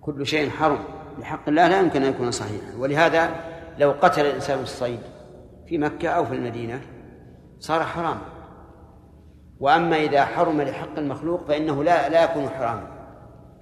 كل 0.00 0.26
شيء 0.26 0.50
حرم. 0.50 0.78
بحق 1.18 1.48
الله 1.48 1.68
لا 1.68 1.80
يمكن 1.80 2.02
أن 2.02 2.10
يكون 2.10 2.30
صحيحا. 2.30 2.76
ولهذا 2.78 3.34
لو 3.78 3.90
قتل 3.90 4.20
الإنسان 4.20 4.62
الصيد 4.62 5.00
في 5.66 5.78
مكة 5.78 6.08
أو 6.08 6.24
في 6.24 6.34
المدينة 6.34 6.80
صار 7.58 7.82
حراما. 7.82 8.33
وأما 9.64 9.96
إذا 9.96 10.24
حرم 10.24 10.62
لحق 10.62 10.98
المخلوق 10.98 11.44
فإنه 11.44 11.84
لا 11.84 12.08
لا 12.08 12.24
يكون 12.24 12.48
حراما. 12.48 12.88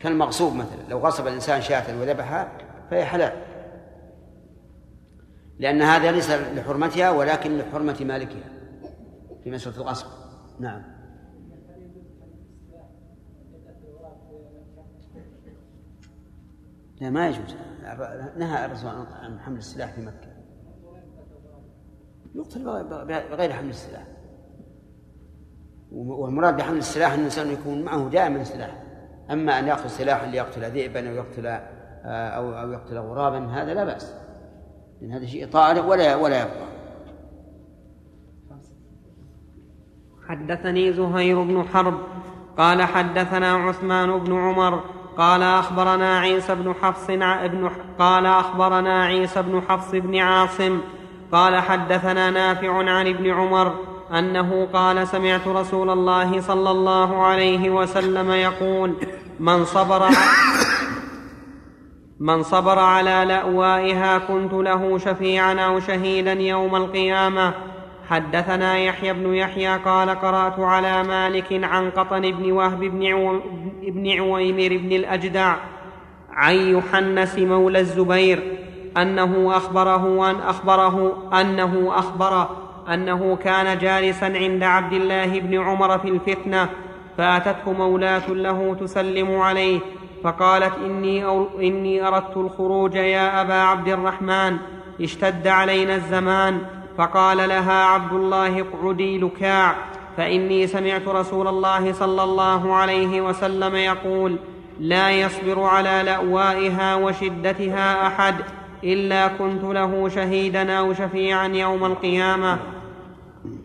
كالمغصوب 0.00 0.54
مثلا. 0.54 0.82
لو 0.88 0.98
غصب 0.98 1.26
الإنسان 1.26 1.60
شاة 1.60 2.00
وذبحها 2.00 2.52
فهي 2.90 3.04
حلال. 3.04 3.32
لأن 5.58 5.82
هذا 5.82 6.10
ليس 6.10 6.30
لحرمتها 6.30 7.10
ولكن 7.10 7.58
لحرمة 7.58 7.96
مالكها 8.00 8.50
في 9.44 9.50
مسألة 9.50 9.76
الغصب. 9.76 10.06
نعم. 10.60 10.82
لا 17.00 17.10
ما 17.10 17.28
يجوز. 17.28 17.54
نهى 18.36 18.64
الرسول 18.64 18.90
عن 18.90 19.40
حمل 19.40 19.58
السلاح 19.58 19.92
في 19.92 20.00
مكة. 20.00 20.32
يقتل 22.34 22.64
بغ- 22.64 23.04
بغير 23.04 23.52
حمل 23.52 23.70
السلاح. 23.70 24.06
والمراد 25.94 26.56
بحمل 26.56 26.78
السلاح 26.78 27.12
أن 27.12 27.18
الإنسان 27.18 27.50
يكون 27.50 27.82
معه 27.82 28.08
دائما 28.08 28.44
سلاح. 28.44 28.82
أما 29.30 29.58
أن 29.58 29.66
يأخذ 29.66 29.88
سلاحا 29.88 30.26
ليقتل 30.26 30.70
ذئبا 30.70 31.10
أو 31.10 31.14
يقتل 31.14 31.46
آه، 31.46 32.28
أو 32.28 32.52
أو 32.52 32.72
يقتل 32.72 32.98
غرابا 32.98 33.38
هذا 33.38 33.74
لا 33.74 33.84
بأس. 33.84 34.14
لأن 35.00 35.12
هذا 35.12 35.26
شيء 35.26 35.46
طارئ 35.46 35.80
ولا 35.80 36.16
ولا 36.16 36.42
يبقى. 36.42 36.66
حدثني 40.28 40.92
زهير 40.92 41.42
بن 41.42 41.64
حرب 41.72 41.94
قال 42.58 42.82
حدثنا 42.82 43.52
عثمان 43.52 44.18
بن 44.18 44.32
عمر 44.32 44.80
قال 45.16 45.42
أخبرنا 45.42 46.18
عيسى 46.18 46.54
بن 46.54 46.74
حفص 46.74 47.06
بن 47.06 47.70
قال 47.98 48.26
أخبرنا 48.26 49.04
عيسى 49.04 49.42
بن 49.42 49.62
حفص 49.68 49.90
بن 49.90 50.16
عاصم 50.16 50.80
قال 51.32 51.56
حدثنا 51.56 52.30
نافع 52.30 52.76
عن 52.76 53.06
ابن 53.06 53.30
عمر 53.30 53.91
أنه 54.12 54.68
قال 54.72 55.08
سمعت 55.08 55.48
رسول 55.48 55.90
الله 55.90 56.40
صلى 56.40 56.70
الله 56.70 57.22
عليه 57.22 57.70
وسلم 57.70 58.30
يقول 58.30 58.94
من 59.40 59.64
صبر 59.64 60.08
من 62.20 62.42
صبر 62.42 62.78
على 62.78 63.24
لأوائها 63.28 64.18
كنت 64.18 64.52
له 64.52 64.98
شفيعا 64.98 65.54
أو 65.54 65.80
شهيدا 65.80 66.32
يوم 66.32 66.76
القيامة 66.76 67.54
حدثنا 68.08 68.78
يحيى 68.78 69.12
بن 69.12 69.34
يحيى 69.34 69.76
قال 69.76 70.10
قرأت 70.10 70.58
على 70.58 71.02
مالك 71.02 71.64
عن 71.64 71.90
قطن 71.90 72.20
بن 72.20 72.52
وهب. 72.52 72.80
بن 73.82 74.10
عويمر 74.20 74.76
بن 74.78 74.92
الأجدع 74.92 75.56
عن 76.30 76.54
يحنس 76.54 77.38
مولى 77.38 77.80
الزبير 77.80 78.58
أنه 78.96 79.56
أخبره 79.56 80.30
أن 80.30 80.36
أخبره 80.40 81.28
أنه 81.40 81.92
أخبره 81.94 82.61
أنه 82.88 83.36
كان 83.36 83.78
جالسا 83.78 84.24
عند 84.24 84.62
عبد 84.62 84.92
الله 84.92 85.40
بن 85.40 85.62
عمر 85.62 85.98
في 85.98 86.08
الفتنة 86.08 86.68
فأتته 87.18 87.72
مولاة 87.72 88.30
له 88.30 88.76
تسلم 88.80 89.36
عليه 89.36 89.80
فقالت 90.24 90.74
إني, 90.84 91.24
أو 91.24 91.46
إني 91.60 92.08
أردت 92.08 92.36
الخروج 92.36 92.94
يا 92.94 93.40
أبا 93.40 93.54
عبد 93.54 93.88
الرحمن 93.88 94.56
اشتد 95.00 95.46
علينا 95.46 95.94
الزمان. 95.94 96.60
فقال 96.98 97.36
لها 97.36 97.84
عبد 97.84 98.12
الله 98.12 98.60
اقعدي 98.60 99.18
لكاع 99.18 99.74
فإني 100.16 100.66
سمعت 100.66 101.08
رسول 101.08 101.48
الله 101.48 101.92
صلى 101.92 102.22
الله 102.22 102.74
عليه 102.74 103.20
وسلم 103.20 103.76
يقول 103.76 104.36
لا 104.80 105.10
يصبر 105.10 105.62
على 105.62 106.02
لأوائها 106.04 106.94
وشدتها 106.94 108.06
أحد 108.06 108.34
إلا 108.84 109.28
كنت 109.28 109.62
له 109.62 110.08
شهيدا 110.08 110.72
أو 110.72 110.92
شفيعا 110.92 111.48
يوم 111.48 111.84
القيامة. 111.84 112.58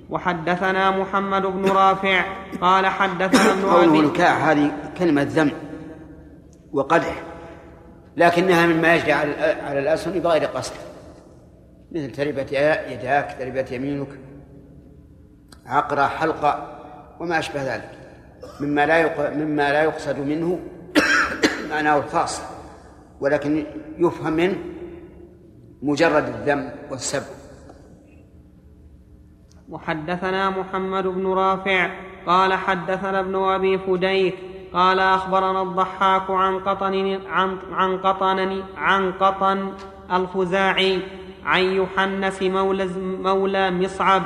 وحدثنا 0.09 0.91
محمد 0.91 1.41
بن 1.41 1.65
رافع 1.65 2.25
قال 2.61 2.85
حدثنا 2.85 3.53
ابن 3.53 3.65
قوله 3.65 4.01
نكاح 4.01 4.47
هذه 4.47 4.71
كلمة 4.97 5.27
ذم 5.29 5.51
وقدح 6.71 7.23
لكنها 8.17 8.65
مما 8.65 8.95
يجري 8.95 9.11
على 9.11 9.31
على 9.61 9.79
الألسن 9.79 10.19
بغير 10.19 10.45
قصد 10.45 10.73
مثل 11.91 12.11
تربت 12.11 12.51
يداك 12.91 13.35
تربت 13.39 13.71
يمينك 13.71 14.07
عقرة 15.65 16.07
حلقة 16.07 16.79
وما 17.19 17.39
أشبه 17.39 17.75
ذلك 17.75 17.91
مما 18.59 18.85
لا 18.85 18.97
يق... 18.97 19.33
مما 19.33 19.71
لا 19.71 19.83
يقصد 19.83 20.19
منه 20.19 20.59
معناه 21.71 21.97
الخاص 21.97 22.41
ولكن 23.19 23.65
يفهم 23.97 24.33
منه 24.33 24.55
مجرد 25.83 26.25
الذم 26.27 26.69
والسب. 26.91 27.23
وحدثنا 29.69 30.49
محمد 30.49 31.07
بن 31.07 31.27
رافع 31.27 31.89
قال 32.27 32.53
حدثنا 32.53 33.19
ابن 33.19 33.35
أبي 33.35 33.77
فديك 33.77 34.35
قال 34.73 34.99
أخبرنا 34.99 35.61
الضحاك 35.61 36.29
عن 36.29 36.59
قطن 36.59 37.19
عن 37.27 37.57
عن 37.71 37.97
قطن 37.97 38.63
عن 38.77 39.11
قطن 39.11 39.71
الخزاعي 40.13 40.99
عن 41.45 41.61
يحنس 41.61 42.43
مولى 42.43 42.87
مولى 43.23 43.71
مصعب 43.71 44.23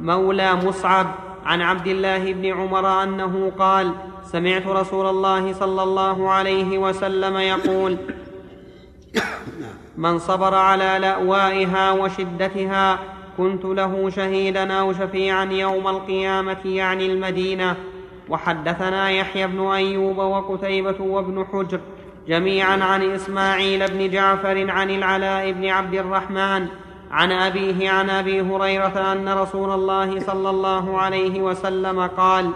مولى 0.00 0.54
مصعب 0.54 1.06
عن 1.44 1.62
عبد 1.62 1.86
الله 1.86 2.32
بن 2.32 2.46
عمر 2.46 3.02
أنه 3.02 3.52
قال 3.58 3.92
سمعت 4.24 4.66
رسول 4.66 5.06
الله 5.06 5.52
صلى 5.52 5.82
الله 5.82 6.30
عليه 6.30 6.78
وسلم 6.78 7.36
يقول 7.36 7.96
من 9.98 10.18
صبر 10.18 10.54
على 10.54 10.98
لأوائها 11.00 11.92
وشدتها 11.92 12.98
كنت 13.36 13.64
له 13.64 14.10
شهيدا 14.10 14.72
أو 14.72 14.92
شفيعا 14.92 15.44
يوم 15.44 15.88
القيامة 15.88 16.58
يعني 16.64 17.06
المدينة. 17.06 17.76
وحدثنا 18.28 19.10
يحيى 19.10 19.46
بن 19.46 19.66
أيوب 19.66 20.18
وقتيبة 20.18 21.00
وابن 21.00 21.44
حجر 21.52 21.80
جميعا 22.28 22.84
عن 22.84 23.02
إسماعيل 23.02 23.86
بن 23.86 24.10
جعفر 24.10 24.70
عن 24.70 24.90
العلاء 24.90 25.52
بن 25.52 25.66
عبد 25.68 25.94
الرحمن 25.94 26.66
عن 27.10 27.32
أبيه 27.32 27.90
عن 27.90 28.10
أبي 28.10 28.40
هريرة 28.40 29.12
أن 29.12 29.28
رسول 29.28 29.70
الله 29.70 30.20
صلى 30.20 30.50
الله 30.50 30.98
عليه 30.98 31.40
وسلم 31.40 32.00
قال 32.00 32.50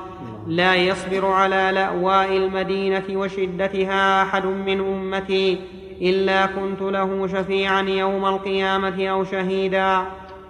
لا 0.47 0.75
يصبر 0.75 1.27
على 1.27 1.71
لأواء 1.75 2.37
المدينة 2.37 3.05
وشدتها 3.11 4.23
أحد 4.23 4.47
من 4.47 4.81
أمتي 4.81 5.61
إلا 6.03 6.47
كنت 6.47 6.83
له 6.83 7.27
شفيعا 7.27 7.83
يوم 7.83 8.27
القيامة 8.27 9.09
أو 9.09 9.25
شهيدا. 9.25 10.03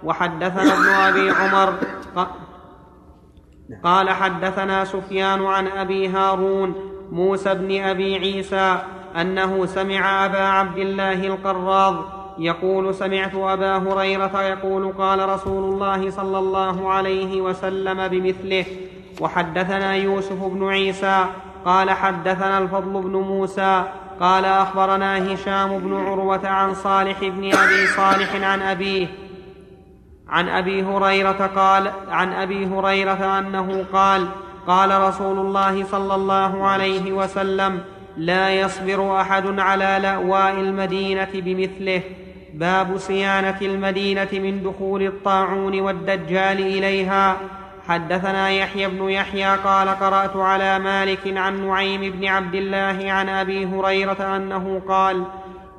وحدثنا 0.03 0.73
ابن 0.73 0.89
أبي 0.89 1.29
عمر 1.29 1.73
قال 3.83 4.09
حدثنا 4.09 4.85
سفيان 4.85 5.45
عن 5.45 5.67
أبي 5.67 6.07
هارون 6.07 6.75
موسى 7.11 7.53
بن 7.53 7.81
أبي 7.81 8.15
عيسى 8.15 8.77
أنه 9.21 9.65
سمع 9.65 10.25
أبا 10.25 10.41
عبد 10.41 10.77
الله 10.77 11.27
القراض 11.27 11.95
يقول 12.39 12.95
سمعت 12.95 13.35
أبا 13.35 13.77
هريرة 13.77 14.41
يقول 14.41 14.93
قال 14.93 15.29
رسول 15.29 15.73
الله 15.73 16.09
صلى 16.09 16.37
الله 16.39 16.89
عليه 16.89 17.41
وسلم 17.41 18.07
بمثله. 18.07 18.65
وحدثنا 19.21 19.95
يوسف 19.95 20.43
بن 20.43 20.67
عيسى 20.67 21.25
قال 21.65 21.91
حدثنا 21.91 22.57
الفضل 22.57 23.01
بن 23.01 23.15
موسى 23.15 23.83
قال 24.19 24.45
أخبرنا 24.45 25.33
هشام 25.33 25.79
بن 25.79 25.93
عروة 25.93 26.47
عن 26.47 26.73
صالح 26.73 27.19
بن 27.21 27.55
أبي 27.55 27.87
صالح 27.87 28.35
عن 28.35 28.61
أبيه 28.61 29.07
عن 30.27 30.49
أبي 30.49 30.83
هريرة 30.83 31.51
قال 31.55 31.91
عن 32.09 32.33
أبي 32.33 32.65
هريرة 32.65 33.39
أنه 33.39 33.85
قال 33.93 34.27
قال 34.67 35.01
رسول 35.01 35.39
الله 35.39 35.83
صلى 35.83 36.15
الله 36.15 36.67
عليه 36.67 37.13
وسلم 37.13 37.81
لا 38.17 38.49
يصبر 38.49 39.21
أحد 39.21 39.59
على 39.59 39.99
لأواء 40.01 40.53
المدينة 40.53 41.29
بمثله 41.33 42.01
باب 42.53 42.97
صيانة 42.97 43.57
المدينة 43.61 44.29
من 44.33 44.63
دخول 44.63 45.03
الطاعون 45.03 45.79
والدجال 45.79 46.59
إليها. 46.59 47.37
حدثنا 47.87 48.49
يحيى 48.49 48.87
بن 48.87 49.09
يحيى 49.09 49.55
قال 49.55 49.89
قرأت 49.89 50.35
على 50.35 50.79
مالك 50.79 51.37
عن 51.37 51.67
نعيم 51.67 52.11
بن 52.11 52.25
عبد 52.25 52.55
الله 52.55 53.11
عن 53.11 53.29
أبي 53.29 53.65
هريرة 53.65 54.35
أنه 54.35 54.81
قال 54.87 55.23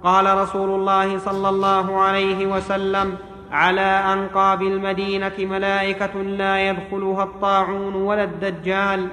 قال 0.03 0.39
رسول 0.39 0.71
الله 0.71 1.19
صلى 1.19 1.49
الله 1.49 2.01
عليه 2.01 2.47
وسلم 2.47 3.15
على 3.53 4.03
أنقاب 4.13 4.63
المدينة 4.63 5.33
ملائكة 5.39 6.23
لا 6.23 6.69
يدخلها 6.69 7.25
الطاعون 7.25 7.95
ولا 7.95 8.25
الدجال. 8.25 9.09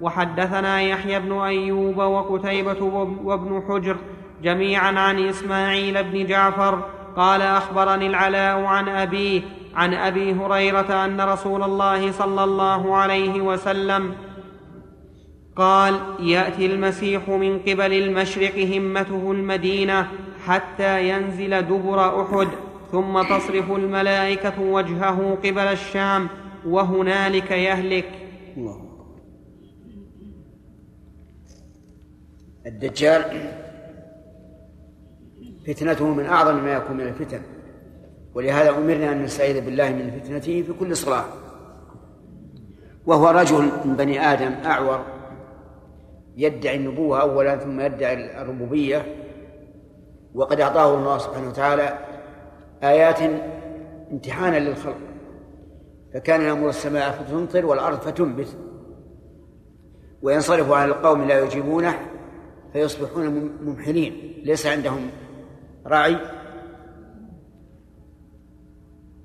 وحدثنا 0.00 0.80
يحيى 0.80 1.20
بن 1.20 1.40
أيوب 1.40 1.96
وقتيبة 1.96 2.82
وابن 3.24 3.62
حجر 3.68 3.96
جميعا 4.42 4.98
عن 4.98 5.28
إسماعيل 5.28 6.04
بن 6.04 6.26
جعفر 6.26 6.82
قال 7.16 7.42
أخبرني 7.42 8.06
العلاء 8.06 8.64
عن 8.64 8.88
أبيه 8.88 9.42
عن 9.78 9.94
أبي 9.94 10.32
هريرة 10.32 11.04
أن 11.04 11.20
رسول 11.20 11.62
الله 11.62 12.12
صلى 12.12 12.44
الله 12.44 12.96
عليه 12.96 13.40
وسلم 13.40 14.14
قال 15.56 16.00
يأتي 16.20 16.66
المسيح 16.66 17.28
من 17.28 17.58
قبل 17.58 17.92
المشرق 17.92 18.56
همته 18.76 19.32
المدينة 19.32 20.08
حتى 20.46 21.08
ينزل 21.08 21.62
دبر 21.62 22.22
أحد 22.22 22.48
ثم 22.92 23.22
تصرف 23.22 23.72
الملائكة 23.72 24.60
وجهه 24.60 25.38
قبل 25.44 25.58
الشام 25.58 26.28
وهنالك 26.66 27.50
يهلك. 27.50 28.10
الله 28.56 28.80
الدجال 32.66 33.22
فتنته 35.66 36.14
من 36.14 36.24
أعظم 36.24 36.64
ما 36.64 36.72
يكون 36.72 36.96
من 36.96 37.06
الفتن. 37.06 37.57
ولهذا 38.34 38.70
أمرنا 38.70 39.12
أن 39.12 39.22
نستعيذ 39.22 39.64
بالله 39.64 39.88
من 39.88 40.10
فتنته 40.10 40.62
في 40.62 40.72
كل 40.72 40.96
صلاة. 40.96 41.24
وهو 43.06 43.28
رجل 43.28 43.70
من 43.84 43.96
بني 43.96 44.20
آدم 44.32 44.52
أعور 44.64 45.04
يدعي 46.36 46.76
النبوة 46.76 47.20
أولا 47.20 47.56
ثم 47.56 47.80
يدعي 47.80 48.42
الربوبية 48.42 49.06
وقد 50.34 50.60
أعطاه 50.60 50.94
الله 50.94 51.18
سبحانه 51.18 51.48
وتعالى 51.48 51.98
آيات 52.82 53.18
امتحانا 54.12 54.58
للخلق 54.58 54.96
فكان 56.14 56.42
يأمر 56.42 56.68
السماء 56.68 57.10
فتمطر 57.10 57.66
والأرض 57.66 57.98
فتنبت 57.98 58.56
وينصرف 60.22 60.72
على 60.72 60.92
القوم 60.92 61.24
لا 61.24 61.40
يجيبونه 61.40 61.94
فيصبحون 62.72 63.52
ممحلين 63.62 64.42
ليس 64.44 64.66
عندهم 64.66 65.10
راعي 65.86 66.16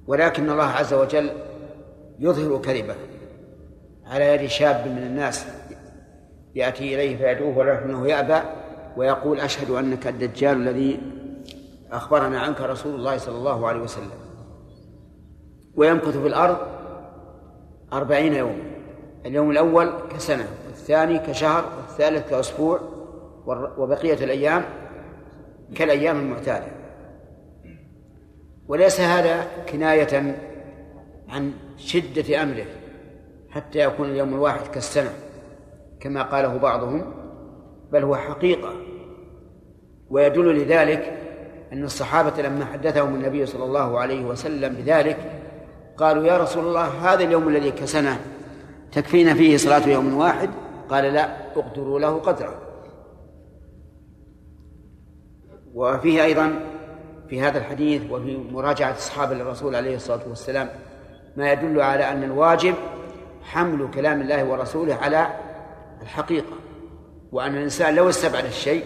ولكن 0.07 0.49
الله 0.49 0.63
عز 0.63 0.93
وجل 0.93 1.29
يظهر 2.19 2.57
كذبه 2.57 2.95
على 4.05 4.25
يد 4.25 4.49
شاب 4.49 4.87
من 4.87 5.03
الناس 5.03 5.45
يأتي 6.55 6.95
إليه 6.95 7.17
فيدعوه 7.17 7.57
ولكنه 7.57 8.07
يأبى 8.07 8.47
ويقول 8.97 9.39
أشهد 9.39 9.71
أنك 9.71 10.07
الدجال 10.07 10.57
الذي 10.57 10.99
أخبرنا 11.91 12.39
عنك 12.39 12.61
رسول 12.61 12.95
الله 12.95 13.17
صلى 13.17 13.35
الله 13.35 13.67
عليه 13.67 13.79
وسلم. 13.79 14.11
ويمكث 15.75 16.17
في 16.17 16.27
الأرض 16.27 16.57
أربعين 17.93 18.33
يوما 18.33 18.63
اليوم 19.25 19.51
الأول 19.51 19.93
كسنة 20.15 20.47
والثاني 20.67 21.19
كشهر 21.19 21.65
والثالث 21.77 22.29
كأسبوع 22.29 22.79
وبقية 23.77 24.23
الأيام 24.23 24.63
كالأيام 25.75 26.19
المعتادة. 26.19 26.67
وليس 28.67 28.99
هذا 28.99 29.47
كناية 29.71 30.35
عن 31.29 31.53
شدة 31.77 32.43
أمره 32.43 32.65
حتى 33.49 33.79
يكون 33.79 34.09
اليوم 34.09 34.33
الواحد 34.33 34.67
كالسنة 34.67 35.13
كما 35.99 36.23
قاله 36.23 36.57
بعضهم 36.57 37.13
بل 37.91 38.03
هو 38.03 38.15
حقيقة. 38.15 38.73
ويدل 40.09 40.55
لذلك 40.61 41.19
أن 41.73 41.83
الصحابة 41.83 42.41
لما 42.41 42.65
حدثهم 42.65 43.15
النبي 43.15 43.45
صلى 43.45 43.63
الله 43.63 43.99
عليه 43.99 44.25
وسلم 44.25 44.73
بذلك 44.73 45.17
قالوا 45.97 46.23
يا 46.23 46.37
رسول 46.37 46.67
الله 46.67 47.13
هذا 47.13 47.23
اليوم 47.23 47.49
الذي 47.49 47.71
كسنه 47.71 48.19
تكفينا 48.91 49.33
فيه 49.33 49.57
صلاة 49.57 49.87
يوم 49.87 50.17
واحد؟ 50.17 50.49
قال 50.89 51.03
لا 51.03 51.51
اقدروا 51.55 51.99
له 51.99 52.19
قدره. 52.19 52.61
وفيه 55.73 56.23
أيضا 56.23 56.72
في 57.33 57.41
هذا 57.41 57.57
الحديث 57.57 58.01
وفي 58.11 58.37
مراجعة 58.37 58.91
أصحاب 58.91 59.31
الرسول 59.31 59.75
عليه 59.75 59.95
الصلاة 59.95 60.29
والسلام 60.29 60.69
ما 61.37 61.51
يدل 61.51 61.81
على 61.81 62.11
أن 62.11 62.23
الواجب 62.23 62.75
حمل 63.43 63.91
كلام 63.93 64.21
الله 64.21 64.43
ورسوله 64.43 64.95
على 64.95 65.27
الحقيقة 66.01 66.55
وأن 67.31 67.55
الإنسان 67.55 67.95
لو 67.95 68.09
استبعد 68.09 68.45
الشيء 68.45 68.83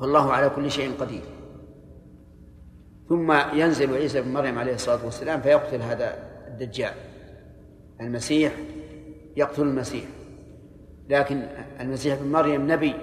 فالله 0.00 0.32
على 0.32 0.50
كل 0.50 0.70
شيء 0.70 0.92
قدير. 1.00 1.22
ثم 3.08 3.32
ينزل 3.52 3.94
عيسى 3.94 4.22
بن 4.22 4.32
مريم 4.32 4.58
عليه 4.58 4.74
الصلاة 4.74 5.04
والسلام 5.04 5.40
فيقتل 5.40 5.82
هذا 5.82 6.18
الدجال 6.48 6.94
المسيح 8.00 8.52
يقتل 9.36 9.62
المسيح. 9.62 10.04
لكن 11.08 11.42
المسيح 11.80 12.18
بن 12.18 12.32
مريم 12.32 12.72
نبي 12.72 12.94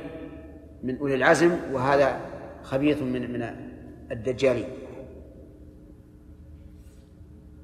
من 0.84 0.98
أولي 0.98 1.16
العزم 1.16 1.58
وهذا 1.72 2.20
خبيث 2.64 3.02
من 3.02 3.34
من 3.34 3.69
الدجالين 4.12 4.70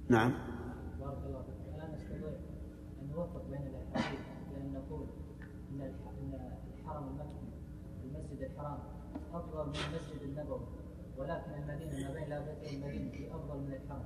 نعم. 0.09 0.31
بارك 0.99 1.17
الله 1.25 1.41
فيك. 1.41 1.75
الا 1.75 1.95
نستطيع 1.95 2.29
أن 3.01 3.07
نوفق 3.15 3.41
بين 3.49 3.61
الأحاديث 3.67 4.19
بأن 4.51 4.73
نقول 4.73 5.05
إن 5.71 5.81
إن 5.81 6.39
الحرم 6.79 7.03
المكي 7.07 7.45
المسجد 8.03 8.51
الحرام 8.51 8.77
أفضل 9.33 9.67
من 9.67 9.75
المسجد 9.75 10.21
النبوي 10.21 10.59
ولكن 11.17 11.51
المدينة 11.51 12.07
ما 12.07 12.13
بين 12.13 12.29
لابتين 12.29 12.83
المدينة 12.83 13.35
أفضل 13.35 13.57
من 13.59 13.73
الحرم. 13.73 14.05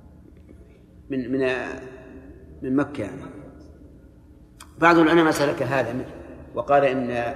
من 1.10 1.32
من 1.32 1.42
من 2.62 2.76
مكة. 2.76 3.10
بعض 4.78 4.98
العلماء 4.98 5.32
سلك 5.32 5.62
هذا 5.62 6.04
وقال 6.54 6.84
إن 6.84 7.34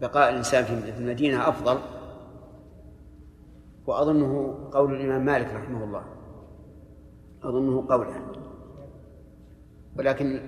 بقاء 0.00 0.30
الإنسان 0.30 0.64
في 0.64 0.98
المدينة 0.98 1.48
أفضل. 1.48 1.99
وأظنه 3.90 4.58
قول 4.72 4.94
الإمام 4.94 5.24
مالك 5.24 5.54
رحمه 5.54 5.84
الله. 5.84 6.04
أظنه 7.42 7.86
قوله. 7.88 8.32
ولكن 9.98 10.40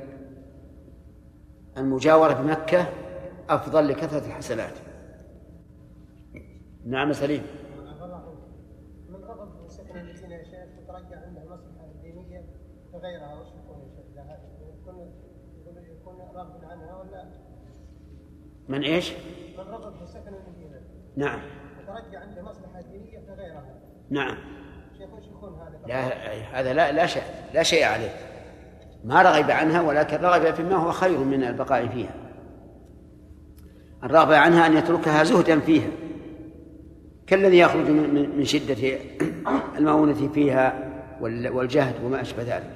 المجاورة 1.76 2.32
بمكة 2.32 2.86
أفضل 3.48 3.88
لكثرة 3.88 4.26
الحسنات. 4.26 4.74
نعم 6.84 7.12
سليم 7.12 7.42
من 9.08 10.30
يا 10.30 10.44
شيخ 10.44 10.68
وترجع 10.78 11.16
عنده 11.16 11.42
فغيرها 12.92 13.40
وش 13.40 13.48
يكون 13.48 13.80
يا 14.16 14.24
شيخ؟ 14.24 16.00
يكون 16.00 16.16
راغب 16.34 16.64
عنها 16.64 16.96
ولا 16.96 17.24
من 18.68 18.82
إيش؟ 18.82 19.12
من 19.58 19.64
رغب 19.64 19.94
في 19.94 20.06
سكن 20.06 20.34
المدينة. 20.34 20.80
نعم. 21.16 21.40
وترجع 21.82 22.20
عنده 22.20 22.42
مصلحة 22.42 22.80
دينيه 22.80 23.11
فغيرها 23.11 23.11
نعم؟ 24.10 24.36
لا 25.86 26.00
هذا 26.60 26.72
لا 26.72 26.92
لا 26.92 27.06
شيء 27.06 27.22
لا 27.54 27.62
شيء 27.62 27.84
عليه. 27.84 28.10
ما 29.04 29.22
رغب 29.22 29.50
عنها 29.50 29.80
ولكن 29.80 30.16
رغب 30.16 30.54
فيما 30.54 30.76
هو 30.76 30.92
خير 30.92 31.18
من 31.18 31.44
البقاء 31.44 31.86
فيها. 31.88 32.14
الرغبة 34.04 34.36
عنها 34.36 34.66
أن 34.66 34.76
يتركها 34.76 35.24
زهدا 35.24 35.60
فيها. 35.60 35.88
كالذي 37.26 37.58
يخرج 37.58 37.90
من 37.90 38.44
شدة 38.44 38.98
المؤونة 39.78 40.28
فيها 40.28 40.92
وال- 41.20 41.48
والجهد 41.48 42.04
وما 42.04 42.20
أشبه 42.20 42.42
ذلك. 42.42 42.70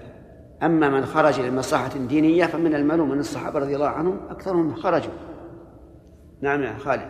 أما 0.63 0.89
من 0.89 1.07
خرج 1.07 1.41
لمصلحة 1.41 1.99
دينية 1.99 2.45
فمن 2.47 2.75
المعلوم 2.75 3.13
أن 3.13 3.19
الصحابة 3.19 3.59
رضي 3.59 3.75
الله 3.75 3.89
عنهم 3.89 4.21
أكثرهم 4.31 4.75
خرجوا. 4.75 5.13
نعم 6.41 6.63
يا 6.63 6.79
خالد 6.79 7.09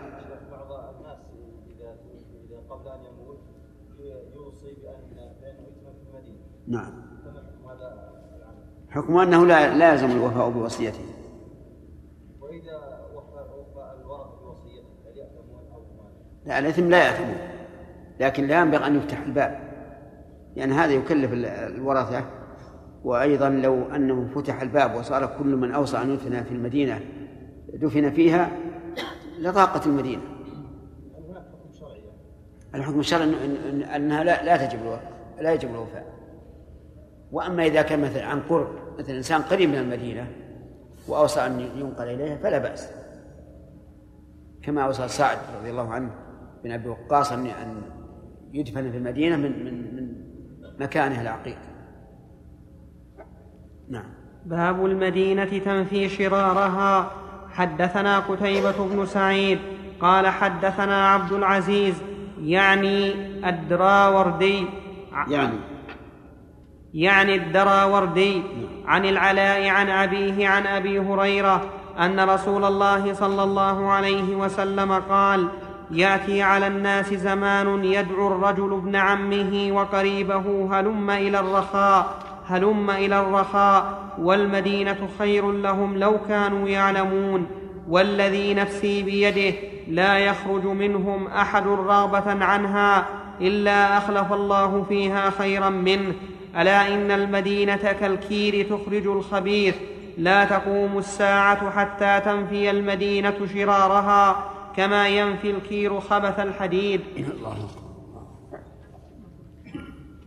بعض 0.51 0.95
الناس 0.95 1.19
اذا 1.69 1.97
اذا 2.45 2.59
قبل 2.71 2.89
ان 2.89 3.01
يموت 3.05 3.39
يوصي 4.35 4.75
بان 4.83 5.01
بانه 5.15 5.63
يدفن 5.69 5.93
في 5.93 6.11
المدينة 6.11 6.39
نعم. 6.69 6.93
فما 7.25 7.43
حكم 7.43 7.69
هذا 7.69 7.95
العمل؟ 8.37 8.91
حكم 8.91 9.17
أنه 9.19 9.47
لا 9.47 9.77
لا 9.77 9.93
يلزم 9.93 10.11
الوفاء 10.11 10.51
بوصيته. 10.51 11.05
وإذا 12.41 12.77
وفى 13.15 14.01
الورثه 14.01 14.41
بوصيته 14.45 14.89
هل 15.07 15.19
يأثمون 15.19 15.73
أو 15.73 15.81
ما؟ 15.81 16.11
لا 16.45 16.59
الإثم 16.59 16.89
لا 16.91 17.05
يأثمون. 17.07 17.37
لكن 18.21 18.47
لا 18.47 18.61
ينبغي 18.61 18.87
أن 18.87 18.97
يفتح 18.97 19.23
الباب. 19.23 19.59
لأن 20.57 20.73
هذا 20.73 20.93
يكلف 20.93 21.33
ال- 21.33 21.47
الورثة. 21.47 22.25
وأيضا 23.05 23.49
لو 23.49 23.83
أنه 23.83 24.29
فتح 24.35 24.63
الباب 24.63 24.95
وصار 24.95 25.37
كل 25.39 25.57
من 25.57 25.73
أوصى 25.73 25.97
أن 26.03 26.11
يدفن 26.11 26.45
في 26.45 26.51
المدينة 26.51 27.01
دفن 27.75 28.11
فيها 28.11 28.51
لضاقت 29.39 29.87
المدينة؟ 29.87 30.23
الحكم 32.75 33.01
الشرعي 33.01 33.33
أنها 33.97 34.25
لا, 34.25 34.45
لا 34.45 34.67
تجب 34.67 34.83
الوفاء. 34.83 35.13
لا 35.41 35.53
يجب 35.53 35.71
الوفاء. 35.71 36.16
وأما 37.33 37.67
إذا 37.67 37.83
كان 37.83 38.01
مثلا 38.01 38.25
عن 38.25 38.41
قرب 38.41 38.69
مثل 38.99 39.13
إنسان 39.13 39.43
قريب 39.43 39.69
من 39.69 39.79
المدينة 39.79 40.27
وأوصى 41.09 41.41
أن 41.47 41.61
ينقل 41.77 42.05
إليها 42.05 42.37
فلا 42.37 42.59
بأس. 42.59 42.89
كما 44.63 44.83
أوصى 44.83 45.09
سعد 45.09 45.39
رضي 45.61 45.71
الله 45.71 45.93
عنه 45.93 46.11
بن 46.65 46.73
أبي 46.73 46.89
وقاص 46.89 47.33
أن 47.33 47.47
أن 47.47 47.83
يدفن 48.53 48.91
في 48.91 48.97
المدينة 48.97 49.37
من 49.37 49.65
من 49.65 49.97
من 49.97 50.09
مكانه 50.81 51.21
العقيق. 51.21 51.59
نعم. 53.89 54.15
باب 54.47 54.87
المدينة 54.87 55.59
تنفي 55.59 56.09
شرارها. 56.09 57.11
حدثنا 57.49 58.19
قتيبة 58.19 58.89
بن 58.89 59.07
سعيد 59.07 59.59
قال 60.01 60.27
حدثنا 60.27 61.09
عبد 61.09 61.33
العزيز 61.33 61.95
يعني 62.41 63.13
الدراوردي. 63.49 64.67
يعني 65.29 65.57
يعني 66.95 67.35
الدراوردي 67.35 68.43
عن 68.87 69.05
العلاء 69.05 69.69
عن 69.69 69.89
أبيه 69.89 70.49
عن 70.49 70.67
أبي 70.67 70.99
هريرة 70.99 71.63
أن 71.99 72.21
رسول 72.21 72.65
الله 72.65 73.15
صلى 73.15 73.43
الله 73.43 73.91
عليه 73.91 74.37
وسلم 74.37 74.93
قال 74.93 75.49
يأتي 75.91 76.43
على 76.43 76.67
الناس 76.67 77.15
زمان 77.15 77.85
يدعو 77.85 78.29
الرجل 78.29 78.73
ابن 78.73 78.97
عمه 78.97 79.69
وقريبه 79.73 80.69
هلم 80.73 81.11
إلى 81.11 81.41
الرخاء 81.41 82.15
هلم 82.49 82.91
إلى 82.91 83.21
الرخاء 83.21 83.99
والمدينة 84.19 85.09
خير 85.19 85.53
لهم 85.53 85.99
لو 85.99 86.19
كانوا 86.29 86.69
يعلمون 86.69 87.47
والذي 87.89 88.55
نفسي 88.55 89.03
بيده 89.03 89.57
لا 89.89 90.19
يخرج 90.19 90.65
منهم 90.65 91.27
أحد 91.27 91.67
رغبة 91.67 92.45
عنها 92.45 93.07
إلا 93.41 93.99
أخلف 93.99 94.33
الله 94.33 94.85
فيها 94.89 95.31
خيرا 95.31 95.69
منه 95.69 96.15
ألا 96.57 96.95
إن 96.95 97.11
المدينة 97.11 97.93
كالكير 98.01 98.67
تخرج 98.67 99.07
الخبيث؟ 99.07 99.75
لا 100.19 100.45
تقوم 100.45 100.99
الساعة 100.99 101.71
حتى 101.71 102.21
تنفي 102.25 102.71
المدينة 102.71 103.35
شرارها 103.55 104.51
كما 104.77 105.09
ينفي 105.09 105.51
الكير 105.51 106.01
خبث 106.01 106.41
الحديد. 106.41 107.01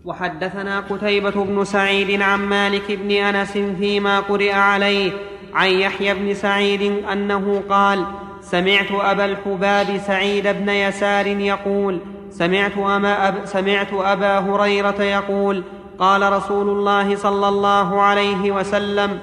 وحدثنا 0.05 0.79
قتيبة 0.79 1.43
بن 1.43 1.63
سعيد 1.63 2.21
عن 2.21 2.45
مالك 2.45 2.91
بن 2.91 3.11
أنس 3.11 3.51
فيما 3.51 4.19
قرئ 4.19 4.51
عليه 4.51 5.11
عن 5.53 5.69
يحيى 5.69 6.13
بن 6.13 6.33
سعيد 6.33 6.81
أنه 7.05 7.63
قال 7.69 8.05
سمعت 8.41 8.91
أبا 8.91 9.25
الحباب 9.25 9.97
سعيد 9.97 10.47
بن 10.47 10.69
يسار 10.69 11.27
يقول 11.27 11.99
سمعت, 12.29 12.77
أما 12.77 13.27
أب 13.27 13.45
سمعت 13.45 13.93
أبا 13.93 14.39
هريرة 14.39 15.03
يقول 15.03 15.63
قال 15.99 16.33
رسول 16.33 16.69
الله 16.69 17.15
صلى 17.15 17.47
الله 17.47 18.01
عليه 18.01 18.51
وسلم 18.51 19.19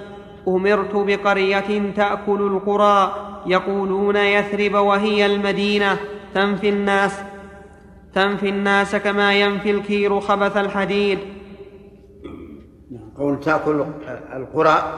أمرت 0.48 0.94
بقرية 0.94 1.92
تأكل 1.96 2.40
القرى 2.40 3.12
يقولون 3.46 4.16
يثرب 4.16 4.74
وهي 4.74 5.26
المدينة 5.26 5.96
تنفي 6.34 6.68
الناس 6.68 7.20
تنفي 8.14 8.48
الناس 8.48 8.96
كما 8.96 9.34
ينفي 9.34 9.70
الكير 9.70 10.20
خبث 10.20 10.56
الحديد. 10.56 11.18
قول 13.18 13.40
تأكل 13.40 13.84
القرى 14.36 14.92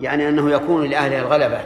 يعني 0.00 0.28
أنه 0.28 0.50
يكون 0.50 0.84
لأهلها 0.84 1.20
الغلبة 1.20 1.60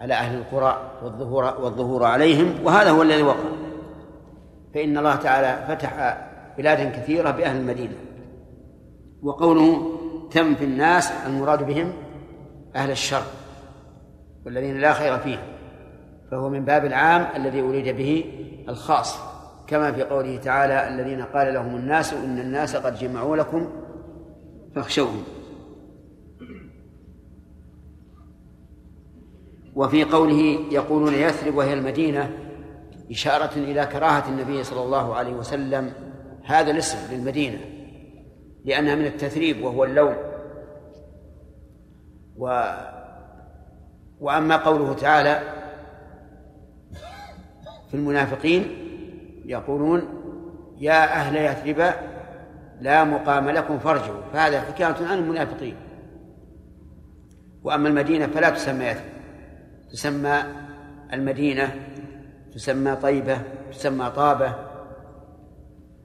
على 0.00 0.14
أهل 0.14 0.38
القرى 0.38 0.90
والظهور 1.02 1.44
والظهور 1.44 2.04
عليهم 2.04 2.54
وهذا 2.64 2.90
هو 2.90 3.02
الذي 3.02 3.22
وقع. 3.22 3.50
فإن 4.74 4.98
الله 4.98 5.16
تعالى 5.16 5.66
فتح 5.68 6.18
بلادا 6.58 6.90
كثيرة 6.90 7.30
بأهل 7.30 7.56
المدينة. 7.56 8.09
وقوله 9.22 9.98
تنفي 10.30 10.64
الناس 10.64 11.12
المراد 11.26 11.66
بهم 11.66 11.92
أهل 12.76 12.90
الشر 12.90 13.22
والذين 14.46 14.80
لا 14.80 14.92
خير 14.92 15.18
فيهم 15.18 15.42
فهو 16.30 16.48
من 16.48 16.64
باب 16.64 16.84
العام 16.84 17.26
الذي 17.36 17.60
أريد 17.60 17.96
به 17.96 18.24
الخاص 18.68 19.18
كما 19.66 19.92
في 19.92 20.02
قوله 20.02 20.36
تعالى 20.36 20.88
الذين 20.88 21.22
قال 21.22 21.54
لهم 21.54 21.76
الناس 21.76 22.12
إن 22.12 22.38
الناس 22.38 22.76
قد 22.76 22.94
جمعوا 22.94 23.36
لكم 23.36 23.68
فاخشوهم. 24.74 25.22
وفي 29.74 30.04
قوله 30.04 30.58
يقولون 30.70 31.14
يثرب 31.14 31.54
وهي 31.54 31.74
المدينة 31.74 32.30
إشارة 33.10 33.50
إلى 33.56 33.86
كراهة 33.86 34.28
النبي 34.28 34.64
صلى 34.64 34.82
الله 34.82 35.14
عليه 35.14 35.32
وسلم 35.32 35.92
هذا 36.44 36.70
الاسم 36.70 36.98
للمدينة. 37.14 37.58
لأنها 38.64 38.94
من 38.94 39.06
التثريب 39.06 39.64
وهو 39.64 39.84
اللوم. 39.84 40.14
وأما 44.20 44.56
قوله 44.56 44.94
تعالى 44.94 45.40
في 47.88 47.94
المنافقين 47.94 48.64
يقولون 49.44 50.02
يا 50.78 51.04
أهل 51.04 51.36
يثرب 51.36 51.94
لا 52.80 53.04
مقام 53.04 53.50
لكم 53.50 53.78
فارجعوا. 53.78 54.22
فهذا 54.32 54.60
حكاية 54.60 55.06
عن 55.06 55.18
المنافقين. 55.18 55.76
وأما 57.62 57.88
المدينة 57.88 58.26
فلا 58.26 58.50
تسمى 58.50 58.84
يثرب 58.84 59.04
تسمى 59.92 60.42
المدينة 61.12 61.74
تسمى 62.54 62.96
طيبة 62.96 63.38
تسمى 63.70 64.10
طابة. 64.10 64.69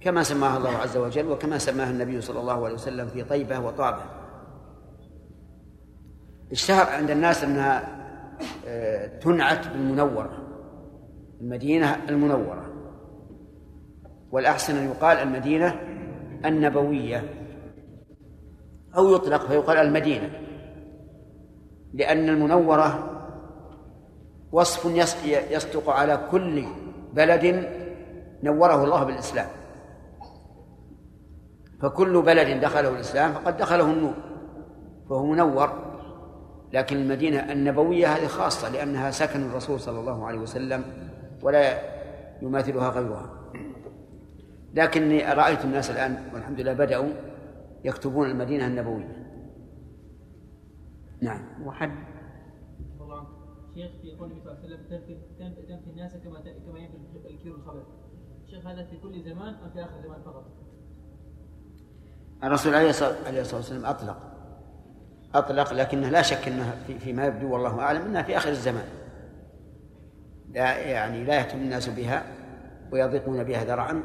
كما 0.06 0.24
سماها 0.24 0.58
الله 0.58 0.70
عز 0.70 0.97
وجل 0.97 1.32
وكما 1.32 1.58
سماها 1.58 1.89
النبي 1.89 2.22
صلى 2.22 2.39
الله 2.39 2.66
عليه 2.66 2.74
وسلم 2.76 3.08
في 3.08 3.24
طيبة 3.24 3.60
وطابة. 3.60 4.01
اشتهر 6.51 6.89
عند 6.89 7.12
الناس 7.12 7.43
أنها 7.43 8.06
آه، 8.68 9.20
تنعت 9.20 9.68
بالمنورة 9.68 10.47
المدينة 11.41 12.03
المنورة. 12.10 12.66
والأحسن 14.32 14.76
أن 14.76 14.86
يقال 14.86 15.18
المدينة 15.18 15.80
النبوية 16.45 17.24
أو 18.97 19.16
يطلق 19.16 19.47
فيقال 19.47 19.78
المدينة 19.78 20.30
لأن 21.93 22.30
المنورة 22.30 23.12
وصف 24.51 24.86
يصدق 25.51 25.89
على 25.89 26.28
كل 26.32 26.64
بلد 27.14 27.70
نوره 28.43 28.84
الله 28.84 29.03
بالإسلام. 29.03 29.64
فكل 31.82 32.22
بلد 32.22 32.62
دخله 32.62 32.90
الإسلام 32.90 33.34
فقد 33.34 33.58
دخله 33.58 33.92
النور 33.92 34.14
فهو 35.10 35.26
منور. 35.26 35.86
لكن 36.74 36.98
المدينة 36.98 37.52
النبوية 37.52 38.16
هذه 38.16 38.28
خاصة 38.28 38.70
لأنها 38.70 39.12
سكن 39.12 39.42
الرسول 39.42 39.80
صلى 39.80 40.00
الله 40.00 40.26
عليه 40.26 40.40
وسلم 40.40 40.84
ولا 41.44 41.80
يماثلها 42.42 42.90
غيرها. 42.90 43.30
لكني 44.74 45.34
رأيت 45.34 45.66
الناس 45.66 45.92
الآن 45.92 46.30
والحمد 46.34 46.60
لله 46.62 46.74
بدأوا 46.74 47.10
يكتبون 47.84 48.30
المدينة 48.30 48.68
النبوية. 48.68 49.26
نعم. 51.22 51.42
وحد. 51.66 51.92
شيخ 53.76 53.92
في 54.02 54.16
قول 54.16 54.32
النبي 54.32 54.42
صلى 54.42 54.52
الله 54.52 54.64
عليه 54.64 54.76
وسلم 54.76 55.20
تنفي 55.68 55.90
الناس 55.90 56.14
كما 56.24 56.40
كما 56.40 56.80
ينفي 56.80 57.30
الكير 57.30 57.56
الخبر 57.56 57.84
شيخ 58.46 58.66
هذا 58.66 58.84
في 58.86 58.98
كل 58.98 59.24
زمان 59.24 59.54
أم 59.54 59.70
في 59.70 59.84
آخر 59.84 60.02
زمان 60.04 60.22
فقط؟ 60.22 60.46
الرسول 62.44 62.76
عليه 62.76 62.90
الصلاة 62.90 63.56
والسلام 63.56 63.86
أطلق. 63.86 64.18
أطلق 65.36 65.74
لكنه 65.74 66.10
لا 66.10 66.22
شك 66.22 66.48
أنه 66.48 66.76
فيما 67.00 67.26
يبدو 67.26 67.54
والله 67.54 67.80
أعلم 67.80 68.02
أنها 68.02 68.22
في 68.22 68.38
آخر 68.38 68.50
الزمان. 68.50 68.86
لا 70.50 70.78
يعني 70.78 71.24
لا 71.24 71.36
يهتم 71.36 71.58
الناس 71.58 71.90
بها 71.90 72.24
ويضيقون 72.92 73.44
بها 73.44 73.64
ذرعا 73.64 74.04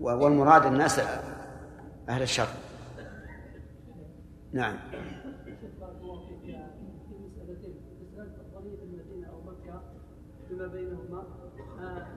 والمراد 0.00 0.66
الناس 0.66 1.00
أهل 2.08 2.22
الشر. 2.22 2.48
نعم. 4.52 4.76
فيما 10.48 10.66
بينهما 10.66 11.24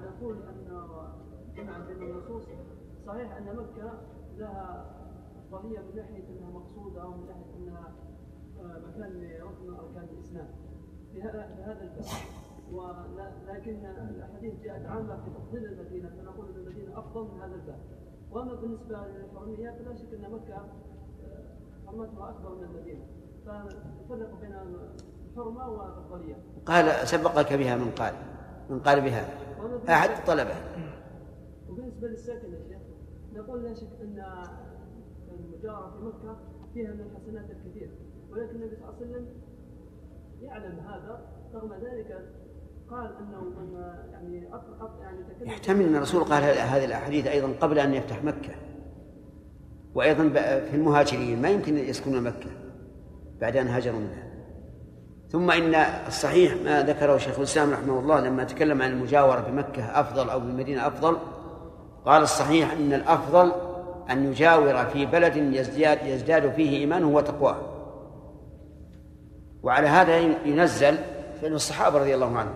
نقول 0.01 0.37
أن 0.37 0.67
جمع 1.55 1.77
بين 1.77 2.03
النصوص 2.03 2.43
صحيح 3.07 3.37
أن 3.37 3.55
مكة 3.55 3.91
لها 4.37 4.98
قضيه 5.51 5.79
من 5.79 5.95
ناحية 5.95 6.23
إنها 6.29 6.49
مقصودة 6.49 7.01
أو 7.01 7.11
من 7.11 7.25
ناحية 7.27 7.55
إنها 7.57 7.91
آه 8.59 8.79
مكان 8.87 9.11
لركن 9.11 9.73
اركان 9.73 10.07
الاسلام 10.13 10.47
في 11.13 11.21
هذا 11.21 11.81
الباب. 11.81 11.91
ولكن 12.71 13.85
الاحاديث 13.85 14.53
جاءت 14.63 14.85
عامه 14.85 15.15
في 15.23 15.29
تفضيل 15.29 15.65
المدينة 15.65 16.09
فنقول 16.09 16.49
إن 16.49 16.55
المدينة 16.55 16.99
أفضل 16.99 17.23
من 17.23 17.41
هذا 17.41 17.55
الباب. 17.55 17.79
وأما 18.31 18.55
بالنسبة 18.55 18.97
للحرمية 19.07 19.69
فلا 19.71 19.95
شك 19.95 20.13
إن 20.13 20.31
مكة 20.31 20.55
آه، 20.55 21.87
حرمتها 21.87 22.29
أكبر 22.29 22.55
من 22.55 22.63
المدينة. 22.63 23.05
فنفرق 23.45 24.39
بين 24.41 24.53
الحرمة 25.31 25.69
والأفضلية. 25.69 26.35
قال 26.65 27.07
سبقك 27.07 27.53
بها 27.53 27.75
من 27.75 27.91
قال 27.91 28.13
من 28.69 28.79
قال 28.79 29.01
بها. 29.01 29.29
أحد 29.89 30.09
الطلبة 30.09 30.53
وبالنسبة 31.69 32.07
للساكن 32.07 32.53
يا 32.53 32.59
شيخ 32.67 32.81
نقول 33.33 33.63
لا 33.63 33.73
شك 33.73 34.01
أن 34.01 34.23
المجاورة 35.59 35.91
في 35.91 36.05
مكة 36.05 36.37
فيها 36.73 36.91
من 36.91 37.01
الحسنات 37.01 37.49
الكثير. 37.49 37.89
ولكن 38.31 38.55
النبي 38.55 38.75
صلى 38.75 38.89
الله 38.89 38.95
عليه 38.95 39.05
وسلم 39.05 39.27
يعلم 40.41 40.79
هذا 40.79 41.21
رغم 41.53 41.73
ذلك 41.73 42.25
قال 42.89 43.15
أنه 43.19 43.41
من 43.41 43.73
يعني 44.11 44.49
يعني 45.01 45.23
تكلم 45.23 45.49
يحتمل 45.49 45.85
أن 45.85 45.95
الرسول 45.95 46.23
قال 46.23 46.43
هذه 46.43 46.85
الأحاديث 46.85 47.27
أيضا 47.27 47.53
قبل 47.61 47.79
أن 47.79 47.93
يفتح 47.93 48.23
مكة. 48.23 48.55
وأيضا 49.95 50.29
في 50.39 50.75
المهاجرين 50.75 51.41
ما 51.41 51.49
يمكن 51.49 51.77
يسكنون 51.77 52.23
مكة 52.23 52.49
بعد 53.41 53.57
أن 53.57 53.67
هاجروا 53.67 53.99
منها. 53.99 54.29
ثم 55.29 55.51
إن 55.51 55.75
الصحيح 56.07 56.53
ما 56.63 56.83
ذكره 56.83 57.17
شيخ 57.17 57.37
الإسلام 57.37 57.71
رحمه 57.71 57.99
الله 57.99 58.19
لما 58.19 58.43
تكلم 58.43 58.81
عن 58.81 58.91
المجاورة 58.91 59.39
بمكة 59.39 59.99
أفضل 59.99 60.29
أو 60.29 60.39
بالمدينة 60.39 60.87
أفضل 60.87 61.17
قال 62.05 62.23
الصحيح 62.23 62.71
أن 62.71 62.93
الأفضل 62.93 63.68
أن 64.11 64.25
يجاور 64.31 64.85
في 64.85 65.05
بلد 65.05 65.35
يزداد 65.35 66.05
يزداد 66.05 66.51
فيه 66.51 66.77
إيمانه 66.77 67.07
وتقواه. 67.07 67.57
وعلى 69.63 69.87
هذا 69.87 70.17
ينزل 70.45 70.97
فإن 71.41 71.53
الصحابة 71.53 71.99
رضي 71.99 72.15
الله 72.15 72.37
عنهم. 72.37 72.55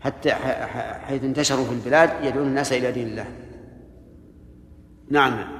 حتى 0.00 0.30
حيث 1.04 1.24
انتشروا 1.24 1.64
في 1.64 1.72
البلاد 1.72 2.24
يدعون 2.24 2.46
الناس 2.46 2.72
إلى 2.72 2.92
دين 2.92 3.08
الله. 3.08 3.26
نعم. 5.10 5.58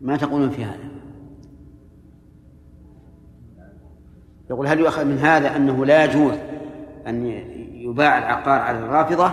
ما 0.00 0.16
تقولون 0.16 0.50
في 0.50 0.64
هذا؟ 0.64 0.88
يقول 4.50 4.66
هل 4.66 4.80
يؤخذ 4.80 5.04
من 5.04 5.18
هذا 5.18 5.56
أنه 5.56 5.86
لا 5.86 6.04
يجوز 6.04 6.34
أن 7.06 7.26
يباع 7.72 8.18
العقار 8.18 8.60
على 8.60 8.78
الرافضة؟ 8.78 9.32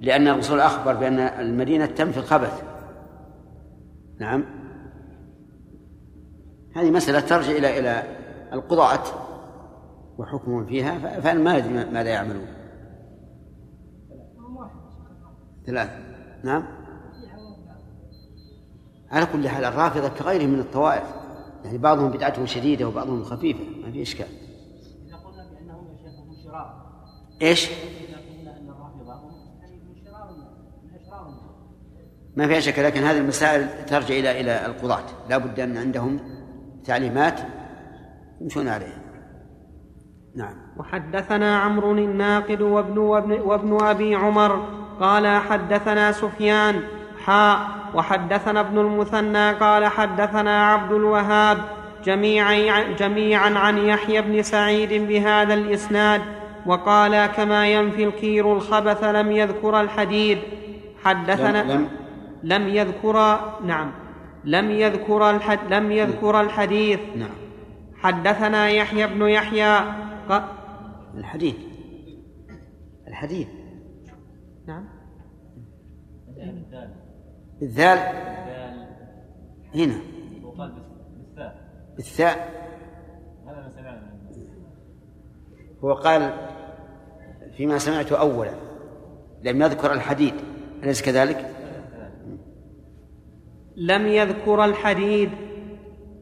لأن 0.00 0.28
الرسول 0.28 0.60
أخبر 0.60 0.94
بأن 0.94 1.18
المدينة 1.18 1.86
تنفي 1.86 2.18
الخبث. 2.18 2.62
نعم. 4.18 4.44
هذه 6.76 6.90
مسألة 6.90 7.20
ترجع 7.20 7.52
إلى 7.52 7.78
إلى 7.78 8.02
القضاة 8.52 9.02
وحكمهم 10.18 10.66
فيها 10.66 11.20
فأنا 11.20 11.40
ما 11.40 11.56
أدري 11.56 11.72
ماذا 11.72 12.10
يعملون. 12.10 12.46
ثلاثة. 15.66 15.92
نعم. 16.44 16.83
على 19.14 19.26
كل 19.26 19.48
حال 19.48 19.64
الرافضة 19.64 20.08
كغيرهم 20.08 20.50
من 20.50 20.60
الطوائف. 20.60 21.06
يعني 21.64 21.78
بعضهم 21.78 22.10
بدعته 22.10 22.44
شديدة 22.44 22.88
وبعضهم 22.88 23.24
خفيفة 23.24 23.64
ما 23.84 23.92
في 23.92 24.02
إشكال. 24.02 24.26
إذا 25.06 25.16
قلنا 25.16 25.44
بأنهم 25.50 25.86
يا 25.86 25.96
شيخ 25.96 26.20
هم 26.20 26.36
شرار. 26.44 26.74
إيش؟ 27.42 27.68
إذا 27.68 28.16
قلنا 28.16 28.56
أن 28.60 28.68
الرافضة 28.68 29.14
هم 29.14 29.32
يعني 29.60 29.76
من 29.76 29.94
شرار 30.04 30.30
من 30.84 31.00
أشرار 31.00 31.34
ما 32.36 32.46
في 32.46 32.60
شك 32.60 32.78
لكن 32.78 33.02
هذه 33.02 33.18
المسائل 33.18 33.86
ترجع 33.86 34.14
إلى 34.14 34.40
إلى 34.40 34.66
القضاة. 34.66 35.04
لا 35.30 35.38
بد 35.38 35.60
أن 35.60 35.76
عندهم 35.76 36.20
تعليمات 36.84 37.40
يمشون 38.40 38.68
عليها. 38.68 39.04
نعم. 40.36 40.54
وحدثنا 40.76 41.58
عمرو 41.58 41.92
الناقد 41.92 42.60
وابن, 42.60 42.98
وابن, 42.98 43.32
وابن 43.32 43.84
أبي 43.84 44.14
عمر 44.14 44.68
قال 45.00 45.26
حدثنا 45.26 46.12
سفيان 46.12 46.82
حاء 47.24 47.68
وحدثنا 47.94 48.60
ابن 48.60 48.78
المثنى 48.78 49.52
قال 49.52 49.86
حدثنا 49.86 50.66
عبد 50.66 50.92
الوهاب 50.92 51.58
جميعا, 52.04 52.82
جميعا 52.82 53.58
عن 53.58 53.78
يحيى 53.78 54.22
بن 54.22 54.42
سعيد 54.42 55.08
بهذا 55.08 55.54
الإسناد 55.54 56.22
وقال 56.66 57.26
كما 57.26 57.68
ينفي 57.68 58.04
الكير 58.04 58.52
الخبث 58.52 59.04
لم 59.04 59.32
يذكر 59.32 59.80
الحديد. 59.80 60.38
حدثنا 61.04 61.72
لم, 61.72 61.88
لم 62.42 62.68
يذكر 62.68 63.38
نعم. 63.64 63.92
لم 64.44 64.70
يذكر 64.70 65.30
الحد 65.30 65.58
لم 65.70 65.92
يذكر 65.92 66.40
الحديث. 66.40 67.00
نعم. 67.16 67.34
حدثنا 67.96 68.68
يحيى 68.68 69.06
بن 69.06 69.28
يحيى 69.28 69.78
ق... 70.28 70.42
الحديث. 71.14 71.56
الحديث. 73.08 73.48
نعم. 74.66 74.84
بالذال 77.64 77.98
هنا. 79.74 80.00
وقال 80.44 80.72
بالثاء. 81.16 81.54
بالثاء. 81.96 82.36
هذا 83.46 83.60
ما 83.60 83.70
سمعنا 83.70 84.14
هو 85.84 85.92
قال 85.92 86.32
فيما 87.56 87.78
سمعته 87.78 88.20
أولا 88.20 88.54
لم 89.42 89.62
يذكر 89.62 89.92
الحديد. 89.92 90.34
أليس 90.82 91.02
كذلك؟ 91.02 91.50
لم 93.76 94.06
يذكر 94.06 94.64
الحديد. 94.64 95.30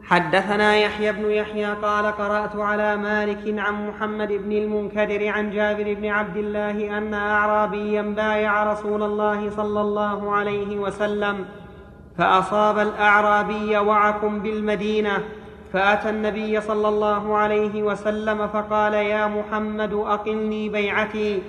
حدثنا 0.04 0.76
يحيى 0.76 1.12
بن 1.12 1.30
يحيى 1.30 1.66
قال 1.66 2.06
قرأت 2.06 2.56
على 2.56 2.96
مالك 2.96 3.58
عن 3.58 3.88
محمد 3.88 4.28
بن 4.32 4.52
المنكدر 4.52 5.28
عن 5.28 5.50
جابر 5.50 5.94
بن 5.94 6.06
عبد 6.06 6.36
الله 6.36 6.98
أن 6.98 7.14
اعرابيا 7.14 8.02
بايع 8.02 8.72
رسول 8.72 9.02
الله 9.02 9.50
صلى 9.50 9.80
الله 9.80 10.32
عليه 10.32 10.78
وسلم 10.78 11.44
فأصاب 12.18 12.78
الأعرابي 12.78 13.78
وعكم 13.78 14.38
بالمدينة 14.40 15.18
فأتى 15.72 16.10
النبي 16.10 16.60
صلى 16.60 16.88
الله 16.88 17.36
عليه 17.36 17.82
وسلم 17.82 18.48
فقال 18.48 18.94
يا 18.94 19.26
محمد 19.26 19.92
أقلني 19.92 20.68
بيعتي 20.68 21.42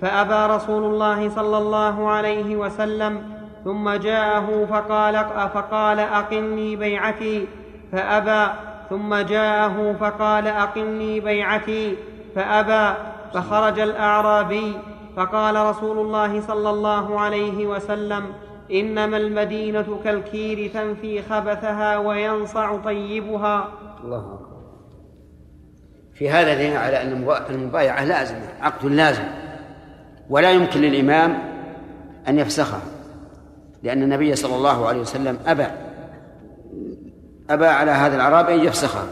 فأبى 0.00 0.54
رسول 0.54 0.84
الله 0.84 1.28
صلى 1.28 1.58
الله 1.58 2.10
عليه 2.10 2.56
وسلم 2.56 3.22
ثم 3.64 3.90
جاءه 3.90 4.66
فقال 4.70 5.14
فقال 5.54 5.98
أقلني 6.00 6.76
بيعتي 6.76 7.46
فأبى 7.94 8.52
ثم 8.90 9.14
جاءه 9.14 9.96
فقال 10.00 10.46
اقلني 10.46 11.20
بيعتي 11.20 11.96
فأبى 12.34 12.98
فخرج 13.34 13.78
الأعرابي 13.78 14.76
فقال 15.16 15.56
رسول 15.56 15.98
الله 15.98 16.40
صلى 16.40 16.70
الله 16.70 17.20
عليه 17.20 17.66
وسلم 17.66 18.24
إنما 18.72 19.16
المدينة 19.16 20.00
كالكير 20.04 20.70
تنفي 20.74 21.22
خبثها 21.22 21.98
وينصع 21.98 22.76
طيبها. 22.76 23.68
الله 24.04 24.18
أكبر. 24.18 24.54
في 26.14 26.30
هذا 26.30 26.54
دليل 26.54 26.76
على 26.76 27.02
أن 27.02 27.28
المبايعة 27.50 28.04
لازمة 28.04 28.48
عقد 28.60 28.86
لازم 28.86 29.24
ولا 30.30 30.50
يمكن 30.50 30.80
للإمام 30.80 31.38
أن 32.28 32.38
يفسخها 32.38 32.80
لأن 33.82 34.02
النبي 34.02 34.36
صلى 34.36 34.56
الله 34.56 34.88
عليه 34.88 35.00
وسلم 35.00 35.38
أبى. 35.46 35.83
أبى 37.50 37.66
على 37.66 37.90
هذا 37.90 38.16
الأعرابي 38.16 38.54
أن 38.54 38.60
يفسخها. 38.60 39.06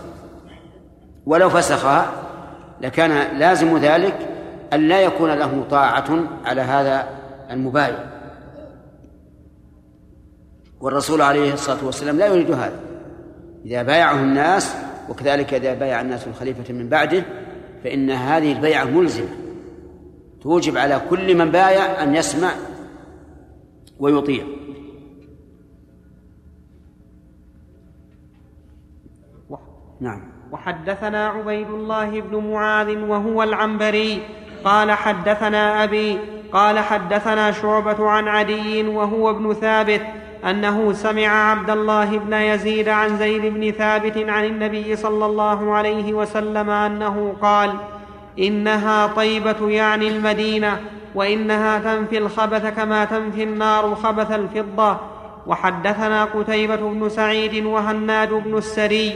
ولو 1.27 1.51
فسخها 1.51 2.13
لكان 2.81 3.39
لازم 3.39 3.79
ذلك 3.79 4.29
أن 4.73 4.89
لا 4.89 5.01
يكون 5.01 5.31
له 5.31 5.65
طاعة 5.71 6.25
على 6.45 6.61
هذا 6.61 7.09
المبايع. 7.51 8.05
والرسول 10.81 11.23
عليه 11.23 11.53
الصلاة 11.55 11.85
والسلام 11.85 12.19
لا 12.19 12.27
يريد 12.27 12.51
هذا. 12.51 12.81
إذا 13.65 13.83
بايعه 13.83 14.15
الناس 14.15 14.77
وكذلك 15.09 15.55
إذا 15.55 15.75
بايع 15.75 16.01
الناس 16.01 16.27
الخليفة 16.27 16.75
من 16.75 16.89
بعده 16.89 17.23
فإن 17.85 18.11
هذه 18.11 18.53
البيعة 18.53 18.85
ملزمة. 18.85 19.29
توجب 20.43 20.77
على 20.77 21.01
كل 21.11 21.35
من 21.35 21.51
بايع 21.51 22.03
أن 22.03 22.15
يسمع 22.15 22.51
ويطيع. 23.99 24.45
نعم. 30.03 30.21
وحدثنا 30.53 31.29
عبيد 31.29 31.71
الله 31.71 32.21
بن 32.21 32.51
معاذ 32.51 32.99
وهو 32.99 33.43
العنبري. 33.43 34.23
قال 34.65 34.93
حدثنا 34.93 35.85
أبي 35.85 36.19
قال 36.53 36.79
حدثنا 36.79 37.53
شعبة 37.53 38.09
عن 38.09 38.29
عدي 38.29 38.83
وهو 38.83 39.31
ابن 39.31 39.55
ثابت 39.55 40.01
أنه 40.51 40.93
سمع 40.93 41.51
عبد 41.51 41.71
الله 41.71 42.19
بن 42.19 42.33
يزيد 42.33 42.89
عن 42.89 43.17
زيد 43.17 43.47
بن 43.47 43.71
ثابت 43.71 44.19
عن 44.19 44.45
النبي 44.45 44.97
صلى 44.97 45.27
الله 45.27 45.75
عليه 45.75 46.13
وسلم 46.13 46.71
أنه 46.71 47.35
قال 47.43 47.73
إنها 48.39 49.07
طيبة 49.07 49.69
يعني 49.69 50.09
المدينة 50.09 50.81
وإنها 51.15 51.79
تنفي 51.79 52.19
الخبث 52.19 52.67
كما 52.77 53.05
تنفي 53.05 53.43
النار 53.43 53.95
خبث 53.95 54.33
الفضة. 54.33 54.97
وحدثنا 55.47 56.25
قتيبة 56.25 56.77
بن 56.77 57.09
سعيد 57.09 57.65
وهناد 57.65 58.31
بن 58.31 58.57
السري 58.57 59.13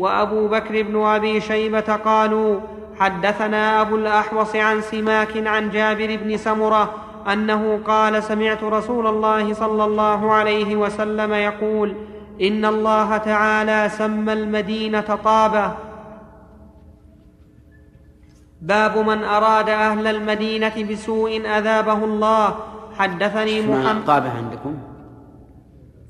وأبو 0.00 0.48
بكر 0.48 0.82
بن 0.82 1.02
أبي 1.02 1.40
شيبة 1.40 1.80
قالوا 1.80 2.60
حدثنا 2.98 3.80
أبو 3.80 3.96
الأحوص 3.96 4.56
عن 4.56 4.80
سماك 4.80 5.46
عن 5.46 5.70
جابر 5.70 6.16
بن 6.16 6.36
سمرة 6.36 6.94
أنه 7.32 7.80
قال 7.84 8.22
سمعت 8.22 8.62
رسول 8.64 9.06
الله 9.06 9.54
صلى 9.54 9.84
الله 9.84 10.32
عليه 10.32 10.76
وسلم 10.76 11.32
يقول 11.32 11.94
إن 12.40 12.64
الله 12.64 13.16
تعالى 13.16 13.88
سمى 13.88 14.32
المدينة 14.32 15.18
طابة. 15.24 15.72
باب 18.60 18.98
من 18.98 19.24
أراد 19.24 19.68
أهل 19.68 20.06
المدينة 20.06 20.76
بسوء 20.90 21.40
أذابه 21.46 22.04
الله. 22.04 22.54
حدثني 22.98 23.66
محمد 23.66 24.04
طابة 24.04 24.30
عندكم؟ 24.36 24.74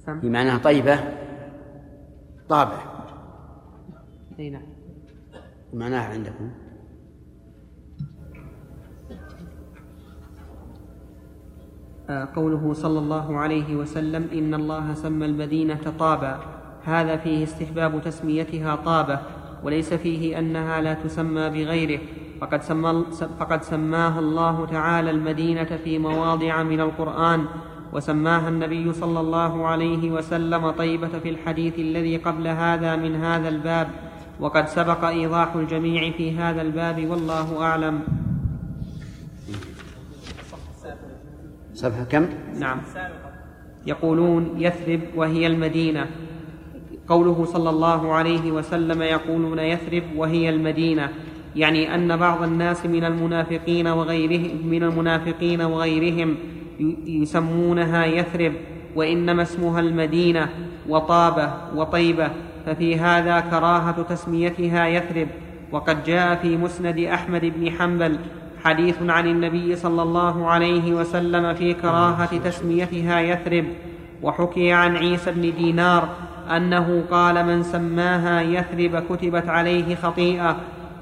بمعنى 0.07 0.59
طيبة؟ 0.59 0.99
طابة. 2.49 2.90
اي 4.41 4.51
نعم. 4.51 4.63
معناها 5.73 6.09
عندكم؟ 6.09 6.51
آه، 12.11 12.29
قوله 12.37 12.73
صلى 12.73 12.99
الله 12.99 13.39
عليه 13.39 13.77
وسلم 13.77 14.29
إن 14.33 14.55
الله 14.55 14.95
سمى 14.95 15.27
المدينة 15.27 15.95
طابا. 15.99 16.41
هذا 16.85 17.17
فيه 17.17 17.45
استحباب 17.45 18.03
تسميتها 18.03 18.77
طابة 18.77 19.21
وليس 19.65 19.95
فيه 19.95 20.39
أنها 20.39 20.81
لا 20.81 20.95
تسمى 20.95 21.51
بغيره. 21.51 22.01
فقد, 22.41 22.63
سمى 22.63 23.05
فقد 23.39 23.63
سماها 23.63 24.21
الله 24.21 24.67
تعالى 24.67 25.11
المدينة 25.11 25.65
في 25.85 25.99
مواضع 25.99 26.63
من 26.63 26.81
القرآن 26.81 27.45
وسماها 27.93 28.49
النبي 28.49 28.93
صلى 28.93 29.21
الله 29.21 29.67
عليه 29.67 30.11
وسلم 30.11 30.71
طيبة 30.71 31.19
في 31.19 31.29
الحديث 31.29 31.79
الذي 31.79 32.17
قبل 32.17 32.49
هذا 32.49 32.97
من 32.97 33.17
هذا 33.17 33.49
الباب. 33.49 34.10
وقد 34.41 34.69
سبق 34.69 35.05
إيضاح 35.05 35.55
الجميع 35.55 36.11
في 36.11 36.37
هذا 36.37 36.63
الباب 36.63 37.07
والله 37.11 37.63
أعلم. 37.63 38.01
صفحة 41.75 42.05
كم؟ 42.05 42.27
نعم. 42.59 42.81
يقولون 43.87 44.55
يثرب 44.59 45.01
وهي 45.17 45.47
المدينة. 45.47 46.07
قوله 47.09 47.45
صلى 47.45 47.71
الله 47.71 48.13
عليه 48.13 48.53
وسلم 48.53 49.03
يقولون 49.03 49.59
يثرب 49.59 50.03
وهي 50.17 50.49
المدينة. 50.49 51.09
يعني 51.57 51.95
أن 51.95 52.17
بعض 52.17 52.43
الناس 52.43 52.87
من 52.87 53.05
المنافقين 53.05 53.87
وغيرهم 53.87 54.67
من 54.67 54.83
المنافقين 54.83 55.63
وغيرهم 55.63 56.37
يسمونها 57.07 58.07
يثرب 58.07 58.53
وإنما 58.97 59.43
اسمها 59.43 59.81
المدينة. 59.81 60.49
وطابة 60.89 61.53
وطيبة. 61.77 62.31
ففي 62.71 62.99
هذا 62.99 63.41
كراهة 63.41 64.03
تسميتها 64.03 64.87
يثرب 64.87 65.29
وقد 65.73 66.05
جاء 66.05 66.35
في 66.35 66.57
مسند 66.57 66.99
أحمد 66.99 67.45
بن 67.45 67.71
حنبل 67.71 68.19
حديث 68.65 68.97
عن 69.03 69.27
النبي 69.27 69.77
صلى 69.77 70.03
الله 70.03 70.47
عليه 70.47 70.95
وسلم 70.95 71.55
في 71.55 71.75
كراهة 71.75 72.39
تسميتها 72.39 73.21
يثرب 73.21 73.65
وحكي 74.23 74.73
عن 74.73 74.97
عيسى 74.97 75.31
بن 75.33 75.41
دينار 75.41 76.09
أنه 76.57 77.05
قال 77.11 77.47
من 77.47 77.63
سماها 77.63 78.43
يثرب 78.43 79.03
كتبت 79.11 79.49
عليه 79.49 79.95
خطيئة 79.95 80.57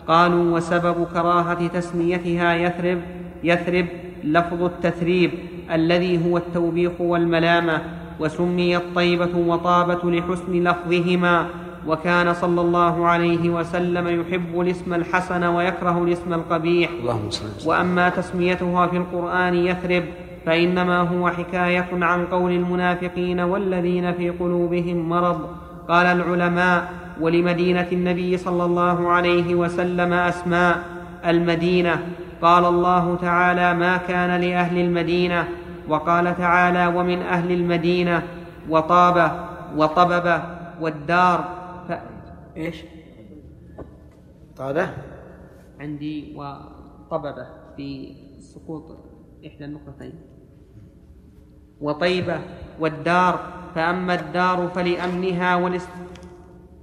قالوا 0.07 0.57
وسبب 0.57 1.07
كراهة 1.15 1.67
تسميتها 1.67 2.55
يثرب؟ 2.55 2.99
يثرب 3.45 3.87
لفظ 4.25 4.63
التثريب 4.63 5.31
الذي 5.73 6.25
هو 6.25 6.37
التوبيخ 6.37 6.93
والملامة. 7.01 7.83
وسميت 8.21 8.83
طيبه 8.95 9.37
وطابة 9.37 10.11
لحسن 10.11 10.53
لفظهما 10.53 11.47
وكان 11.87 12.35
صلى 12.35 12.61
الله 12.61 13.07
عليه 13.07 13.51
وسلم 13.51 14.21
يحب 14.21 14.61
الاسم 14.61 14.95
الحسن 14.95 15.45
ويكره 15.45 16.05
الاسم 16.05 16.35
القبيح. 16.35 16.91
اللهم 17.01 17.31
صل 17.31 17.69
وأما 17.69 18.09
تسميتها 18.09 18.87
في 18.87 18.97
القرآن 18.97 19.55
يثرب 19.55 20.05
فإنما 20.47 21.01
هو 21.01 21.29
حكاية 21.29 21.89
عن 21.93 22.27
قول 22.27 22.53
المنافقين 22.53 23.41
والذين 23.41 24.13
في 24.13 24.31
قلوبهم 24.31 25.09
مرض. 25.09 25.41
قال 25.89 26.07
العلماء 26.07 26.93
ولمدينة 27.21 27.87
النبي 27.93 28.37
صلى 28.37 28.65
الله 28.65 29.09
عليه 29.09 29.55
وسلم 29.55 30.13
أسماء 30.13 30.79
المدينة. 31.27 32.03
قال 32.43 32.65
الله 32.65 33.19
تعالى 33.21 33.75
ما 33.75 33.97
كان 33.97 34.41
لأهل 34.41 34.79
المدينة 34.79 35.49
وقال 35.89 36.37
تعالى 36.37 36.87
ومن 36.87 37.23
أهل 37.23 37.53
المدينة 37.53 38.23
وطابه 38.69 39.33
وطببه 39.77 40.43
والدار 40.81 41.59
إيش؟ 42.57 42.85
طابة. 44.57 44.89
عندي 45.81 46.37
وطببة 46.37 47.47
في 47.77 48.15
سقوط 48.39 48.99
إحدى 49.47 49.65
النقطتين. 49.65 50.13
وطيبة 51.81 52.41
والدار 52.81 53.41
فأما 53.75 54.15
الدار 54.15 54.69
فلأمنها 54.69 55.57
والاست 55.57 55.91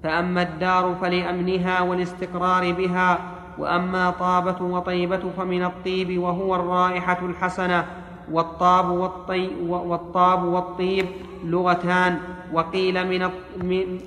فأما 0.03 0.41
الدار 0.41 0.95
فلأمنها 1.01 1.81
والاستقرار 1.81 2.71
بها 2.71 3.19
وأما 3.57 4.09
طابة 4.11 4.65
وطيبة 4.65 5.31
فمن 5.37 5.63
الطيب 5.63 6.19
وهو 6.19 6.55
الرائحة 6.55 7.25
الحسنة. 7.25 7.85
والطاب 8.31 8.89
والطي 8.89 9.49
والطاب 9.67 10.43
والطيب 10.43 11.05
لغتان. 11.43 12.19
وقيل 12.53 13.07
من 13.07 13.99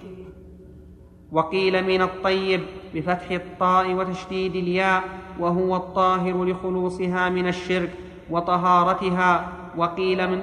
وقيل 1.32 1.86
من 1.86 2.02
الطيب 2.02 2.60
بفتح 2.94 3.30
الطاء 3.30 3.94
وتشديد 3.94 4.56
الياء 4.56 5.02
وهو 5.40 5.76
الطاهر 5.76 6.44
لخلوصها 6.44 7.28
من 7.28 7.48
الشرك 7.48 7.90
وطهارتها. 8.30 9.48
وقيل 9.76 10.30
من 10.30 10.42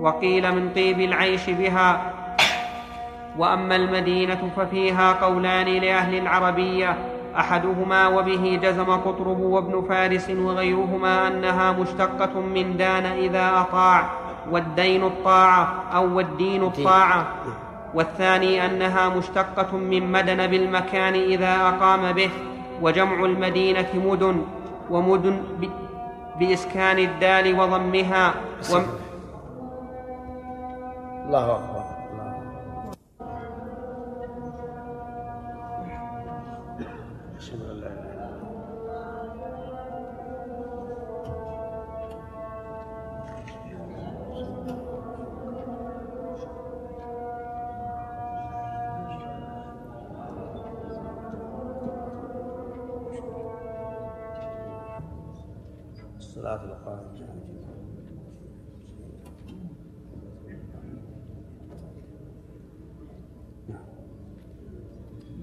وقيل 0.00 0.54
من 0.54 0.70
طيب 0.74 1.00
العيش 1.00 1.50
بها. 1.50 2.12
وأما 3.38 3.76
المدينة 3.76 4.50
ففيها 4.56 5.12
قولان 5.12 5.66
لأهل 5.66 6.14
العربية. 6.18 7.15
أحدهما 7.38 8.08
وبه 8.08 8.58
جزم 8.62 8.90
قطرب 8.90 9.40
وابن 9.40 9.84
فارس 9.88 10.30
وغيرهما 10.30 11.28
أنها 11.28 11.72
مشتقة 11.72 12.40
من 12.40 12.76
دان 12.76 13.06
إذا 13.06 13.60
أطاع 13.60 14.10
والدين 14.50 15.04
الطاعه 15.04 15.82
أو 15.94 16.16
والدين 16.16 16.62
الطاعه 16.64 17.26
والثاني 17.94 18.66
أنها 18.66 19.08
مشتقة 19.08 19.76
من 19.76 20.12
مدن 20.12 20.46
بالمكان 20.46 21.14
إذا 21.14 21.54
أقام 21.68 22.12
به 22.12 22.30
وجمع 22.82 23.24
المدينة 23.24 23.88
مدن 23.94 24.42
ومدن 24.90 25.42
بإسكان 26.38 26.98
الدال 26.98 27.60
وضمها. 27.60 28.34
و... 28.72 28.76
الله 31.26 31.44
أكبر. 31.56 31.85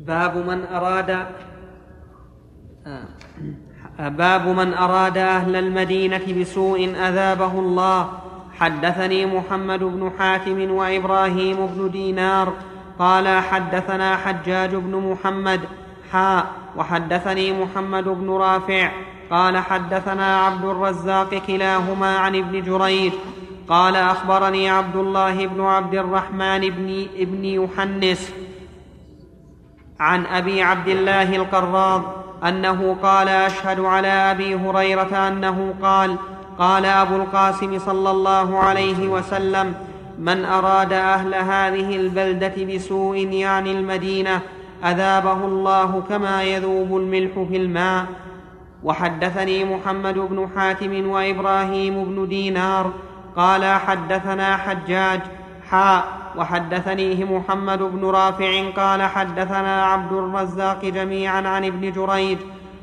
باب 0.08 0.38
من 0.38 0.66
أراد 0.66 1.10
آه. 2.88 3.06
باب 4.10 4.48
من 4.48 4.74
أراد 4.74 5.18
أهل 5.18 5.56
المدينة 5.56 6.40
بسوء 6.40 6.90
أذابه 6.90 7.60
الله. 7.60 8.10
حدثني 8.60 9.26
محمد 9.26 9.80
بن 9.84 10.12
حاتم 10.20 10.72
وإبراهيم 10.72 11.66
بن 11.66 11.92
دينار. 11.92 12.54
قال 13.00 13.28
حدثنا 13.28 14.18
حجاج 14.18 14.76
بن 14.76 14.96
محمد 14.96 15.60
حاء 16.12 16.46
وحدثني 16.78 17.64
محمد 17.64 18.04
بن 18.04 18.30
رافع. 18.30 18.92
قال 19.32 19.58
حدثنا 19.58 20.38
عبد 20.38 20.66
الرزاق 20.66 21.36
كلاهما 21.48 22.18
عن 22.18 22.36
ابن 22.36 22.62
جريج. 22.62 23.14
قال 23.68 23.96
أخبرني 23.96 24.70
عبد 24.70 24.96
الله 24.96 25.48
بن 25.48 25.62
عبد 25.62 25.96
الرحمن 25.96 26.60
بن 26.60 27.08
ابن 27.18 27.46
يحنس. 27.46 28.43
عن 30.04 30.26
أبي 30.26 30.62
عبد 30.62 30.88
الله 30.88 31.36
القراض 31.36 32.02
أنه 32.48 32.98
قال 33.04 33.30
أشهد 33.30 33.80
على 33.80 34.08
أبي 34.08 34.56
هريرة 34.56 35.28
أنه 35.28 35.74
قال 35.82 36.16
قال 36.60 36.86
أبو 36.86 37.16
القاسم 37.16 37.80
صلى 37.80 38.12
الله 38.12 38.60
عليه 38.60 39.08
وسلم 39.08 39.74
من 40.20 40.46
أراد 40.46 40.94
أهل 40.94 41.36
هذه 41.36 41.96
البلدة 41.96 42.76
بسوء 42.76 43.18
يعني 43.18 43.72
المدينة 43.72 44.42
أذابه 44.86 45.46
الله 45.46 46.04
كما 46.10 46.44
يذوب 46.44 46.98
الملح 46.98 47.32
في 47.50 47.58
الماء. 47.58 48.06
وحدثني 48.84 49.64
محمد 49.64 50.14
بن 50.14 50.50
حاتم 50.56 51.10
وإبراهيم 51.10 52.04
بن 52.04 52.28
دينار 52.28 52.92
قال 53.36 53.66
حدثنا 53.66 54.58
حجاج 54.58 55.20
حاء 55.70 56.04
وحدثنيه 56.38 57.26
محمد 57.26 57.80
بن 57.80 58.06
رافع 58.06 58.70
قال 58.70 59.02
حدثنا 59.02 59.86
عبد 59.86 60.14
الرزاق 60.14 60.86
جميعا 60.86 61.48
عن 61.48 61.66
ابن 61.66 61.92
جريج 61.92 62.38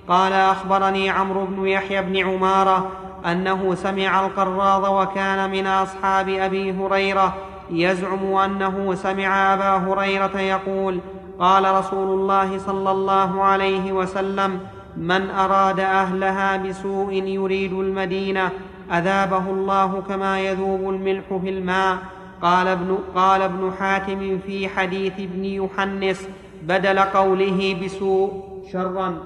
قال 0.08 0.32
أخبرني 0.32 1.10
عمرو 1.10 1.44
بن 1.44 1.66
يحيى 1.66 2.02
بن 2.02 2.16
عمارة 2.16 2.88
أنه 3.26 3.74
سمع 3.74 4.26
القراض 4.26 4.84
وكان 5.02 5.50
من 5.50 5.66
أصحاب 5.66 6.28
أبي 6.28 6.72
هريرة 6.72 7.34
يزعم 7.70 8.34
أنه 8.34 8.94
سمع 8.94 9.54
أبا 9.54 9.76
هريرة 9.76 10.40
يقول 10.40 11.00
قال 11.38 11.74
رسول 11.74 12.20
الله 12.20 12.58
صلى 12.58 12.90
الله 12.90 13.42
عليه 13.42 13.92
وسلم 13.92 14.60
من 14.96 15.30
أراد 15.30 15.80
أهلها 15.80 16.56
بسوء 16.56 17.12
يريد 17.12 17.72
المدينة 17.72 18.50
أذابه 18.92 19.50
الله 19.50 20.02
كما 20.08 20.40
يذوب 20.40 20.80
الملح 20.80 21.24
في 21.42 21.50
الماء 21.50 21.98
قال 22.42 22.68
ابن, 22.68 22.98
قال 23.14 23.42
ابن 23.42 23.72
حاتم 23.72 24.38
في 24.38 24.68
حديث 24.68 25.12
ابن 25.12 25.44
يحنس 25.44 26.28
بدل 26.62 26.98
قوله 26.98 27.84
بسوء 27.84 28.62
شرا. 28.72 29.24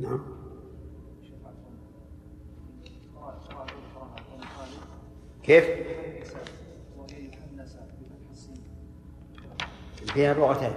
نعم. 0.00 0.20
كيف؟ 5.42 5.64
فيها 10.14 10.34
لغتين 10.34 10.72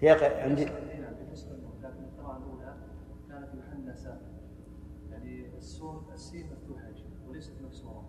هي 0.00 0.10
عندي 0.42 0.64
لكن 0.64 2.04
القراءة 2.04 2.38
الأولى 2.38 2.74
كانت 3.28 3.48
محنسة 3.54 4.20
يعني 5.10 5.56
السون 5.58 6.04
السين 6.14 6.46
مفتوحة 6.46 6.92
وليست 7.28 7.52
مكسورة 7.64 8.04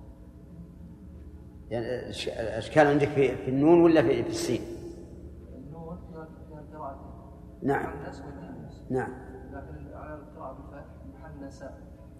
يعني 1.73 2.09
الأشكال 2.39 2.87
عندك 2.87 3.07
في, 3.07 3.35
في 3.37 3.49
النون 3.49 3.81
ولا 3.81 4.01
في, 4.01 4.23
في 4.23 4.29
السين؟ 4.29 4.61
النون 5.55 5.97
فيها 6.11 6.27
فيها 6.49 6.77
قراءتين 6.79 7.11
نعم. 7.63 7.99
ويحنس 7.99 8.23
نعم. 8.89 9.11
لكن 9.53 9.93
على 9.95 10.13
القراءة 10.15 10.53
بالفتح 10.53 10.85
محنسة 11.13 11.69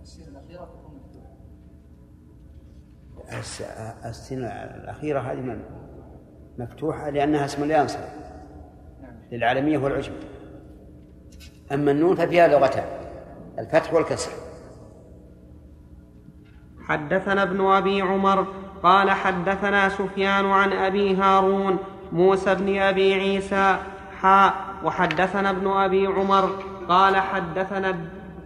السين 0.02 0.28
الأخيرة 0.28 0.66
تكون 0.66 1.00
مفتوحة 1.06 1.34
الس- 3.40 3.62
السين 4.06 4.44
الأخيرة 4.44 5.20
هذه 5.20 5.42
من- 5.42 5.64
مفتوحة 6.58 7.10
لأنها 7.10 7.46
اسم 7.46 7.64
لا 7.66 7.82
ينصرف 7.82 8.14
للعالمية 9.32 9.78
والعجم 9.78 10.14
أما 11.72 11.92
النون 11.92 12.16
ففيها 12.16 12.48
لغتان 12.48 12.86
الفتح 13.60 13.94
والكسر. 13.94 14.32
حدثنا 16.80 17.44
ابن 17.44 17.62
أبي 17.66 18.02
عمر 18.02 18.48
قال 18.84 19.12
حدثنا 19.12 19.90
سفيان 19.90 20.46
عن 20.46 20.74
أبي 20.74 21.16
هارون 21.16 21.78
موسى 22.12 22.56
بن 22.56 22.78
أبي 22.78 23.14
عيسى 23.14 23.78
حاء 24.22 24.54
وحدثنا 24.84 25.50
ابن 25.50 25.68
أبي 25.68 26.08
عمر 26.08 26.50
قال 26.90 27.18
حدثنا 27.18 27.96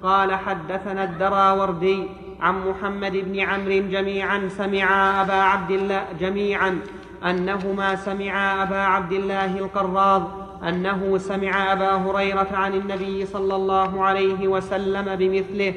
قال 0.04 0.36
حدثنا 0.36 1.04
الدراوردي 1.04 2.04
عن 2.42 2.70
محمد 2.70 3.12
بن 3.12 3.40
عمرو 3.40 3.90
جميعا 3.90 4.50
سمعا 4.58 5.22
أبا 5.22 5.34
عبد 5.34 5.72
الله 5.72 6.06
جميعا 6.20 6.80
أنهما 7.26 7.96
سمعا 7.96 8.64
أبا 8.64 8.78
عبد 8.78 9.12
الله 9.12 9.58
القراض 9.58 10.48
أنه 10.68 11.18
سمع 11.18 11.74
أبا 11.74 11.96
هريرة 11.96 12.48
عن 12.54 12.74
النبي 12.74 13.26
صلى 13.26 13.56
الله 13.56 14.04
عليه 14.04 14.48
وسلم 14.48 15.16
بمثله. 15.16 15.74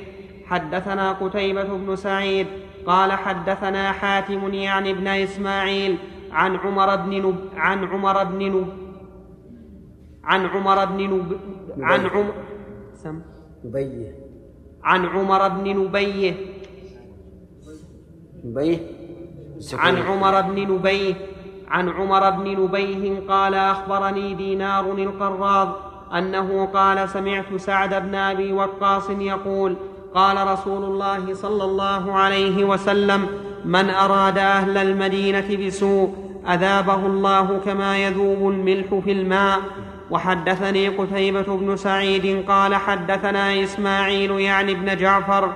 حدثنا 0.47 1.13
قتيبة 1.13 1.63
بن 1.63 1.97
سعيد 1.97 2.47
قال 2.87 3.13
حدثنا 3.13 3.93
حاتم 3.93 4.55
يعني 4.55 4.91
ابن 4.91 5.07
إسماعيل 5.07 5.99
عن 6.33 6.57
عمر 6.57 6.97
بن 6.97 7.27
نب 7.27 7.39
عن 7.57 7.85
عمر 7.85 8.25
بن 8.25 8.43
نب 8.53 8.69
عن 10.25 10.47
عمر 10.47 10.85
بن 10.85 11.05
نب 11.05 11.41
عن 11.81 12.07
عمر 12.07 12.35
سم. 12.95 13.21
نبيه. 13.65 14.15
عن 14.83 15.07
عمر 15.07 15.49
بن 15.49 15.79
نبيه. 15.79 16.35
نبيه؟ 18.45 18.79
عن 19.73 19.97
عمر 19.97 20.41
بن 20.41 20.73
نبيه. 20.75 21.15
عن 21.69 21.89
عمر 21.89 22.31
بن 22.31 22.63
نبيه 22.63 23.21
قال 23.29 23.55
أخبرني 23.55 24.35
دينار 24.35 24.93
القراض 24.93 25.77
أنه 26.19 26.67
قال 26.67 27.09
سمعت 27.09 27.55
سعد 27.55 27.95
بن 27.95 28.15
أبي 28.15 28.53
وقاص 28.53 29.11
يقول 29.11 29.77
قال 30.15 30.47
رسول 30.49 30.85
الله 30.85 31.35
صلى 31.35 31.65
الله 31.65 32.13
عليه 32.13 32.65
وسلم 32.65 33.27
من 33.65 33.91
أراد 33.91 34.39
أهل 34.39 34.77
المدينة 34.77 35.67
بسوء 35.67 36.15
أذابه 36.49 37.07
الله 37.07 37.61
كما 37.65 37.99
يذوب 37.99 38.51
الملح 38.51 38.95
في 39.05 39.13
الماء 39.13 39.59
وحدثني 40.11 40.89
قتيبة 40.89 41.57
بن 41.57 41.77
سعيد 41.77 42.45
قال 42.49 42.75
حدثنا 42.75 43.63
إسماعيل 43.63 44.31
يعني 44.31 44.73
ابن 44.73 44.97
جعفر 44.97 45.53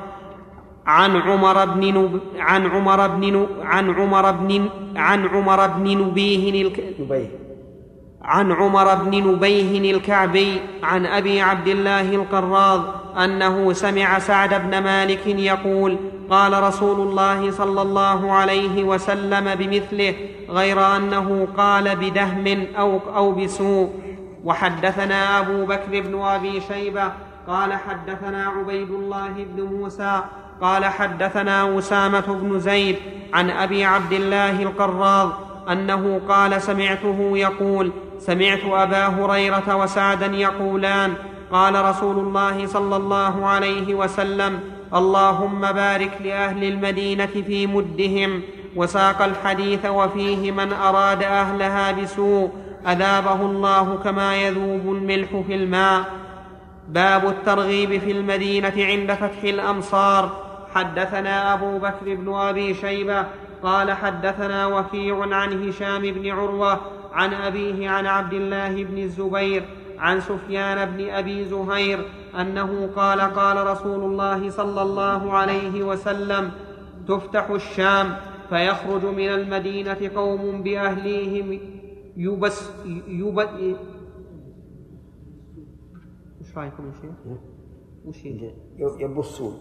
عن 0.86 1.16
عمر 1.16 1.64
بن 1.64 1.98
نب... 1.98 2.20
عن 2.38 2.66
عمر 2.66 3.06
بن. 3.06 3.46
عن 3.62 3.90
عمر 3.94 4.30
بن 4.30 4.68
عن 4.96 5.26
عمر 5.26 5.66
بن 5.66 5.98
نبيه 5.98 6.62
الك... 6.62 6.94
نبيه 7.00 7.43
عن 8.24 8.52
عمر 8.52 8.94
بن 8.94 9.28
نبيه 9.28 9.94
الكعبي 9.94 10.60
عن 10.82 11.06
أبي 11.06 11.40
عبد 11.40 11.68
الله 11.68 12.14
القراض 12.14 12.84
أنه 13.24 13.72
سمع 13.72 14.18
سعد 14.18 14.54
بن 14.54 14.78
مالك 14.78 15.26
يقول 15.26 15.96
قال 16.30 16.62
رسول 16.62 17.00
الله 17.00 17.50
صلى 17.50 17.82
الله 17.82 18.32
عليه 18.32 18.84
وسلم 18.84 19.54
بمثله 19.54 20.14
غير 20.50 20.96
أنه 20.96 21.48
قال 21.56 21.96
بدهم 21.96 22.66
أو 22.78 23.00
أو 23.16 23.32
بسوء. 23.32 23.92
وحدثنا 24.44 25.38
أبو 25.38 25.66
بكر 25.66 26.00
بن 26.00 26.20
أبي 26.22 26.60
شيبة 26.60 27.12
قال 27.48 27.72
حدثنا 27.72 28.46
عبيد 28.46 28.90
الله 28.90 29.32
بن 29.36 29.62
موسى 29.62 30.22
قال 30.60 30.84
حدثنا 30.84 31.78
أسامة 31.78 32.20
بن 32.20 32.58
زيد 32.58 32.96
عن 33.32 33.50
أبي 33.50 33.84
عبد 33.84 34.12
الله 34.12 34.62
القراض 34.62 35.32
أنه 35.70 36.20
قال 36.28 36.62
سمعته 36.62 37.32
يقول 37.34 37.92
سمعت 38.18 38.64
أبا 38.64 39.06
هريرة 39.06 39.76
وسعدا 39.76 40.26
يقولان 40.26 41.14
قال 41.52 41.84
رسول 41.84 42.18
الله 42.18 42.66
صلى 42.66 42.96
الله 42.96 43.46
عليه 43.46 43.94
وسلم 43.94 44.60
اللهم 44.94 45.60
بارك 45.60 46.10
لأهل 46.24 46.64
المدينة 46.64 47.26
في 47.26 47.66
مدهم 47.66 48.42
وساق 48.76 49.22
الحديث 49.22 49.86
وفيه 49.86 50.52
من 50.52 50.72
أراد 50.72 51.22
أهلها 51.22 51.92
بسوء 51.92 52.50
أذابه 52.86 53.40
الله 53.42 53.98
كما 54.04 54.36
يذوب 54.36 54.96
الملح 54.96 55.28
في 55.46 55.54
الماء. 55.54 56.04
باب 56.88 57.26
الترغيب 57.26 58.00
في 58.00 58.10
المدينة 58.10 58.72
عند 58.76 59.12
فتح 59.12 59.42
الأمصار. 59.44 60.44
حدثنا 60.74 61.54
أبو 61.54 61.78
بكر 61.78 62.14
بن 62.14 62.34
أبي 62.34 62.74
شيبة 62.74 63.24
قال 63.62 63.92
حدثنا 63.92 64.66
وكيع 64.66 65.20
عن 65.20 65.68
هشام 65.68 66.02
بن 66.02 66.30
عروة 66.30 66.80
عن 67.14 67.34
أبيه 67.34 67.88
عن 67.88 68.06
عبد 68.06 68.32
الله 68.32 68.84
بن 68.84 68.98
الزبير 68.98 69.64
عن 69.98 70.20
سفيان 70.20 70.90
بن 70.90 71.08
أبي 71.10 71.44
زهير 71.44 72.04
أنه 72.40 72.86
قال 72.96 73.20
قال 73.20 73.66
رسول 73.66 74.04
الله 74.04 74.50
صلى 74.50 74.82
الله 74.82 75.32
عليه 75.32 75.82
وسلم 75.84 76.50
تفتح 77.08 77.50
الشام 77.50 78.16
فيخرج 78.48 79.04
من 79.04 79.28
المدينة 79.28 80.10
قوم 80.14 80.62
بأهليهم 80.62 81.60
يبس 82.16 82.70
يب 83.08 83.38
وش 86.40 86.56
رأيكم 86.56 86.86
يا 86.86 86.92
شيخ؟ 86.92 87.38
وش 88.04 88.24
يبصون 89.00 89.58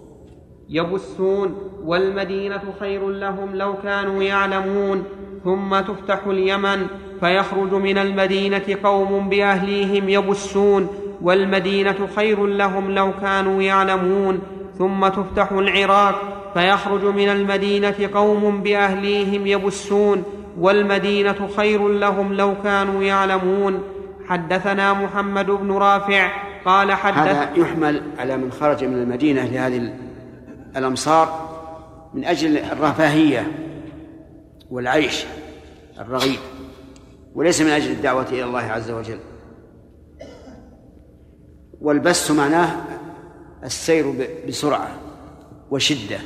يبثون 0.70 1.56
والمدينة 1.84 2.62
خير 2.80 3.10
لهم 3.10 3.56
لو 3.56 3.74
كانوا 3.74 4.24
يعلمون 4.24 5.04
ثم 5.44 5.80
تفتح 5.80 6.28
اليمن 6.28 6.88
فيخرج 7.24 7.74
من 7.74 7.98
المدينة 7.98 8.78
قوم 8.84 9.30
بأهليهم 9.30 10.10
يبثون 10.10 10.88
والمدينة 11.22 12.08
خير 12.16 12.46
لهم 12.46 12.92
لو 12.92 13.12
كانوا 13.22 13.62
يعلمون. 13.62 14.40
ثم 14.78 15.08
تفتح 15.08 15.52
العراق 15.52 16.16
فيخرج 16.54 17.04
من 17.06 17.30
المدينة 17.30 18.10
قوم 18.14 18.64
بأهليهم 18.64 19.48
يبثون 19.48 20.24
والمدينة 20.60 21.50
خير 21.58 21.88
لهم 21.88 22.34
لو 22.34 22.56
كانوا 22.64 23.04
يعلمون. 23.04 23.84
حدثنا 24.28 24.94
محمد 24.94 25.46
بن 25.46 25.72
رافع 25.72 26.32
قال 26.66 26.92
حدث 26.92 27.18
هذا 27.18 27.50
يحمل 27.56 28.02
على 28.20 28.38
من 28.38 28.52
خرج 28.52 28.84
من 28.84 28.94
المدينة 28.94 29.46
لهذه 29.46 29.94
الأمصار 30.78 31.50
من 32.14 32.26
أجل 32.26 32.58
الرفاهية 32.58 33.52
والعيش 34.72 35.26
الرغيد 36.00 36.40
وليس 37.36 37.62
من 37.62 37.70
أجل 37.70 37.92
الدعوة 37.92 38.30
إلى 38.30 38.44
الله 38.44 38.60
عز 38.60 38.92
وجل. 38.92 39.20
والبس 41.82 42.32
معناه 42.32 42.76
السير 43.64 44.28
بسرعة 44.48 45.00
وشدة. 45.72 46.20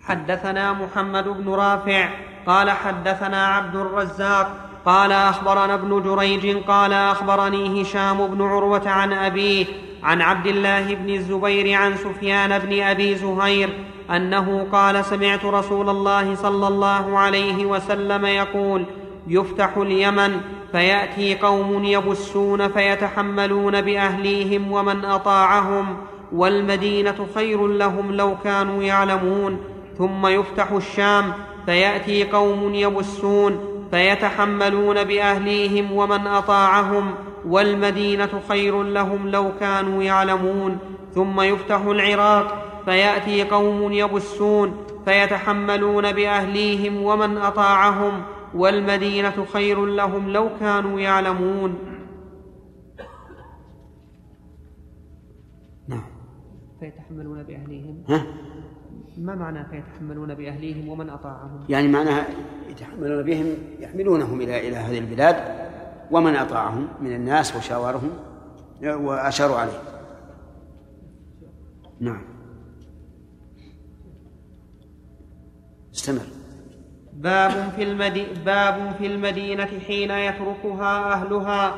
حدثنا 0.00 0.72
محمد 0.72 1.28
بن 1.28 1.48
رافع 1.48 2.08
قال 2.46 2.70
حدثنا 2.70 3.46
عبد 3.46 3.76
الرزاق 3.76 4.68
قال 4.84 5.12
أخبرنا 5.12 5.74
ابن 5.74 6.02
جريج 6.02 6.56
قال 6.56 6.92
أخبرني 6.92 7.82
هشام 7.82 8.26
بن 8.26 8.42
عروة 8.42 8.88
عن 8.88 9.12
أبيه 9.12 9.66
عن 10.02 10.20
عبد 10.20 10.46
الله 10.46 10.94
بن 10.94 11.14
الزبير 11.14 11.72
عن 11.72 11.96
سفيان 11.96 12.58
بن 12.58 12.82
أبي 12.82 13.14
زهير 13.14 13.91
أنه 14.16 14.66
قال 14.72 15.04
سمعت 15.04 15.44
رسول 15.44 15.88
الله 15.88 16.34
صلى 16.34 16.68
الله 16.68 17.18
عليه 17.18 17.66
وسلم 17.66 18.26
يقول 18.26 18.84
يفتح 19.28 19.76
اليمن 19.76 20.40
فيأتي 20.72 21.34
قوم 21.34 21.84
يبسون 21.84 22.68
فيتحملون 22.68 23.80
بأهليهم 23.80 24.72
ومن 24.72 25.04
أطاعهم 25.04 25.96
والمدينة 26.32 27.26
خير 27.34 27.66
لهم 27.66 28.12
لو 28.12 28.36
كانوا 28.44 28.82
يعلمون 28.82 29.58
ثم 29.98 30.26
يفتح 30.26 30.72
الشام 30.72 31.32
فيأتي 31.66 32.24
قوم 32.24 32.74
يبسون 32.74 33.60
فيتحملون 33.90 35.04
بأهليهم 35.04 35.92
ومن 35.92 36.26
أطاعهم 36.26 37.14
والمدينة 37.46 38.40
خير 38.48 38.82
لهم 38.82 39.28
لو 39.28 39.52
كانوا 39.60 40.02
يعلمون 40.02 40.78
ثم 41.14 41.40
يفتح 41.40 41.80
العراق 41.80 42.71
فيأتي 42.84 43.44
قوم 43.44 43.92
يبسون 43.92 44.76
فيتحملون 45.04 46.12
بأهليهم 46.12 47.02
ومن 47.02 47.36
أطاعهم 47.36 48.22
والمدينة 48.54 49.44
خير 49.52 49.86
لهم 49.86 50.28
لو 50.28 50.48
كانوا 50.60 51.00
يعلمون. 51.00 51.78
نعم. 55.88 56.04
فيتحملون 56.80 57.42
بأهليهم. 57.42 58.04
ها؟ 58.08 58.26
ما 59.18 59.34
معنى 59.34 59.64
فيتحملون 59.64 60.34
بأهليهم 60.34 60.88
ومن 60.88 61.10
أطاعهم؟ 61.10 61.60
يعني 61.68 61.88
معناها 61.88 62.26
يتحملون 62.68 63.22
بهم 63.22 63.46
يحملونهم 63.80 64.40
إلى 64.40 64.68
إلى 64.68 64.76
هذه 64.76 64.98
البلاد 64.98 65.36
ومن 66.10 66.36
أطاعهم 66.36 66.88
من 67.00 67.14
الناس 67.14 67.56
وشاورهم 67.56 68.10
وأشاروا 68.82 69.56
عليه. 69.56 69.80
نعم. 72.00 72.31
استمر. 75.94 76.26
باب 77.12 77.72
في, 77.76 77.82
المدي... 77.82 78.26
باب 78.46 78.94
في 78.98 79.06
المدينة 79.06 79.68
حين 79.86 80.10
يتركها 80.10 81.12
أهلها. 81.12 81.74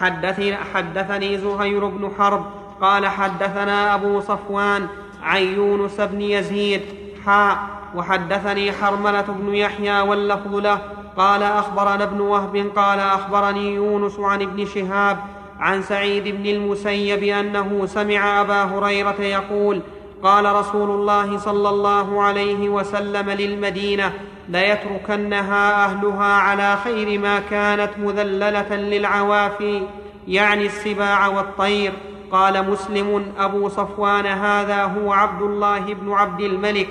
حدثني, 0.00 0.56
حدثني 0.56 1.38
زهير 1.38 1.86
بن 1.86 2.10
حرب 2.18 2.44
قال 2.80 3.06
حدثنا 3.06 3.94
أبو 3.94 4.20
صفوان 4.20 4.86
عن 5.22 5.42
يونس 5.42 6.00
بن 6.00 6.20
يزيد 6.20 6.82
حاء 7.26 7.58
وحدثني 7.94 8.72
حرملة 8.72 9.22
بن 9.22 9.54
يحيى 9.54 10.00
واللفظ 10.00 10.54
له. 10.54 10.80
قال 11.16 11.42
أخبرنا 11.42 12.04
ابن 12.04 12.20
وهب 12.20 12.70
قال 12.76 13.00
أخبرني 13.00 13.74
يونس 13.74 14.18
عن 14.18 14.42
ابن 14.42 14.66
شهاب 14.66 15.18
عن 15.58 15.82
سعيد 15.82 16.28
بن 16.28 16.46
المسيب 16.46 17.22
أنه 17.22 17.86
سمع 17.86 18.40
أبا 18.40 18.62
هريرة 18.62 19.20
يقول 19.20 19.82
قال 20.22 20.54
رسول 20.54 20.90
الله 20.90 21.38
صلى 21.38 21.68
الله 21.68 22.22
عليه 22.22 22.68
وسلم 22.68 23.30
للمدينة 23.30 24.12
ليتركنها 24.48 25.84
أهلها 25.84 26.32
على 26.32 26.78
خير 26.84 27.18
ما 27.18 27.40
كانت 27.40 27.90
مذللة 27.98 28.76
للعوافي 28.76 29.82
يعني 30.28 30.66
السباع 30.66 31.26
والطير. 31.26 31.92
قال 32.30 32.70
مسلم 32.70 33.32
أبو 33.38 33.68
صفوان 33.68 34.26
هذا 34.26 34.84
هو 34.84 35.12
عبد 35.12 35.42
الله 35.42 35.94
بن 35.94 36.12
عبد 36.12 36.40
الملك 36.40 36.88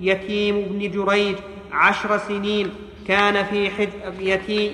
يتيم 0.00 0.60
بن 0.60 0.90
جريج 0.90 1.36
عشر 1.72 2.18
سنين. 2.18 2.70
كان 3.08 3.44
في 3.44 3.70
حج 3.70 3.88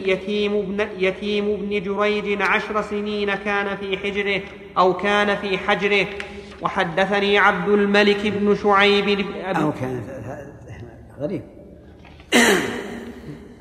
يتيم 0.06 0.54
ابن 0.54 0.88
يتيم 0.98 1.44
ابن 1.44 1.82
جريج 1.82 2.42
عشر 2.42 2.82
سنين 2.82 3.34
كان 3.34 3.76
في 3.76 3.98
حجره 3.98 4.42
أو 4.78 4.94
كان 4.94 5.36
في 5.36 5.58
حجره. 5.58 6.06
وحدثني 6.62 7.38
عبد 7.38 7.68
الملك 7.68 8.26
بن 8.26 8.54
شعيب 8.54 9.26
أو 9.56 9.72
كان 9.72 10.02
غريب. 11.18 11.42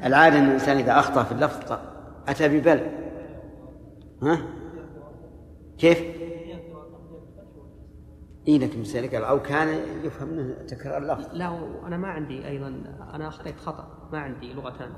العادة 0.03 0.39
أن 0.39 0.45
الإنسان 0.45 0.77
إذا 0.77 0.99
أخطأ 0.99 1.23
في 1.23 1.31
اللفظ 1.31 1.77
أتى 2.27 2.47
ببل. 2.47 2.81
ها؟ 4.23 4.41
كيف؟ 5.77 6.03
إيه 8.47 8.59
لكن 8.59 8.83
قال 9.13 9.23
أو 9.23 9.41
كان 9.41 9.79
يفهم 10.03 10.27
منه 10.27 10.53
تكرار 10.67 10.97
اللفظ. 10.97 11.25
لا 11.33 11.59
أنا 11.87 11.97
ما 11.97 12.07
عندي 12.07 12.47
أيضا 12.47 12.67
أنا 13.13 13.27
أخطيت 13.27 13.59
خطأ 13.59 14.09
ما 14.11 14.19
عندي 14.19 14.53
لغتان 14.53 14.89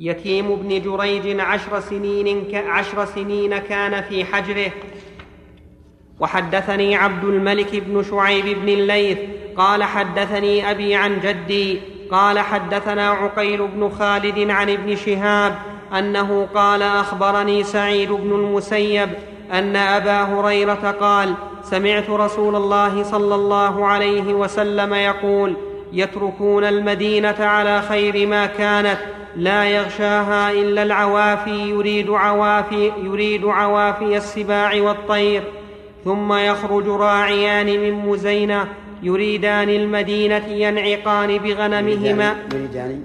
يتيم 0.00 0.52
ابن 0.52 0.68
جريج 0.68 1.40
عشر 1.40 1.80
سنين 1.80 2.44
ك... 2.44 2.54
عشر 2.54 3.04
سنين 3.04 3.58
كان 3.58 4.02
في 4.02 4.24
حجره. 4.24 4.72
وحدثني 6.20 6.96
عبد 6.96 7.24
الملك 7.24 7.76
بن 7.76 8.02
شعيب 8.10 8.44
بن 8.44 8.68
الليث 8.68 9.18
قال 9.56 9.84
حدثني 9.84 10.70
أبي 10.70 10.94
عن 10.94 11.20
جدي 11.20 11.80
قال 12.10 12.38
حدثنا 12.38 13.10
عقيل 13.10 13.66
بن 13.66 13.90
خالد 13.90 14.50
عن 14.50 14.70
ابن 14.70 14.96
شهاب 14.96 15.54
أنه 15.98 16.48
قال 16.54 16.82
أخبرني 16.82 17.64
سعيد 17.64 18.12
بن 18.12 18.30
المسيب 18.32 19.08
أن 19.52 19.76
أبا 19.76 20.22
هريرة 20.22 20.96
قال 21.00 21.34
سمعت 21.62 22.10
رسول 22.10 22.56
الله 22.56 23.02
صلى 23.02 23.34
الله 23.34 23.86
عليه 23.86 24.34
وسلم 24.34 24.94
يقول 24.94 25.56
يتركون 25.92 26.64
المدينة 26.64 27.36
على 27.40 27.82
خير 27.82 28.26
ما 28.26 28.46
كانت 28.46 28.98
لا 29.36 29.64
يغشاها 29.64 30.52
إلا 30.52 30.82
العوافي 30.82 31.70
يريد 31.70 32.10
عوافي 32.10 32.92
يريد 33.02 33.44
عوافي 33.44 34.16
السباع 34.16 34.80
والطير. 34.80 35.42
ثم 36.04 36.32
يخرج 36.32 36.88
راعيان 36.88 37.66
من 37.66 38.08
مزينة 38.08 38.68
يريدان 39.02 39.68
المدينة 39.68 40.46
ينعقان 40.46 41.38
بغنمهما. 41.38 42.36
يريدان 42.52 43.04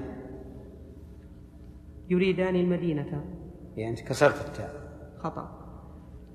يريدان 2.09 2.55
المدينة. 2.55 3.23
يعني 3.77 3.95
كسرت 3.95 4.45
التاء. 4.47 4.73
خطأ. 5.23 5.65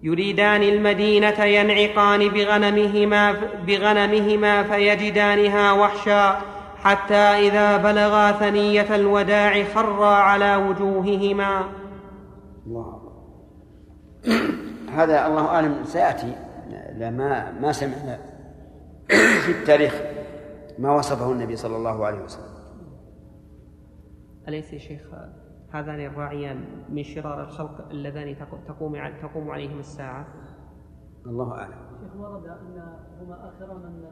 يريدان 0.03 0.63
المدينة 0.63 1.45
ينعقان 1.45 2.29
بغنمهما 2.29 3.33
بغنمهما 3.67 4.63
فيجدانها 4.63 5.73
وحشا 5.73 6.41
حتى 6.77 7.15
إذا 7.15 7.77
بلغا 7.77 8.33
ثنية 8.33 8.95
الوداع 8.95 9.65
خرا 9.65 10.15
على 10.15 10.57
وجوههما. 10.57 11.65
الله 12.67 13.01
هذا 14.93 15.27
الله 15.27 15.47
أعلم 15.47 15.85
سيأتي. 15.85 16.50
لا 17.01 17.11
ما 17.11 17.51
ما 17.61 17.73
سمعنا 17.73 18.19
في 19.47 19.61
التاريخ 19.61 20.03
ما 20.79 20.95
وصفه 20.95 21.33
النبي 21.33 21.57
صلى 21.57 21.77
الله 21.77 22.07
عليه 22.07 22.25
وسلم. 22.25 22.55
أليس 24.49 24.73
يا 24.73 24.79
شيخ 24.79 25.03
هذان 25.73 26.01
الراعيان 26.01 26.65
من 26.89 27.03
شرار 27.03 27.43
الخلق 27.43 27.89
اللذان 27.91 28.37
تقوم 28.69 28.97
تقوم 29.23 29.51
عليهم 29.51 29.79
الساعة؟ 29.79 30.27
الله 31.27 31.53
أعلم. 31.53 31.75
شيخ 32.01 32.21
ورد 32.21 32.47
أن 32.47 32.99
هما 33.21 33.49
آخر 33.49 33.79
من 33.79 34.05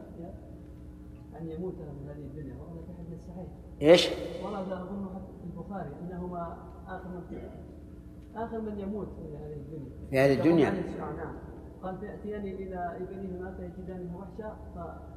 أن 1.40 1.48
يموت 1.48 1.74
من 1.74 2.09
هذه 2.09 2.16
الدنيا 2.16 2.56
ورد 2.56 2.85
في 2.85 2.93
حديث 2.98 3.20
صحيح. 3.27 3.48
إيش؟ 3.82 4.09
ورد 4.44 4.73
أظن 4.73 5.09
حتى 5.15 5.32
في 5.40 5.44
البخاري 5.44 5.90
أنهما 6.01 6.56
آخر 6.86 7.09
من 7.09 7.48
آخر 8.36 8.60
من 8.60 8.78
يموت 8.78 9.09
في 9.09 9.36
هذه 9.36 9.52
الدنيا. 9.52 10.09
في 10.10 10.19
هذه 10.19 10.39
الدنيا. 10.39 10.70
نعم. 10.70 11.47
قال 11.82 11.98
فيأتيان 11.98 12.42
إلى 12.42 12.96
ابنهما 12.96 13.55
فيجدانه 13.56 14.16
وحشا 14.16 14.56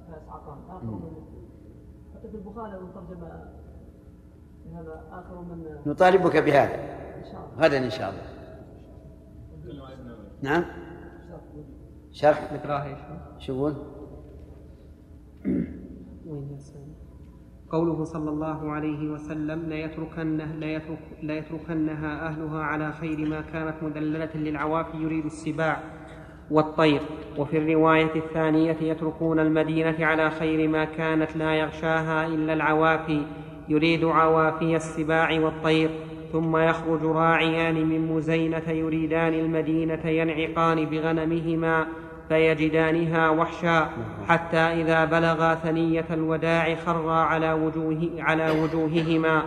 فيصعقان 0.07 0.59
آخر 0.69 0.85
من 0.85 1.11
حتى 2.15 2.29
في 2.29 2.35
البخاري 2.38 2.71
ترجم 2.71 3.23
هذا 4.75 5.03
آخر 5.11 5.41
من 5.41 5.65
نطالبك 5.85 6.38
بهذا. 6.38 7.01
غدا 7.57 7.85
إن 7.85 7.89
شاء 7.89 8.09
الله. 8.09 8.23
نعم. 10.41 10.65
شرح. 12.11 12.53
نقراه 12.53 12.97
شو 13.39 13.53
يقول؟ 13.53 13.75
وين 16.25 16.57
قوله 17.71 18.03
صلى 18.03 18.29
الله 18.29 18.71
عليه 18.71 19.09
وسلم 19.09 19.59
ليتركنه 19.69 20.55
ليترك 20.55 20.99
ليتركنها 21.23 22.27
أهلها 22.27 22.63
على 22.63 22.91
خير 22.91 23.29
ما 23.29 23.41
كانت 23.41 23.83
مدللة 23.83 24.38
للعوافي 24.38 24.97
يريد 24.97 25.25
السباع. 25.25 26.01
والطير. 26.52 27.02
وفي 27.38 27.57
الرواية 27.57 28.15
الثانية 28.15 28.78
يتركون 28.82 29.40
المدينة 29.40 29.95
على 29.99 30.30
خير 30.30 30.68
ما 30.68 30.86
كانت 30.86 31.36
لا 31.36 31.53
يغشاها 31.53 32.28
إلا 32.28 32.53
العوافي 32.53 33.22
يريد 33.69 34.06
عوافي 34.06 34.76
السباع 34.76 35.40
والطير. 35.40 35.90
ثم 36.32 36.57
يخرج 36.57 37.03
راعيان 37.03 37.76
من 37.76 38.14
مزينة 38.14 38.69
يريدان 38.69 39.34
المدينة 39.34 40.06
ينعقان 40.06 40.86
بغنمهما 40.86 41.86
فيجدانها 42.30 43.30
وحشا. 43.30 43.90
حتى 44.28 44.57
إذا 44.57 45.06
بلغا 45.06 45.56
ثنية 45.56 46.06
الوداع 46.11 46.76
خرا 46.76 47.14
على, 47.14 47.53
وجوه 47.53 48.10
على 48.19 48.52
وجوههما. 48.52 49.44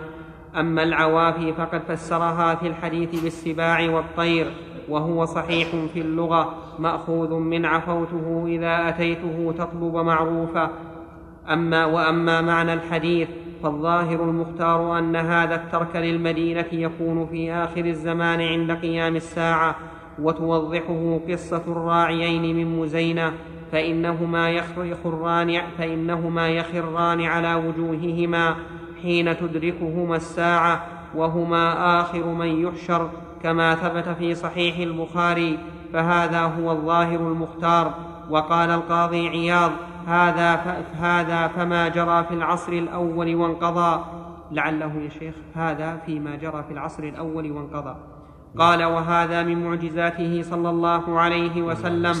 أما 0.55 0.83
العوافي 0.83 1.53
فقد 1.53 1.81
فسرها 1.87 2.55
في 2.55 2.67
الحديث 2.67 3.23
بالسباع 3.23 3.89
والطير. 3.89 4.45
وهو 4.89 5.25
صحيح 5.25 5.67
في 5.93 6.01
اللغة 6.01 6.53
مأخوذ 6.79 7.33
من 7.33 7.65
عفوته 7.65 8.43
إذا 8.47 8.89
أتيته 8.89 9.53
تطلب 9.57 9.95
معروفا 9.95 10.69
أما 11.49 11.85
وأما 11.85 12.41
معنى 12.41 12.73
الحديث 12.73 13.29
فالظاهر 13.63 14.23
المختار 14.23 14.99
أن 14.99 15.15
هذا 15.15 15.55
الترك 15.55 15.95
للمدينة 15.95 16.65
يكون 16.71 17.25
في 17.25 17.53
آخر 17.53 17.85
الزمان 17.85 18.41
عند 18.41 18.71
قيام 18.71 19.15
الساعة. 19.15 19.75
وتوضحه 20.19 21.19
قصة 21.29 21.61
الراعيين 21.67 22.55
من 22.55 22.79
مزينة 22.79 23.33
فإنهما 23.71 24.49
يخران 24.49 25.61
فإنهما 25.77 26.49
يخران 26.49 27.21
على 27.21 27.55
وجوههما 27.55 28.55
حين 29.01 29.37
تدركهما 29.37 30.15
الساعة 30.15 30.85
وهما 31.15 31.99
آخر 32.01 32.25
من 32.25 32.65
يحشر. 32.65 33.09
كما 33.45 33.75
ثبت 33.75 34.09
في 34.09 34.35
صحيح 34.35 34.77
البخاري 34.77 35.59
فهذا 35.93 36.41
هو 36.41 36.71
الظاهر 36.71 37.19
المختار. 37.19 37.93
وقال 38.29 38.69
القاضي 38.69 39.29
عياض 39.29 39.71
هذا 40.07 40.53
هذا 40.99 41.47
فما 41.47 41.87
جرى 41.87 42.23
في 42.23 42.33
العصر 42.33 42.71
الأول 42.73 43.35
وانقضى. 43.35 44.03
لعله 44.51 44.93
يا 45.03 45.09
شيخ 45.09 45.35
هذا 45.55 45.97
فيما 46.05 46.35
جرى 46.35 46.63
في 46.67 46.73
العصر 46.73 47.03
الأول 47.03 47.51
وانقضى. 47.51 47.95
قال 48.57 48.83
وهذا 48.83 49.43
من 49.43 49.63
معجزاته 49.63 50.41
صلى 50.41 50.69
الله 50.69 51.19
عليه 51.19 51.61
وسلم. 51.61 52.13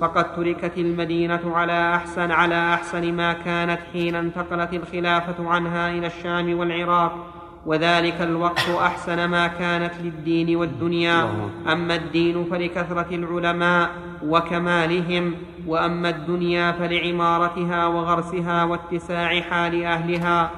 فقد 0.00 0.36
تركت 0.36 0.78
المدينة 0.78 1.56
على 1.56 1.94
أحسن 1.94 2.30
على 2.30 2.74
أحسن 2.74 3.12
ما 3.12 3.32
كانت 3.32 3.80
حين 3.92 4.14
انتقلت 4.14 4.74
الخلافة 4.74 5.48
عنها 5.48 5.90
إلى 5.90 6.06
الشام 6.06 6.58
والعراق. 6.58 7.39
وذلك 7.66 8.20
الوقت 8.20 8.68
أحسن 8.68 9.24
ما 9.24 9.46
كانت 9.46 9.92
للدين 10.02 10.56
والدنيا. 10.56 11.28
أما 11.72 11.94
الدين 11.94 12.44
فلكثرة 12.50 13.06
العلماء 13.12 13.90
وكمالهم 14.26 15.34
وأما 15.66 16.08
الدنيا 16.08 16.72
فلعمارتها 16.72 17.86
وغرسها 17.86 18.64
واتساع 18.64 19.40
حال 19.40 19.84
أهلها. 19.84 20.50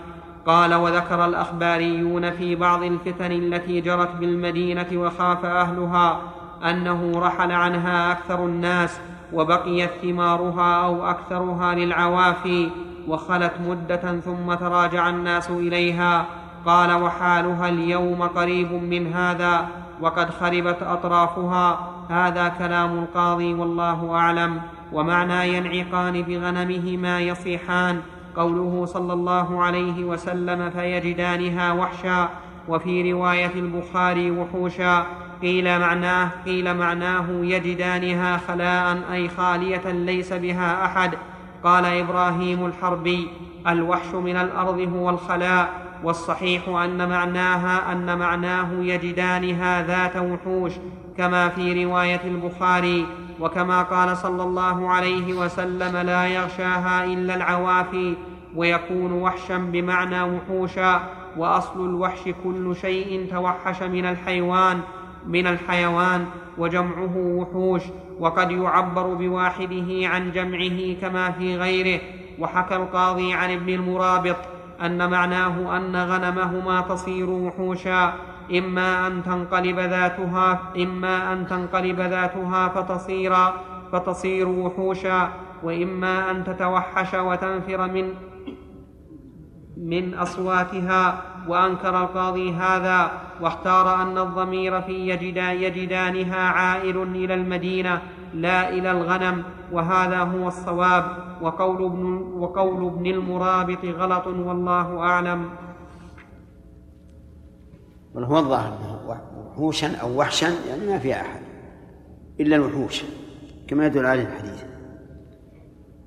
قال 0.46 0.74
وذكر 0.74 1.24
الأخباريون 1.24 2.30
في 2.30 2.56
بعض 2.56 2.82
الفتن 2.82 3.32
التي 3.32 3.80
جرت 3.80 4.16
بالمدينة 4.16 4.86
وخاف 4.94 5.44
أهلها 5.44 6.20
أنه 6.70 7.12
رحل 7.16 7.52
عنها 7.52 8.12
أكثر 8.12 8.46
الناس 8.46 9.00
وبقيت 9.32 9.90
ثمارها 10.02 10.84
أو 10.84 11.10
أكثرها 11.10 11.74
للعوافي 11.74 12.68
وخلت 13.08 13.52
مدة 13.66 14.20
ثم 14.20 14.54
تراجع 14.54 15.08
الناس 15.08 15.50
إليها. 15.50 16.26
قال 16.66 17.02
وحالها 17.02 17.68
اليوم 17.68 18.22
قريب 18.22 18.72
من 18.72 19.12
هذا 19.12 19.68
وقد 20.00 20.30
خربت 20.30 20.82
أطرافها. 20.82 21.88
هذا 22.10 22.48
كلام 22.48 22.98
القاضي 22.98 23.54
والله 23.54 24.14
أعلم. 24.14 24.60
ومعنى 24.92 25.56
ينعقان 25.56 26.22
بغنمهما 26.22 27.20
يصيحان. 27.20 28.00
قوله 28.36 28.86
صلى 28.86 29.12
الله 29.12 29.62
عليه 29.62 30.04
وسلم 30.04 30.70
فيجدانها 30.70 31.72
وحشا. 31.72 32.28
وفي 32.68 33.12
رواية 33.12 33.54
البخاري 33.54 34.30
وحوشا. 34.30 35.06
قيل 35.42 35.78
معناه 35.78 36.28
قيل 36.46 36.76
معناه 36.76 37.24
يجدانها 37.30 38.36
خلاء 38.36 38.98
أي 39.12 39.28
خالية 39.28 39.90
ليس 39.90 40.32
بها 40.32 40.84
أحد. 40.84 41.14
قال 41.64 41.84
إبراهيم 41.84 42.66
الحربي 42.66 43.28
الوحش 43.68 44.14
من 44.14 44.36
الأرض 44.36 44.88
هو 44.96 45.10
الخلاء. 45.10 45.91
والصحيح 46.04 46.68
أن 46.68 47.08
معناها 47.08 47.92
أن 47.92 48.18
معناه 48.18 48.68
يجدانها 48.72 49.82
ذات 49.86 50.16
وحوش 50.16 50.72
كما 51.18 51.48
في 51.48 51.84
رواية 51.84 52.20
البخاري 52.24 53.06
وكما 53.40 53.82
قال 53.82 54.16
صلى 54.16 54.42
الله 54.42 54.90
عليه 54.90 55.34
وسلم 55.34 55.96
لا 55.96 56.26
يغشاها 56.26 57.04
إلا 57.04 57.34
العوافي 57.34 58.14
ويكون 58.56 59.12
وحشا 59.12 59.58
بمعنى 59.58 60.22
وحوشا 60.22 61.08
وأصل 61.36 61.84
الوحش 61.84 62.28
كل 62.44 62.76
شيء 62.80 63.28
توحش 63.30 63.82
من 63.82 64.06
الحيوان 64.06 64.80
من 65.26 65.46
الحيوان 65.46 66.26
وجمعه 66.58 67.16
وحوش 67.16 67.82
وقد 68.20 68.50
يعبر 68.50 69.14
بواحده 69.14 70.08
عن 70.08 70.32
جمعه 70.32 71.00
كما 71.00 71.30
في 71.30 71.56
غيره 71.56 72.00
وحكى 72.38 72.76
القاضي 72.76 73.32
عن 73.32 73.50
ابن 73.50 73.68
المرابط 73.68 74.36
أن 74.86 75.10
معناه 75.10 75.76
أن 75.76 75.96
غنمهما 75.96 76.80
تصير 76.80 77.30
وحوشا. 77.30 78.12
إما 78.58 79.06
أن 79.06 79.22
تنقلب 79.22 79.78
ذاتها 79.78 80.60
إما 80.76 81.32
أن 81.32 81.46
تنقلب 81.46 82.00
ذاتها 82.00 82.68
فتصير 82.68 83.34
فتصير 83.92 84.48
وحوشا. 84.48 85.28
وإما 85.62 86.30
أن 86.30 86.44
تتوحش 86.44 87.14
وتنفر 87.14 87.88
من 87.88 88.14
من 89.76 90.14
أصواتها. 90.14 91.22
وأنكر 91.48 92.02
القاضي 92.02 92.52
هذا 92.52 93.10
واختار 93.40 94.02
أن 94.02 94.18
الضمير 94.18 94.80
في 94.80 95.08
يجدان 95.08 95.56
يجدانها 95.56 96.48
عائل 96.48 97.02
إلى 97.02 97.34
المدينة. 97.34 98.02
لا 98.34 98.68
إلى 98.68 98.90
الغنم 98.90 99.42
وهذا 99.72 100.18
هو 100.18 100.48
الصواب. 100.48 101.04
وقول 101.42 101.84
ابن, 101.84 102.04
وقول 102.34 102.86
ابن 102.86 103.06
المرابط 103.06 103.84
غلط 103.84 104.26
والله 104.26 104.98
أعلم. 104.98 105.50
بل 108.14 108.24
هو 108.24 108.38
الظاهر 108.38 108.78
وحوشا 109.06 109.96
أو 109.96 110.18
وحشا 110.18 110.46
يعني 110.68 110.86
ما 110.86 110.98
في 110.98 111.12
أحد. 111.12 111.40
إلا 112.40 112.56
الوحوش 112.56 113.04
كما 113.68 113.86
يدل 113.86 114.06
عليه 114.06 114.22
الحديث. 114.22 114.64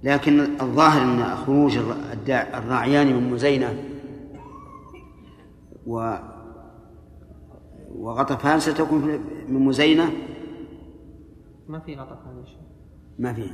لكن 0.04 0.40
الظاهر 0.62 1.02
أن 1.02 1.36
خروج 1.36 1.80
الراعيان 2.30 3.08
من 3.08 3.32
مزينة 3.32 3.84
و 5.88 6.16
وغطفان 7.96 8.60
ستكون 8.60 9.20
من 9.50 9.66
مزينة 9.66 10.12
ما 11.68 11.80
في 11.80 11.96
غطفان 11.96 12.40
يا 12.40 12.46
شيخ 12.46 12.60
ما 13.20 13.34
في. 13.34 13.50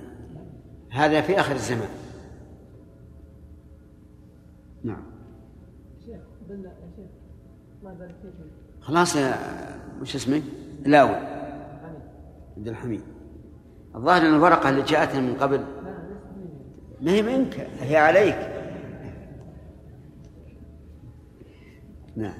هذا 0.92 1.22
في 1.22 1.40
آخر 1.40 1.56
الزمان. 1.56 1.90
نعم. 4.84 5.04
شيخ 6.06 6.22
بالله 6.50 6.70
يا 6.70 6.90
شيخ 6.96 7.10
الله 7.80 7.94
يبارك 7.94 8.16
فيكم 8.22 8.50
خلاص 8.82 9.16
يا 9.16 9.36
وش 10.02 10.16
اسمك؟ 10.16 10.44
لاوي 10.86 11.16
عبد 12.58 12.68
الحميد. 12.68 13.02
الظاهر 13.96 14.22
أن 14.22 14.36
الورقة 14.36 14.70
اللي 14.70 14.82
جاءتنا 14.82 15.22
من 15.22 15.36
قبل. 15.36 15.66
ما 17.02 17.12
هي 17.12 17.22
منك. 17.22 17.68
هي 17.80 17.98
عليك. 17.98 18.38
نعم. 22.16 22.34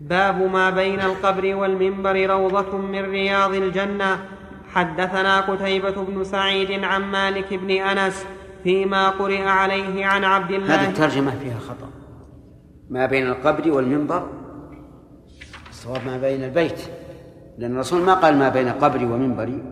باب 0.00 0.42
ما 0.42 0.70
بين 0.70 1.00
القبر 1.00 1.54
والمنبر 1.54 2.26
روضة 2.30 2.76
من 2.78 3.04
رياض 3.04 3.54
الجنة. 3.54 4.35
حدثنا 4.76 5.40
قتيبة 5.40 6.04
بن 6.04 6.24
سعيد 6.24 6.84
عن 6.84 7.02
مالك 7.02 7.54
بن 7.54 7.70
أنس 7.70 8.26
فيما 8.62 9.10
قرئ 9.10 9.42
عليه 9.42 10.06
عن 10.06 10.24
عبد 10.24 10.50
الله 10.50 10.74
هذه 10.74 10.88
الترجمة 10.88 11.38
فيها 11.38 11.58
خطأ. 11.58 11.90
ما 12.90 13.06
بين 13.06 13.26
القبر 13.26 13.72
والمنبر؟ 13.72 14.30
الصواب 15.70 16.06
ما 16.06 16.18
بين 16.18 16.44
البيت. 16.44 16.80
لأن 17.58 17.72
الرسول 17.72 18.00
ما 18.02 18.14
قال 18.14 18.36
ما 18.36 18.48
بين 18.48 18.68
قبري 18.68 19.04
ومنبري 19.04 19.62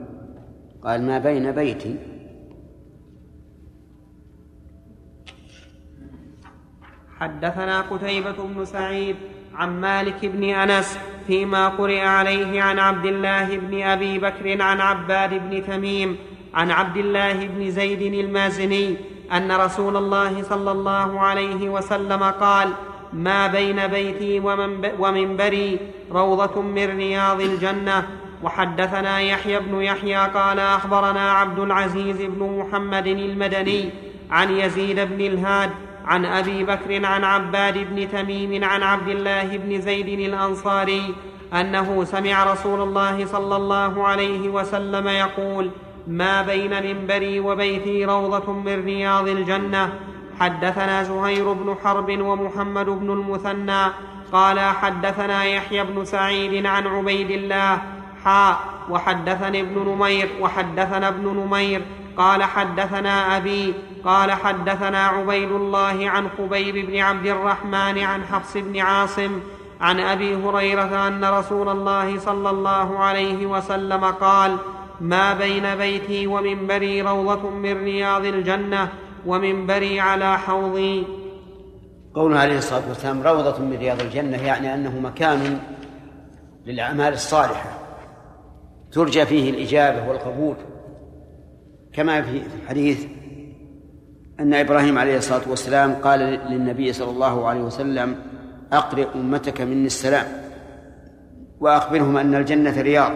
قال 0.84 1.02
ما 1.02 1.18
بين 1.18 1.52
بيتي. 1.52 1.96
حدثنا 7.18 7.80
قتيبة 7.80 8.44
بن 8.44 8.64
سعيد 8.64 9.16
عن 9.56 9.80
مالك 9.80 10.26
بن 10.26 10.44
أنس 10.44 10.98
فيما 11.26 11.68
قرئ 11.68 12.00
عليه 12.00 12.62
عن 12.62 12.78
عبد 12.78 13.06
الله 13.06 13.56
بن 13.56 13.82
أبي 13.82 14.18
بكر 14.18 14.62
عن 14.62 14.80
عباد 14.80 15.50
بن 15.50 15.66
تميم 15.66 16.16
عن 16.54 16.70
عبد 16.70 16.96
الله 16.96 17.46
بن 17.46 17.70
زيد 17.70 18.02
المازني 18.02 18.96
أن 19.32 19.52
رسول 19.52 19.96
الله 19.96 20.42
صلى 20.42 20.70
الله 20.70 21.20
عليه 21.20 21.68
وسلم 21.68 22.22
قال 22.22 22.68
ما 23.12 23.46
بين 23.46 23.86
بيتي 23.86 24.40
ومنبري 24.98 25.78
روضة 26.12 26.62
من 26.62 26.96
رياض 26.96 27.40
الجنة. 27.40 28.06
وحدثنا 28.42 29.20
يحيى 29.20 29.60
بن 29.60 29.82
يحيى 29.82 30.16
قال 30.16 30.58
أخبرنا 30.58 31.32
عبد 31.32 31.58
العزيز 31.58 32.22
بن 32.22 32.58
محمد 32.58 33.06
المدني 33.06 33.90
عن 34.30 34.50
يزيد 34.50 35.00
بن 35.00 35.20
الهاد 35.20 35.70
عن 36.04 36.24
أبي 36.24 36.64
بكر 36.64 37.06
عن 37.06 37.24
عباد 37.24 37.78
بن 37.78 38.08
تميم 38.08 38.64
عن 38.64 38.82
عبد 38.82 39.08
الله 39.08 39.56
بن 39.56 39.80
زيد 39.80 40.08
الأنصاري 40.08 41.14
أنه 41.54 42.04
سمع 42.04 42.52
رسول 42.52 42.80
الله 42.80 43.26
صلى 43.26 43.56
الله 43.56 44.06
عليه 44.06 44.48
وسلم 44.48 45.08
يقول 45.08 45.70
ما 46.06 46.42
بين 46.42 46.70
منبري 46.82 47.40
وبيتي 47.40 48.04
روضة 48.04 48.52
من 48.52 48.84
رياض 48.84 49.28
الجنة. 49.28 49.92
حدثنا 50.40 51.02
زهير 51.02 51.52
بن 51.52 51.76
حرب 51.84 52.20
ومحمد 52.20 52.86
بن 52.86 53.10
المثنى. 53.10 53.92
قال 54.32 54.60
حدثنا 54.60 55.44
يحيى 55.44 55.84
بن 55.84 56.04
سعيد 56.04 56.66
عن 56.66 56.86
عبيد 56.86 57.30
الله. 57.30 57.82
حاء 58.24 58.58
وحدثني 58.90 59.60
ابن 59.60 59.88
نمير 59.88 60.28
وحدثنا 60.40 61.08
ابن 61.08 61.26
نمير. 61.28 61.82
قال 62.16 62.42
حدثنا 62.42 63.36
أبي 63.36 63.74
قال 64.04 64.32
حدثنا 64.32 65.06
عبيد 65.06 65.50
الله 65.50 66.10
عن 66.10 66.28
خبيب 66.38 66.86
بن 66.86 66.98
عبد 66.98 67.26
الرحمن 67.26 67.98
عن 67.98 68.24
حفص 68.24 68.56
بن 68.56 68.78
عاصم 68.78 69.40
عن 69.80 70.00
أبي 70.00 70.34
هريرة 70.34 71.08
أن 71.08 71.24
رسول 71.24 71.68
الله 71.68 72.18
صلى 72.18 72.50
الله 72.50 72.98
عليه 72.98 73.46
وسلم 73.46 74.04
قال 74.04 74.56
ما 75.00 75.34
بين 75.34 75.74
بيتي 75.74 76.26
ومنبري 76.26 77.02
روضة 77.02 77.50
من 77.50 77.84
رياض 77.84 78.24
الجنة 78.24 78.88
ومنبري 79.26 80.00
على 80.00 80.38
حوضي. 80.38 81.06
قوله 82.14 82.38
عليه 82.38 82.58
الصلاة 82.58 82.88
والسلام 82.88 83.22
روضة 83.22 83.58
من 83.58 83.76
رياض 83.78 84.00
الجنة 84.00 84.42
يعني 84.42 84.74
أنه 84.74 85.00
مكان 85.00 85.60
للأعمال 86.66 87.12
الصالحة. 87.12 87.78
ترجى 88.92 89.26
فيه 89.26 89.50
الإجابة 89.50 90.08
والقبول. 90.08 90.56
كما 91.92 92.22
في 92.22 92.42
الحديث 92.62 93.06
أن 94.40 94.54
إبراهيم 94.54 94.98
عليه 94.98 95.16
الصلاة 95.16 95.42
والسلام 95.50 95.94
قال 95.94 96.20
للنبي 96.20 96.92
صلى 96.92 97.10
الله 97.10 97.48
عليه 97.48 97.60
وسلم 97.60 98.16
أقرئ 98.72 99.06
أمتك 99.14 99.60
مني 99.60 99.86
السلام 99.86 100.26
وأخبرهم 101.60 102.16
أن 102.16 102.34
الجنة 102.34 102.80
رياض 102.80 103.12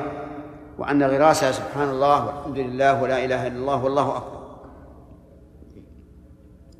وأن 0.78 1.02
غراسها 1.02 1.52
سبحان 1.52 1.88
الله 1.88 2.26
والحمد 2.26 2.58
لله 2.58 3.02
ولا 3.02 3.24
إله 3.24 3.46
إلا 3.46 3.56
الله 3.56 3.84
والله 3.84 4.16
أكبر. 4.16 4.38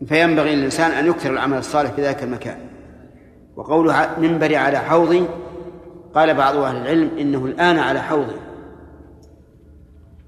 فينبغي 0.06 0.56
للإنسان 0.56 0.90
أن 0.90 1.06
يكثر 1.06 1.31
العمل 1.31 1.59
الصالح 1.59 1.90
في 1.90 2.02
ذلك 2.02 2.23
المكان. 2.23 2.59
وقوله 3.56 4.10
منبري 4.19 4.56
على 4.56 4.78
حوضي 4.78 5.24
قال 6.15 6.35
بعض 6.35 6.56
أهل 6.56 6.77
العلم 6.77 7.10
إنه 7.19 7.44
الآن 7.44 7.78
على 7.78 8.01
حوضي 8.02 8.36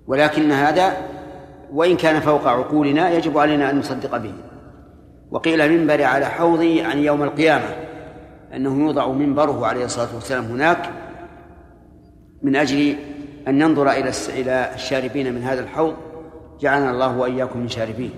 ولكن 0.06 0.50
هذا 0.50 0.96
وإن 1.72 1.96
كان 1.96 2.20
فوق 2.20 2.46
عقولنا 2.46 3.10
يجب 3.10 3.38
علينا 3.38 3.70
أن 3.70 3.78
نصدق 3.78 4.16
به. 4.16 4.34
وقيل 5.30 5.78
منبر 5.78 6.02
على 6.02 6.26
حوضي 6.26 6.82
عن 6.82 6.98
يوم 6.98 7.22
القيامة 7.22 7.76
أنه 8.54 8.80
يوضع 8.80 9.12
منبره 9.12 9.66
عليه 9.66 9.84
الصلاة 9.84 10.14
والسلام 10.14 10.44
هناك 10.44 10.90
من 12.42 12.56
أجل 12.56 12.96
أن 13.48 13.58
ننظر 13.58 13.90
إلى 13.90 14.12
إلى 14.28 14.74
الشاربين 14.74 15.34
من 15.34 15.42
هذا 15.42 15.60
الحوض. 15.60 15.94
جعلنا 16.60 16.90
الله 16.90 17.18
وإياكم 17.18 17.60
من 17.60 17.68
شاربين. 17.68 18.12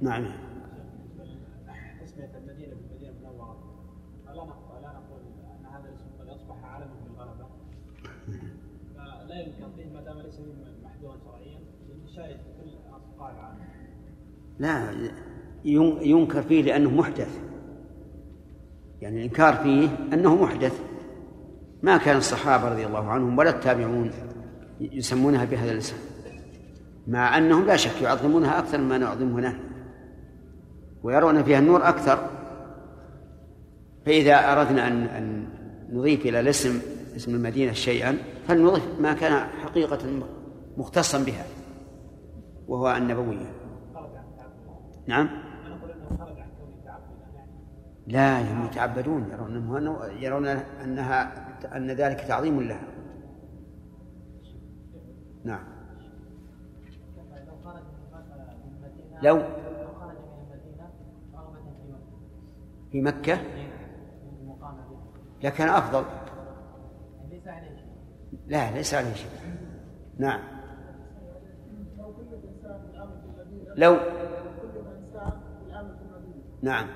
نعم 0.00 0.24
تسمية 2.04 2.30
المدينة 2.36 2.74
بالمدينة 2.74 3.10
المنورة 3.10 3.56
لا 4.26 4.32
نقول 4.34 4.82
لا 4.82 4.88
نقول 4.88 5.20
أن 5.60 5.66
هذا 5.66 5.88
الاسم 5.88 6.06
قد 6.20 6.28
أصبح 6.28 6.64
علما 6.64 6.94
بالغلبة 7.04 7.46
فلا 8.96 9.40
ينكر 9.40 9.68
به 9.76 9.92
ما 9.94 10.00
دام 10.00 10.18
ليس 10.20 10.40
محذورا 10.84 11.16
شرعيا 11.24 11.58
للمشاهد 11.88 12.36
في 12.36 12.50
كل 12.60 12.70
أصقاع 12.96 13.30
العالم 13.30 13.58
لا 14.58 14.90
ينكر 16.04 16.42
فيه 16.42 16.62
لأنه 16.62 16.90
محدث. 16.90 17.40
يعني 19.00 19.16
الإنكار 19.16 19.54
فيه 19.54 19.88
أنه 20.12 20.42
محدث. 20.42 20.80
ما 21.82 21.96
كان 21.96 22.16
الصحابة 22.16 22.68
رضي 22.68 22.86
الله 22.86 23.08
عنهم 23.08 23.38
ولا 23.38 23.50
التابعون 23.50 24.10
يسمونها 24.80 25.44
بهذا 25.44 25.72
الاسم 25.72 25.96
مع 27.06 27.38
أنهم 27.38 27.66
لا 27.66 27.76
شك 27.76 28.02
يعظمونها 28.02 28.58
أكثر 28.58 28.78
مما 28.78 28.98
نعظمه 28.98 29.40
نحن 29.40 29.58
ويرون 31.02 31.42
فيها 31.42 31.58
النور 31.58 31.88
أكثر. 31.88 32.30
فإذا 34.06 34.52
أردنا 34.52 34.88
أن 34.88 35.02
أن 35.02 35.46
نضيف 35.92 36.26
إلى 36.26 36.40
الاسم 36.40 36.80
اسم 37.16 37.34
المدينة 37.34 37.72
شيئا 37.72 38.18
فلنضيف 38.48 38.84
ما 39.00 39.12
كان 39.12 39.46
حقيقة 39.62 39.98
مختصا 40.76 41.18
بها 41.18 41.44
وهو 42.68 42.96
النبوية. 42.96 43.63
نعم. 45.06 45.28
لا 48.06 48.52
هم 48.52 48.66
يتعبدون 48.66 49.30
يرون 49.30 50.22
يرون 50.22 50.46
أنها 50.46 51.44
أن 51.76 51.90
ذلك 51.90 52.20
تعظيم 52.20 52.60
لها. 52.60 52.88
نعم. 55.44 55.64
لو 59.22 59.42
في 62.92 63.00
مكة. 63.00 63.34
به 63.34 63.68
لكان 65.42 65.68
أفضل. 65.68 66.04
ليس 67.30 67.48
عليه 67.48 67.76
شيء. 67.76 67.86
لا 68.46 68.70
ليس 68.70 68.94
عليه 68.94 69.14
شيء. 69.14 69.30
نعم. 70.18 70.40
لو 71.98 72.12
كل 72.12 72.34
انسان 72.34 72.80
بالعمل 72.86 73.16
في 73.20 73.26
المدينة 73.26 73.74
لو 73.76 73.96
كل 73.96 74.78
انسان 74.78 75.40
بالعمل 75.64 75.96
في 75.96 76.02
المدينة 76.02 76.44
نعم. 76.64 76.84
اهله؟ 76.84 76.88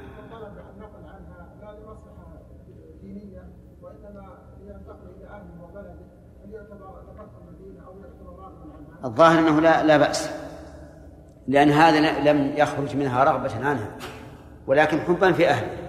الظاهر 9.04 9.38
أنه 9.38 9.60
لا 9.60 9.84
لا 9.84 9.96
بأس. 9.96 10.30
لأن 11.48 11.70
هذا 11.70 12.32
لم 12.32 12.52
يخرج 12.56 12.96
منها 12.96 13.24
رغبة 13.24 13.66
عنها. 13.66 13.96
ولكن 14.66 15.00
حبا 15.00 15.32
في 15.32 15.48
أهله. 15.48 15.87